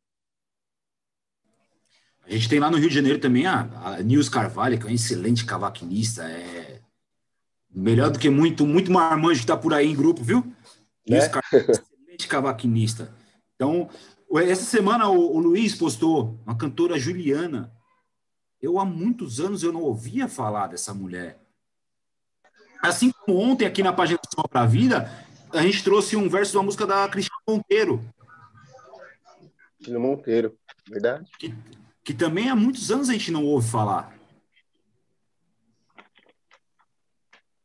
A 2.24 2.32
gente 2.32 2.50
tem 2.50 2.60
lá 2.60 2.70
no 2.70 2.78
Rio 2.78 2.90
de 2.90 2.96
Janeiro 2.96 3.20
também 3.20 3.46
a, 3.48 3.62
a 3.62 4.04
Nils 4.04 4.30
Carvalho, 4.30 4.80
que 4.80 4.86
é 4.86 4.90
um 4.90 4.94
excelente 4.94 5.46
cavaquinista, 5.46 6.24
é 6.24 6.80
Melhor 7.72 8.10
do 8.10 8.18
que 8.18 8.30
muito, 8.30 8.66
muito 8.66 8.92
marmanjo 8.92 9.40
que 9.40 9.44
está 9.44 9.56
por 9.56 9.74
aí 9.74 9.88
em 9.88 9.96
grupo, 9.96 10.24
viu? 10.24 10.44
Né? 11.08 11.20
Excelente 11.20 12.28
cavaquinista. 12.28 13.14
Então, 13.56 13.90
essa 14.38 14.64
semana 14.64 15.08
o, 15.08 15.36
o, 15.36 15.40
Luiz 15.40 15.76
postou 15.76 16.40
uma 16.46 16.58
cantora 16.58 16.98
Juliana. 16.98 17.72
Eu 18.62 18.78
há 18.78 18.86
muitos 18.86 19.40
anos 19.40 19.64
eu 19.64 19.72
não 19.72 19.82
ouvia 19.82 20.28
falar 20.28 20.68
dessa 20.68 20.94
mulher. 20.94 21.40
Assim 22.82 23.12
como 23.12 23.38
ontem 23.38 23.66
aqui 23.66 23.82
na 23.82 23.94
página 23.94 24.20
do 24.20 24.50
para 24.50 24.62
a 24.62 24.66
Vida, 24.66 25.10
a 25.52 25.62
gente 25.62 25.84
trouxe 25.84 26.16
um 26.16 26.30
verso 26.30 26.54
da 26.54 26.64
música 26.64 26.86
da 26.86 27.08
Cristina 27.08 27.38
Monteiro. 27.48 28.04
Cristina 29.78 30.00
Monteiro, 30.00 30.58
verdade. 30.88 31.30
Que, 31.38 31.54
que 32.04 32.14
também 32.14 32.50
há 32.50 32.56
muitos 32.56 32.92
anos 32.92 33.10
a 33.10 33.14
gente 33.14 33.32
não 33.32 33.46
ouve 33.46 33.70
falar. 33.70 34.18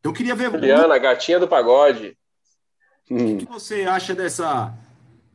Eu 0.02 0.12
queria 0.12 0.34
ver. 0.34 0.50
Juliana, 0.50 0.98
gatinha 0.98 1.40
do 1.40 1.48
pagode. 1.48 2.16
O 3.10 3.16
que, 3.16 3.36
que, 3.38 3.44
você 3.46 3.82
acha 3.82 4.14
dessa 4.14 4.76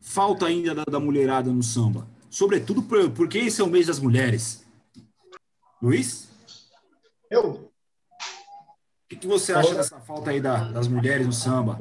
falta 0.00 0.46
ainda 0.46 0.74
da, 0.74 0.84
da 0.84 1.00
mulherada 1.00 1.50
no 1.50 1.62
samba? 1.62 2.06
Sobretudo 2.28 2.82
por, 2.82 3.10
porque 3.10 3.38
esse 3.38 3.60
é 3.60 3.64
o 3.64 3.68
mês 3.68 3.86
das 3.86 3.98
mulheres. 3.98 4.64
Luiz? 5.82 6.28
Eu. 7.30 7.50
O 7.50 7.70
que, 9.08 9.16
que 9.16 9.26
você 9.26 9.52
acha 9.52 9.74
dessa 9.74 9.98
falta 10.00 10.30
aí 10.30 10.40
da, 10.40 10.64
das 10.64 10.86
mulheres 10.86 11.26
no 11.26 11.32
samba? 11.32 11.78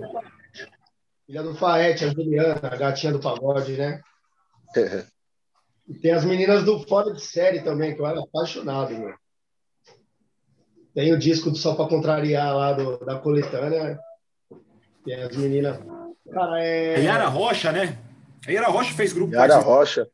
Filha 1.25 1.43
do 1.43 1.53
Faete, 1.53 2.05
a 2.05 2.09
Juliana, 2.09 2.59
a 2.63 2.75
gatinha 2.75 3.11
do 3.11 3.19
pagode, 3.19 3.73
né? 3.77 4.01
e 5.87 5.93
tem 5.95 6.11
as 6.11 6.23
meninas 6.23 6.63
do 6.63 6.79
Fora 6.87 7.13
de 7.13 7.21
Série 7.21 7.61
também, 7.61 7.93
que 7.93 8.01
eu 8.01 8.07
era 8.07 8.19
apaixonado, 8.21 8.97
meu. 8.97 9.13
Tem 10.93 11.13
o 11.13 11.19
disco 11.19 11.51
do 11.51 11.57
Só 11.57 11.75
para 11.75 11.89
Contrariar 11.89 12.55
lá 12.55 12.73
do, 12.73 12.97
da 13.05 13.19
coletânea. 13.19 13.99
Tem 15.05 15.21
as 15.21 15.35
meninas. 15.35 15.79
Cara, 16.31 16.63
é. 16.63 17.03
Yara 17.03 17.27
Rocha, 17.27 17.71
né? 17.71 17.97
A 18.47 18.51
Yara 18.51 18.67
Rocha 18.69 18.93
fez 18.93 19.13
grupo. 19.13 19.33
Yara 19.33 19.57
Rocha. 19.57 20.09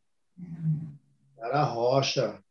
Yara 1.38 1.64
Rocha. 1.64 2.45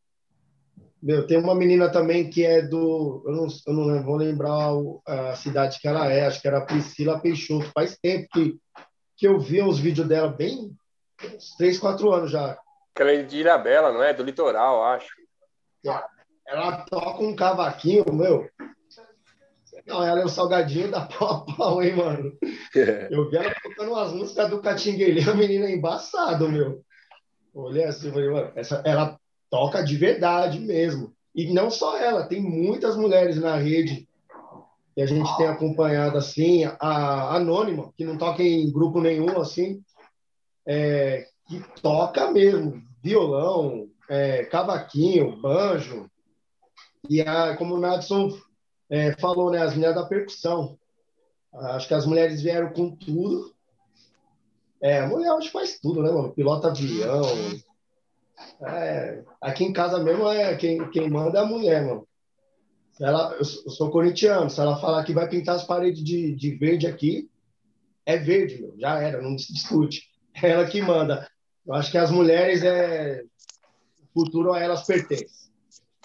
Meu, 1.05 1.27
tem 1.27 1.37
uma 1.37 1.55
menina 1.55 1.93
também 1.93 2.31
que 2.31 2.47
é 2.47 2.63
do. 2.63 3.23
Eu 3.27 3.33
não, 3.33 3.47
eu 3.67 3.73
não 3.75 4.03
vou 4.03 4.17
lembrar 4.17 4.71
a 5.07 5.37
cidade 5.37 5.79
que 5.79 5.87
ela 5.87 6.11
é, 6.11 6.25
acho 6.25 6.41
que 6.41 6.49
era 6.49 6.65
Priscila 6.65 7.21
Peixoto. 7.21 7.71
Faz 7.75 7.99
tempo 7.99 8.27
que, 8.33 8.57
que 9.15 9.29
eu 9.29 9.39
vi 9.39 9.61
os 9.61 9.79
vídeos 9.79 10.09
dela, 10.09 10.29
bem. 10.29 10.75
uns 11.23 11.55
3, 11.59 11.79
4 11.79 12.11
anos 12.11 12.31
já. 12.31 12.59
Aquela 12.95 13.11
é 13.11 13.23
de 13.23 13.37
Ilhabela, 13.37 13.93
não 13.93 14.03
é? 14.03 14.15
Do 14.15 14.23
litoral, 14.23 14.83
acho. 14.83 15.13
É. 15.85 16.03
Ela 16.49 16.87
toca 16.87 17.23
um 17.23 17.37
cavaquinho, 17.37 18.07
meu. 18.11 18.49
Não, 19.87 20.03
ela 20.03 20.23
é 20.23 20.25
o 20.25 20.29
salgadinho 20.29 20.91
da 20.91 21.03
pau 21.05 21.45
a 21.47 21.55
pau, 21.55 21.83
hein, 21.83 21.97
mano? 21.97 22.33
Eu 23.11 23.29
vi 23.29 23.37
ela 23.37 23.55
tocando 23.63 23.93
umas 23.93 24.11
músicas 24.11 24.49
do 24.49 24.63
Catinguele, 24.63 25.29
a 25.29 25.35
menina 25.35 25.67
é 25.67 25.73
embaçado, 25.73 26.49
meu. 26.49 26.83
Olhei 27.53 27.85
assim, 27.85 28.11
falei, 28.11 28.31
mano, 28.31 28.53
essa, 28.57 28.83
ela 28.87 29.19
toca 29.55 29.85
de 29.85 29.97
verdade 29.97 30.59
mesmo. 30.59 31.15
E 31.33 31.53
não 31.53 31.71
só 31.71 31.97
ela, 31.97 32.27
tem 32.27 32.43
muitas 32.43 32.97
mulheres 32.97 33.37
na 33.37 33.55
rede 33.55 34.09
que 34.97 35.01
a 35.01 35.07
gente 35.07 35.37
tem 35.37 35.47
acompanhado 35.47 36.19
assim, 36.19 36.65
a 36.65 37.37
Anônima, 37.37 37.93
que 37.97 38.05
não 38.05 38.19
toca 38.19 38.43
em 38.43 38.73
grupo 38.73 39.01
nenhum, 39.01 39.41
assim, 39.41 39.81
é, 40.67 41.29
que 41.47 41.63
toca 41.81 42.33
mesmo, 42.33 42.83
violão, 43.01 43.89
é, 44.09 44.45
cavaquinho, 44.47 45.41
banjo, 45.41 46.11
e 47.09 47.21
a, 47.21 47.57
como 47.57 47.77
o 47.77 47.81
Nadson 47.81 48.37
é, 48.91 49.13
falou, 49.21 49.53
né, 49.53 49.63
as 49.63 49.75
mulheres 49.75 49.95
da 49.95 50.07
percussão. 50.07 50.77
Acho 51.53 51.87
que 51.87 51.95
as 51.95 52.07
mulheres 52.07 52.43
vieram 52.43 52.73
com 52.73 52.91
tudo. 52.91 53.55
É, 54.81 55.01
a 55.01 55.07
mulher 55.07 55.33
hoje 55.33 55.51
faz 55.51 55.79
tudo, 55.79 56.03
né, 56.03 56.11
mano? 56.11 56.33
Pilota 56.33 56.69
avião. 56.69 57.23
É, 58.63 59.23
aqui 59.41 59.65
em 59.65 59.73
casa 59.73 60.03
mesmo, 60.03 60.29
é, 60.29 60.57
quem, 60.57 60.91
quem 60.91 61.09
manda 61.09 61.39
é 61.39 61.43
a 61.43 61.47
mulher, 61.47 61.85
mano. 61.85 62.07
Ela, 63.01 63.35
eu, 63.35 63.45
sou 63.45 63.91
corintiano, 63.91 64.49
se 64.49 64.61
ela 64.61 64.81
falar 64.81 65.05
que 65.05 65.13
vai 65.13 65.29
pintar 65.29 65.57
as 65.57 65.65
paredes 65.65 66.03
de, 66.03 66.35
de 66.35 66.55
verde 66.57 66.87
aqui, 66.87 67.29
é 68.07 68.17
verde, 68.17 68.61
meu, 68.61 68.75
já 68.79 69.01
era, 69.01 69.21
não 69.21 69.39
se 69.39 69.53
discute. 69.53 70.03
É 70.43 70.51
ela 70.51 70.67
que 70.67 70.83
manda. 70.83 71.29
Eu 71.65 71.75
acho 71.75 71.93
que 71.93 71.99
as 71.99 72.11
mulheres, 72.11 72.63
é, 72.65 73.23
o 74.03 74.21
futuro 74.21 74.53
a 74.53 74.61
elas 74.61 74.85
pertence 74.85 75.45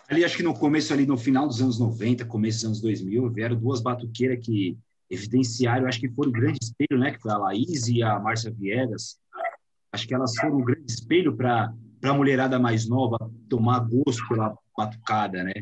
ali, 0.10 0.26
acho 0.26 0.36
que 0.36 0.44
no 0.44 0.58
começo, 0.58 0.92
ali 0.92 1.06
no 1.06 1.18
final 1.18 1.48
dos 1.48 1.62
anos 1.62 1.80
90, 1.80 2.26
começo 2.26 2.58
dos 2.58 2.66
anos 2.66 2.82
2000, 2.82 3.30
vieram 3.30 3.56
duas 3.56 3.80
batuqueiras 3.80 4.44
que 4.44 4.76
evidenciaram, 5.10 5.88
acho 5.88 6.00
que 6.00 6.10
foram 6.10 6.30
o 6.30 6.34
grande 6.34 6.58
espelho, 6.62 7.00
né? 7.00 7.12
Que 7.12 7.22
foi 7.22 7.32
a 7.32 7.38
Laís 7.38 7.88
e 7.88 8.02
a 8.02 8.20
Márcia 8.20 8.52
Viegas. 8.52 9.20
Acho 9.92 10.08
que 10.08 10.14
elas 10.14 10.36
foram 10.36 10.58
um 10.58 10.66
grande 10.66 10.92
espelho 10.92 11.36
para 11.36 11.72
a 12.04 12.14
mulherada 12.14 12.60
mais 12.60 12.88
nova 12.88 13.18
tomar 13.50 13.80
gosto 13.80 14.28
pela 14.28 14.56
batucada, 14.78 15.44
né? 15.44 15.54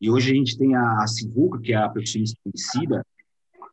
E 0.00 0.10
hoje 0.10 0.32
a 0.32 0.34
gente 0.34 0.58
tem 0.58 0.74
a, 0.74 1.02
a 1.02 1.06
Sivuca, 1.06 1.60
que 1.60 1.72
é 1.72 1.76
a 1.76 1.88
percussionista 1.88 2.36
conhecida. 2.42 3.06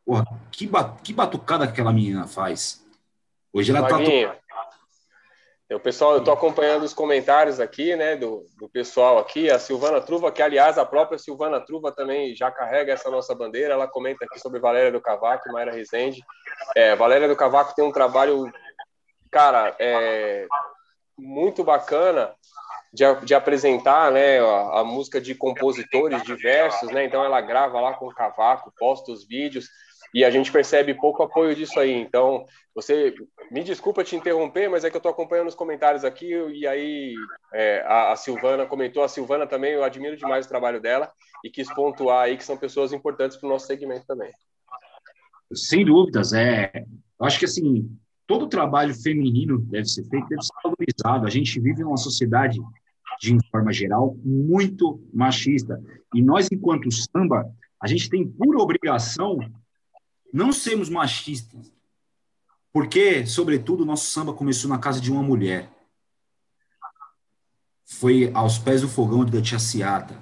Porra, 0.04 0.24
que, 0.50 0.68
que 1.02 1.12
batucada 1.12 1.66
que 1.66 1.72
aquela 1.72 1.92
menina 1.92 2.26
faz. 2.26 2.84
Hoje 3.52 3.70
ela 3.70 3.80
Maguinho, 3.80 4.28
tá. 4.28 4.40
O 5.72 5.78
pessoal, 5.78 6.14
eu 6.14 6.18
estou 6.18 6.34
acompanhando 6.34 6.82
os 6.82 6.92
comentários 6.92 7.60
aqui, 7.60 7.94
né, 7.94 8.16
do, 8.16 8.44
do 8.58 8.68
pessoal 8.68 9.18
aqui. 9.18 9.48
A 9.48 9.58
Silvana 9.58 10.00
Truva, 10.00 10.32
que 10.32 10.42
aliás 10.42 10.76
a 10.76 10.84
própria 10.84 11.16
Silvana 11.16 11.60
Truva 11.60 11.92
também 11.92 12.34
já 12.34 12.50
carrega 12.50 12.92
essa 12.92 13.08
nossa 13.08 13.34
bandeira. 13.36 13.74
Ela 13.74 13.86
comenta 13.86 14.24
aqui 14.24 14.40
sobre 14.40 14.58
Valéria 14.58 14.90
do 14.90 15.00
Cavaco, 15.00 15.52
Mayra 15.52 15.70
Rezende. 15.70 16.20
É, 16.74 16.96
Valéria 16.96 17.28
do 17.28 17.36
Cavaco 17.36 17.74
tem 17.76 17.84
um 17.84 17.92
trabalho, 17.92 18.50
cara, 19.30 19.76
é, 19.78 20.48
muito 21.20 21.62
bacana 21.62 22.32
de, 22.92 23.04
de 23.24 23.34
apresentar 23.34 24.10
né, 24.10 24.40
a, 24.40 24.80
a, 24.80 24.84
música 24.84 25.20
de 25.20 25.34
compositores 25.34 26.22
diversos, 26.22 26.90
né? 26.90 27.04
Então 27.04 27.24
ela 27.24 27.40
grava 27.40 27.80
lá 27.80 27.94
com 27.94 28.08
o 28.08 28.14
cavaco, 28.14 28.72
posta 28.78 29.12
os 29.12 29.26
vídeos 29.26 29.68
e 30.12 30.24
a 30.24 30.30
gente 30.30 30.50
percebe 30.50 30.94
pouco 30.94 31.22
apoio 31.22 31.54
disso 31.54 31.78
aí. 31.78 31.92
Então, 31.92 32.44
você 32.74 33.14
me 33.50 33.62
desculpa 33.62 34.02
te 34.02 34.16
interromper, 34.16 34.68
mas 34.68 34.84
é 34.84 34.90
que 34.90 34.96
eu 34.96 34.98
estou 34.98 35.12
acompanhando 35.12 35.48
os 35.48 35.54
comentários 35.54 36.04
aqui 36.04 36.32
e 36.52 36.66
aí 36.66 37.14
é, 37.54 37.84
a, 37.86 38.12
a, 38.12 38.16
Silvana 38.16 38.66
comentou, 38.66 39.04
a 39.04 39.08
Silvana 39.08 39.46
também, 39.46 39.72
eu 39.72 39.84
admiro 39.84 40.16
demais 40.16 40.46
o 40.46 40.48
trabalho 40.48 40.80
dela 40.80 41.12
e 41.44 41.50
quis 41.50 41.72
pontuar 41.72 42.24
aí 42.24 42.36
que 42.36 42.44
são 42.44 42.56
pessoas 42.56 42.92
importantes 42.92 43.36
para 43.36 43.46
o 43.46 43.50
nosso 43.50 43.66
segmento 43.66 44.04
também. 44.06 44.32
Sem 45.54 45.84
dúvidas, 45.84 46.32
é. 46.32 46.70
Eu 47.18 47.26
acho 47.26 47.38
que 47.38 47.44
assim 47.44 47.88
todo 48.30 48.46
trabalho 48.46 48.94
feminino 48.94 49.58
deve 49.58 49.86
ser 49.86 50.04
feito, 50.04 50.28
deve 50.28 50.40
ser 50.40 50.52
valorizado. 50.62 51.26
A 51.26 51.30
gente 51.30 51.58
vive 51.58 51.82
numa 51.82 51.96
sociedade, 51.96 52.60
de 53.20 53.36
forma 53.50 53.72
geral, 53.72 54.16
muito 54.24 55.02
machista. 55.12 55.82
E 56.14 56.22
nós, 56.22 56.46
enquanto 56.52 56.88
samba, 56.92 57.52
a 57.82 57.88
gente 57.88 58.08
tem 58.08 58.24
pura 58.24 58.60
obrigação 58.60 59.36
não 60.32 60.52
sermos 60.52 60.88
machistas. 60.88 61.74
Porque, 62.72 63.26
sobretudo, 63.26 63.82
o 63.82 63.84
nosso 63.84 64.04
samba 64.04 64.32
começou 64.32 64.70
na 64.70 64.78
casa 64.78 65.00
de 65.00 65.10
uma 65.10 65.24
mulher. 65.24 65.68
Foi 67.84 68.30
aos 68.32 68.58
pés 68.58 68.82
do 68.82 68.88
fogão 68.88 69.24
da 69.24 69.42
tia 69.42 69.58
Ciata. 69.58 70.16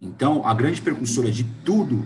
Então, 0.00 0.46
a 0.46 0.54
grande 0.54 0.80
precursora 0.80 1.32
de 1.32 1.42
tudo 1.64 1.96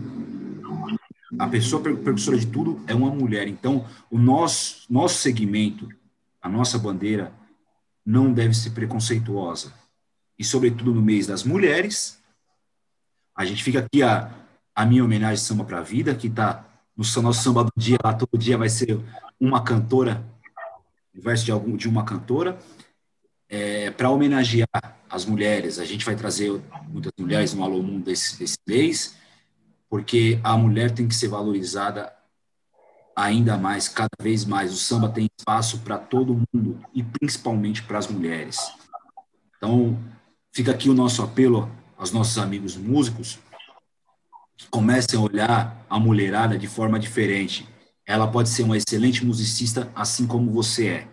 a 1.39 1.47
pessoa 1.47 1.83
precursora 1.83 2.37
de 2.37 2.47
tudo 2.47 2.83
é 2.87 2.95
uma 2.95 3.11
mulher. 3.11 3.47
Então, 3.47 3.87
o 4.11 4.19
nosso, 4.19 4.85
nosso 4.91 5.19
segmento, 5.19 5.89
a 6.43 6.49
nossa 6.49 6.79
bandeira, 6.79 7.33
não 8.05 8.33
deve 8.33 8.55
ser 8.55 8.71
preconceituosa. 8.71 9.73
E, 10.39 10.45
sobretudo, 10.45 10.95
no 10.95 11.03
mês 11.03 11.27
das 11.27 11.45
mulheres, 11.45 12.21
a 13.37 13.45
gente 13.45 13.63
fica 13.63 13.81
aqui 13.81 14.03
a, 14.03 14.31
a 14.75 14.85
minha 14.85 15.05
homenagem 15.05 15.45
Samba 15.45 15.65
para 15.65 15.79
a 15.79 15.83
Vida, 15.83 16.15
que 16.15 16.27
está 16.27 16.67
no 16.97 17.05
nosso 17.23 17.43
samba 17.43 17.65
do 17.65 17.73
dia, 17.77 17.97
lá 18.05 18.13
todo 18.13 18.39
dia 18.39 18.59
vai 18.59 18.69
ser 18.69 18.99
uma 19.39 19.63
cantora, 19.63 20.23
verso 21.15 21.45
de, 21.45 21.53
algum, 21.53 21.77
de 21.77 21.89
uma 21.89 22.05
cantora, 22.05 22.59
é, 23.49 23.91
para 23.91 24.11
homenagear 24.11 24.69
as 25.09 25.25
mulheres. 25.25 25.79
A 25.79 25.85
gente 25.85 26.05
vai 26.05 26.15
trazer 26.15 26.61
muitas 26.89 27.13
mulheres 27.19 27.55
no 27.55 27.65
Alô 27.65 27.83
Mundo 27.83 28.05
desse, 28.05 28.39
desse 28.39 28.59
mês, 28.67 29.17
porque 29.91 30.39
a 30.45 30.57
mulher 30.57 30.93
tem 30.93 31.09
que 31.09 31.15
ser 31.17 31.27
valorizada 31.27 32.15
ainda 33.15 33.59
mais, 33.59 33.89
cada 33.89 34.09
vez 34.23 34.45
mais. 34.45 34.73
O 34.73 34.77
samba 34.77 35.09
tem 35.09 35.29
espaço 35.37 35.81
para 35.81 35.99
todo 35.99 36.41
mundo 36.55 36.81
e 36.95 37.03
principalmente 37.03 37.83
para 37.83 37.99
as 37.99 38.07
mulheres. 38.07 38.57
Então, 39.57 39.99
fica 40.55 40.71
aqui 40.71 40.89
o 40.89 40.95
nosso 40.95 41.23
apelo 41.23 41.69
aos 41.99 42.13
nossos 42.13 42.39
amigos 42.39 42.77
músicos 42.77 43.41
que 44.57 44.69
comecem 44.69 45.19
a 45.19 45.23
olhar 45.23 45.85
a 45.91 45.99
mulherada 45.99 46.57
de 46.57 46.69
forma 46.69 46.99
diferente. 46.99 47.69
Ela 48.07 48.29
pode 48.29 48.49
ser 48.49 48.63
uma 48.63 48.77
excelente 48.77 49.25
musicista, 49.27 49.91
assim 49.95 50.27
como 50.27 50.53
você 50.53 50.89
é. 50.89 51.09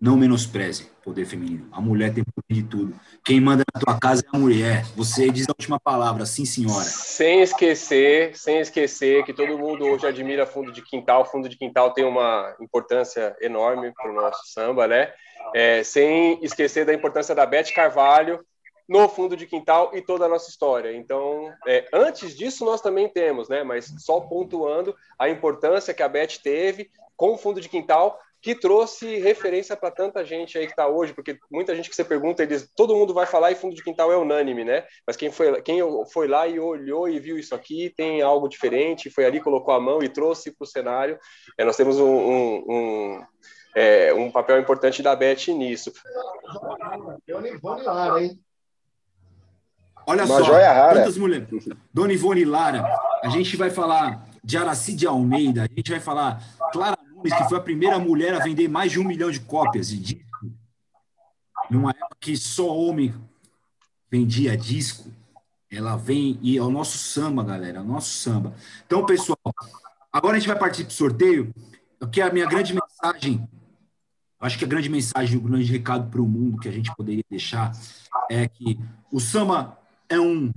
Não 0.00 0.16
menospreze 0.16 0.95
poder 1.06 1.24
feminino. 1.24 1.68
A 1.70 1.80
mulher 1.80 2.12
tem 2.12 2.24
poder 2.24 2.62
de 2.62 2.68
tudo. 2.68 2.98
Quem 3.24 3.40
manda 3.40 3.62
na 3.72 3.80
tua 3.80 3.96
casa 3.96 4.24
é 4.24 4.36
a 4.36 4.40
mulher. 4.40 4.84
Você 4.96 5.30
diz 5.30 5.48
a 5.48 5.52
última 5.52 5.78
palavra, 5.78 6.26
sim, 6.26 6.44
senhora. 6.44 6.82
Sem 6.82 7.42
esquecer, 7.42 8.36
sem 8.36 8.58
esquecer 8.58 9.24
que 9.24 9.32
todo 9.32 9.56
mundo 9.56 9.86
hoje 9.86 10.04
admira 10.04 10.44
fundo 10.44 10.72
de 10.72 10.82
quintal. 10.82 11.24
Fundo 11.24 11.48
de 11.48 11.56
quintal 11.56 11.92
tem 11.92 12.04
uma 12.04 12.56
importância 12.60 13.36
enorme 13.40 13.92
para 13.92 14.10
o 14.10 14.14
nosso 14.14 14.52
samba, 14.52 14.88
né? 14.88 15.12
É, 15.54 15.84
sem 15.84 16.42
esquecer 16.42 16.84
da 16.84 16.92
importância 16.92 17.36
da 17.36 17.46
Beth 17.46 17.72
Carvalho 17.72 18.44
no 18.88 19.08
fundo 19.08 19.36
de 19.36 19.46
quintal 19.46 19.92
e 19.94 20.02
toda 20.02 20.24
a 20.24 20.28
nossa 20.28 20.50
história. 20.50 20.92
Então, 20.92 21.52
é, 21.68 21.86
antes 21.92 22.36
disso, 22.36 22.64
nós 22.64 22.80
também 22.80 23.08
temos, 23.08 23.48
né? 23.48 23.62
Mas 23.62 23.94
só 23.98 24.18
pontuando 24.18 24.92
a 25.16 25.28
importância 25.28 25.94
que 25.94 26.02
a 26.02 26.08
Beth 26.08 26.40
teve 26.42 26.90
com 27.16 27.34
o 27.34 27.38
fundo 27.38 27.60
de 27.60 27.68
quintal 27.68 28.18
que 28.46 28.54
trouxe 28.54 29.18
referência 29.18 29.76
para 29.76 29.90
tanta 29.90 30.24
gente 30.24 30.56
aí 30.56 30.66
que 30.66 30.72
está 30.72 30.86
hoje, 30.86 31.12
porque 31.12 31.36
muita 31.50 31.74
gente 31.74 31.90
que 31.90 31.96
você 31.96 32.04
pergunta, 32.04 32.44
eles, 32.44 32.70
todo 32.76 32.94
mundo 32.94 33.12
vai 33.12 33.26
falar 33.26 33.50
e 33.50 33.56
fundo 33.56 33.74
de 33.74 33.82
quintal 33.82 34.12
é 34.12 34.16
unânime, 34.16 34.62
né? 34.62 34.84
Mas 35.04 35.16
quem 35.16 35.32
foi, 35.32 35.60
quem 35.62 35.80
foi 36.12 36.28
lá 36.28 36.46
e 36.46 36.60
olhou 36.60 37.08
e 37.08 37.18
viu 37.18 37.36
isso 37.40 37.56
aqui 37.56 37.92
tem 37.96 38.22
algo 38.22 38.48
diferente, 38.48 39.10
foi 39.10 39.24
ali, 39.24 39.40
colocou 39.40 39.74
a 39.74 39.80
mão 39.80 40.00
e 40.00 40.08
trouxe 40.08 40.52
para 40.52 40.62
o 40.64 40.68
cenário. 40.68 41.18
É, 41.58 41.64
nós 41.64 41.76
temos 41.76 41.98
um, 41.98 42.06
um, 42.06 42.64
um, 42.68 43.24
é, 43.74 44.14
um, 44.14 44.30
papel 44.30 44.60
importante 44.60 45.02
da 45.02 45.16
Beth 45.16 45.48
nisso. 45.48 45.92
Olha 50.06 50.24
Uma 50.24 50.38
só, 50.44 50.92
quantas 50.92 51.18
mulheres. 51.18 51.48
Dona 51.92 52.12
Ivone 52.12 52.44
Lara, 52.44 52.86
a 53.24 53.28
gente 53.28 53.56
vai 53.56 53.70
falar 53.70 54.24
de 54.44 54.56
Araci 54.56 54.94
de 54.94 55.04
Almeida, 55.04 55.64
a 55.64 55.66
gente 55.66 55.90
vai 55.90 55.98
falar 55.98 56.40
Clara 56.72 56.95
que 57.34 57.48
foi 57.48 57.58
a 57.58 57.62
primeira 57.62 57.98
mulher 57.98 58.34
a 58.34 58.38
vender 58.38 58.68
mais 58.68 58.92
de 58.92 59.00
um 59.00 59.04
milhão 59.04 59.30
de 59.30 59.40
cópias 59.40 59.88
de 59.88 59.98
disco, 59.98 60.52
numa 61.70 61.90
época 61.90 62.16
que 62.20 62.36
só 62.36 62.74
homem 62.76 63.14
vendia 64.10 64.56
disco, 64.56 65.10
ela 65.70 65.96
vem 65.96 66.38
e 66.42 66.56
é 66.56 66.62
o 66.62 66.70
nosso 66.70 66.96
samba, 66.98 67.42
galera, 67.42 67.78
é 67.78 67.80
o 67.80 67.84
nosso 67.84 68.10
samba. 68.10 68.54
Então, 68.86 69.04
pessoal, 69.04 69.38
agora 70.12 70.36
a 70.36 70.38
gente 70.38 70.48
vai 70.48 70.58
partir 70.58 70.84
para 70.84 70.92
o 70.92 70.94
sorteio, 70.94 71.52
que 72.12 72.20
é 72.20 72.24
a 72.24 72.32
minha 72.32 72.46
grande 72.46 72.72
mensagem, 72.72 73.48
acho 74.40 74.58
que 74.58 74.64
a 74.64 74.68
grande 74.68 74.88
mensagem, 74.88 75.38
o 75.38 75.42
grande 75.42 75.70
recado 75.70 76.10
para 76.10 76.20
o 76.20 76.26
mundo 76.26 76.58
que 76.58 76.68
a 76.68 76.72
gente 76.72 76.94
poderia 76.94 77.24
deixar 77.28 77.72
é 78.30 78.46
que 78.46 78.78
o 79.10 79.18
samba 79.18 79.78
é 80.08 80.20
um, 80.20 80.52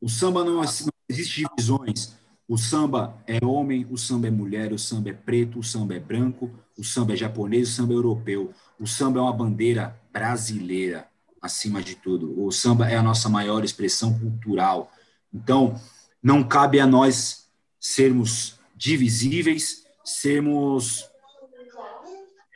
o 0.00 0.08
samba 0.08 0.44
não, 0.44 0.56
não 0.56 0.92
existe 1.08 1.44
divisões, 1.44 2.17
o 2.48 2.56
samba 2.56 3.22
é 3.26 3.44
homem, 3.44 3.86
o 3.90 3.98
samba 3.98 4.26
é 4.26 4.30
mulher, 4.30 4.72
o 4.72 4.78
samba 4.78 5.10
é 5.10 5.12
preto, 5.12 5.58
o 5.58 5.62
samba 5.62 5.94
é 5.94 6.00
branco, 6.00 6.50
o 6.78 6.82
samba 6.82 7.12
é 7.12 7.16
japonês, 7.16 7.68
o 7.68 7.72
samba 7.72 7.92
é 7.92 7.96
europeu. 7.96 8.54
O 8.80 8.86
samba 8.86 9.18
é 9.18 9.22
uma 9.22 9.32
bandeira 9.34 10.00
brasileira, 10.10 11.06
acima 11.42 11.82
de 11.82 11.94
tudo. 11.94 12.42
O 12.42 12.50
samba 12.50 12.88
é 12.88 12.96
a 12.96 13.02
nossa 13.02 13.28
maior 13.28 13.62
expressão 13.64 14.18
cultural. 14.18 14.90
Então, 15.32 15.78
não 16.22 16.42
cabe 16.42 16.80
a 16.80 16.86
nós 16.86 17.50
sermos 17.78 18.58
divisíveis, 18.74 19.84
sermos 20.02 21.06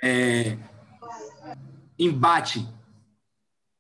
é, 0.02 0.56
embate. 1.98 2.66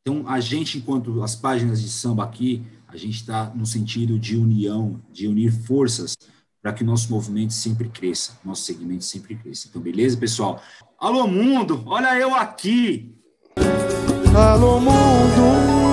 Então, 0.02 0.28
a 0.28 0.40
gente, 0.40 0.76
enquanto 0.76 1.22
as 1.22 1.34
páginas 1.34 1.80
de 1.80 1.88
samba 1.88 2.22
aqui, 2.22 2.62
a 2.92 2.96
gente 2.96 3.16
está 3.16 3.50
no 3.54 3.64
sentido 3.64 4.18
de 4.18 4.36
união, 4.36 5.00
de 5.10 5.26
unir 5.26 5.50
forças 5.50 6.16
para 6.60 6.72
que 6.72 6.82
o 6.82 6.86
nosso 6.86 7.10
movimento 7.10 7.52
sempre 7.52 7.88
cresça, 7.88 8.38
nosso 8.44 8.62
segmento 8.62 9.04
sempre 9.04 9.34
cresça. 9.34 9.66
Então, 9.68 9.80
beleza, 9.80 10.16
pessoal? 10.16 10.62
Alô, 10.98 11.26
mundo, 11.26 11.82
olha 11.86 12.16
eu 12.18 12.34
aqui! 12.34 13.14
Alô, 14.34 14.78
mundo! 14.78 15.91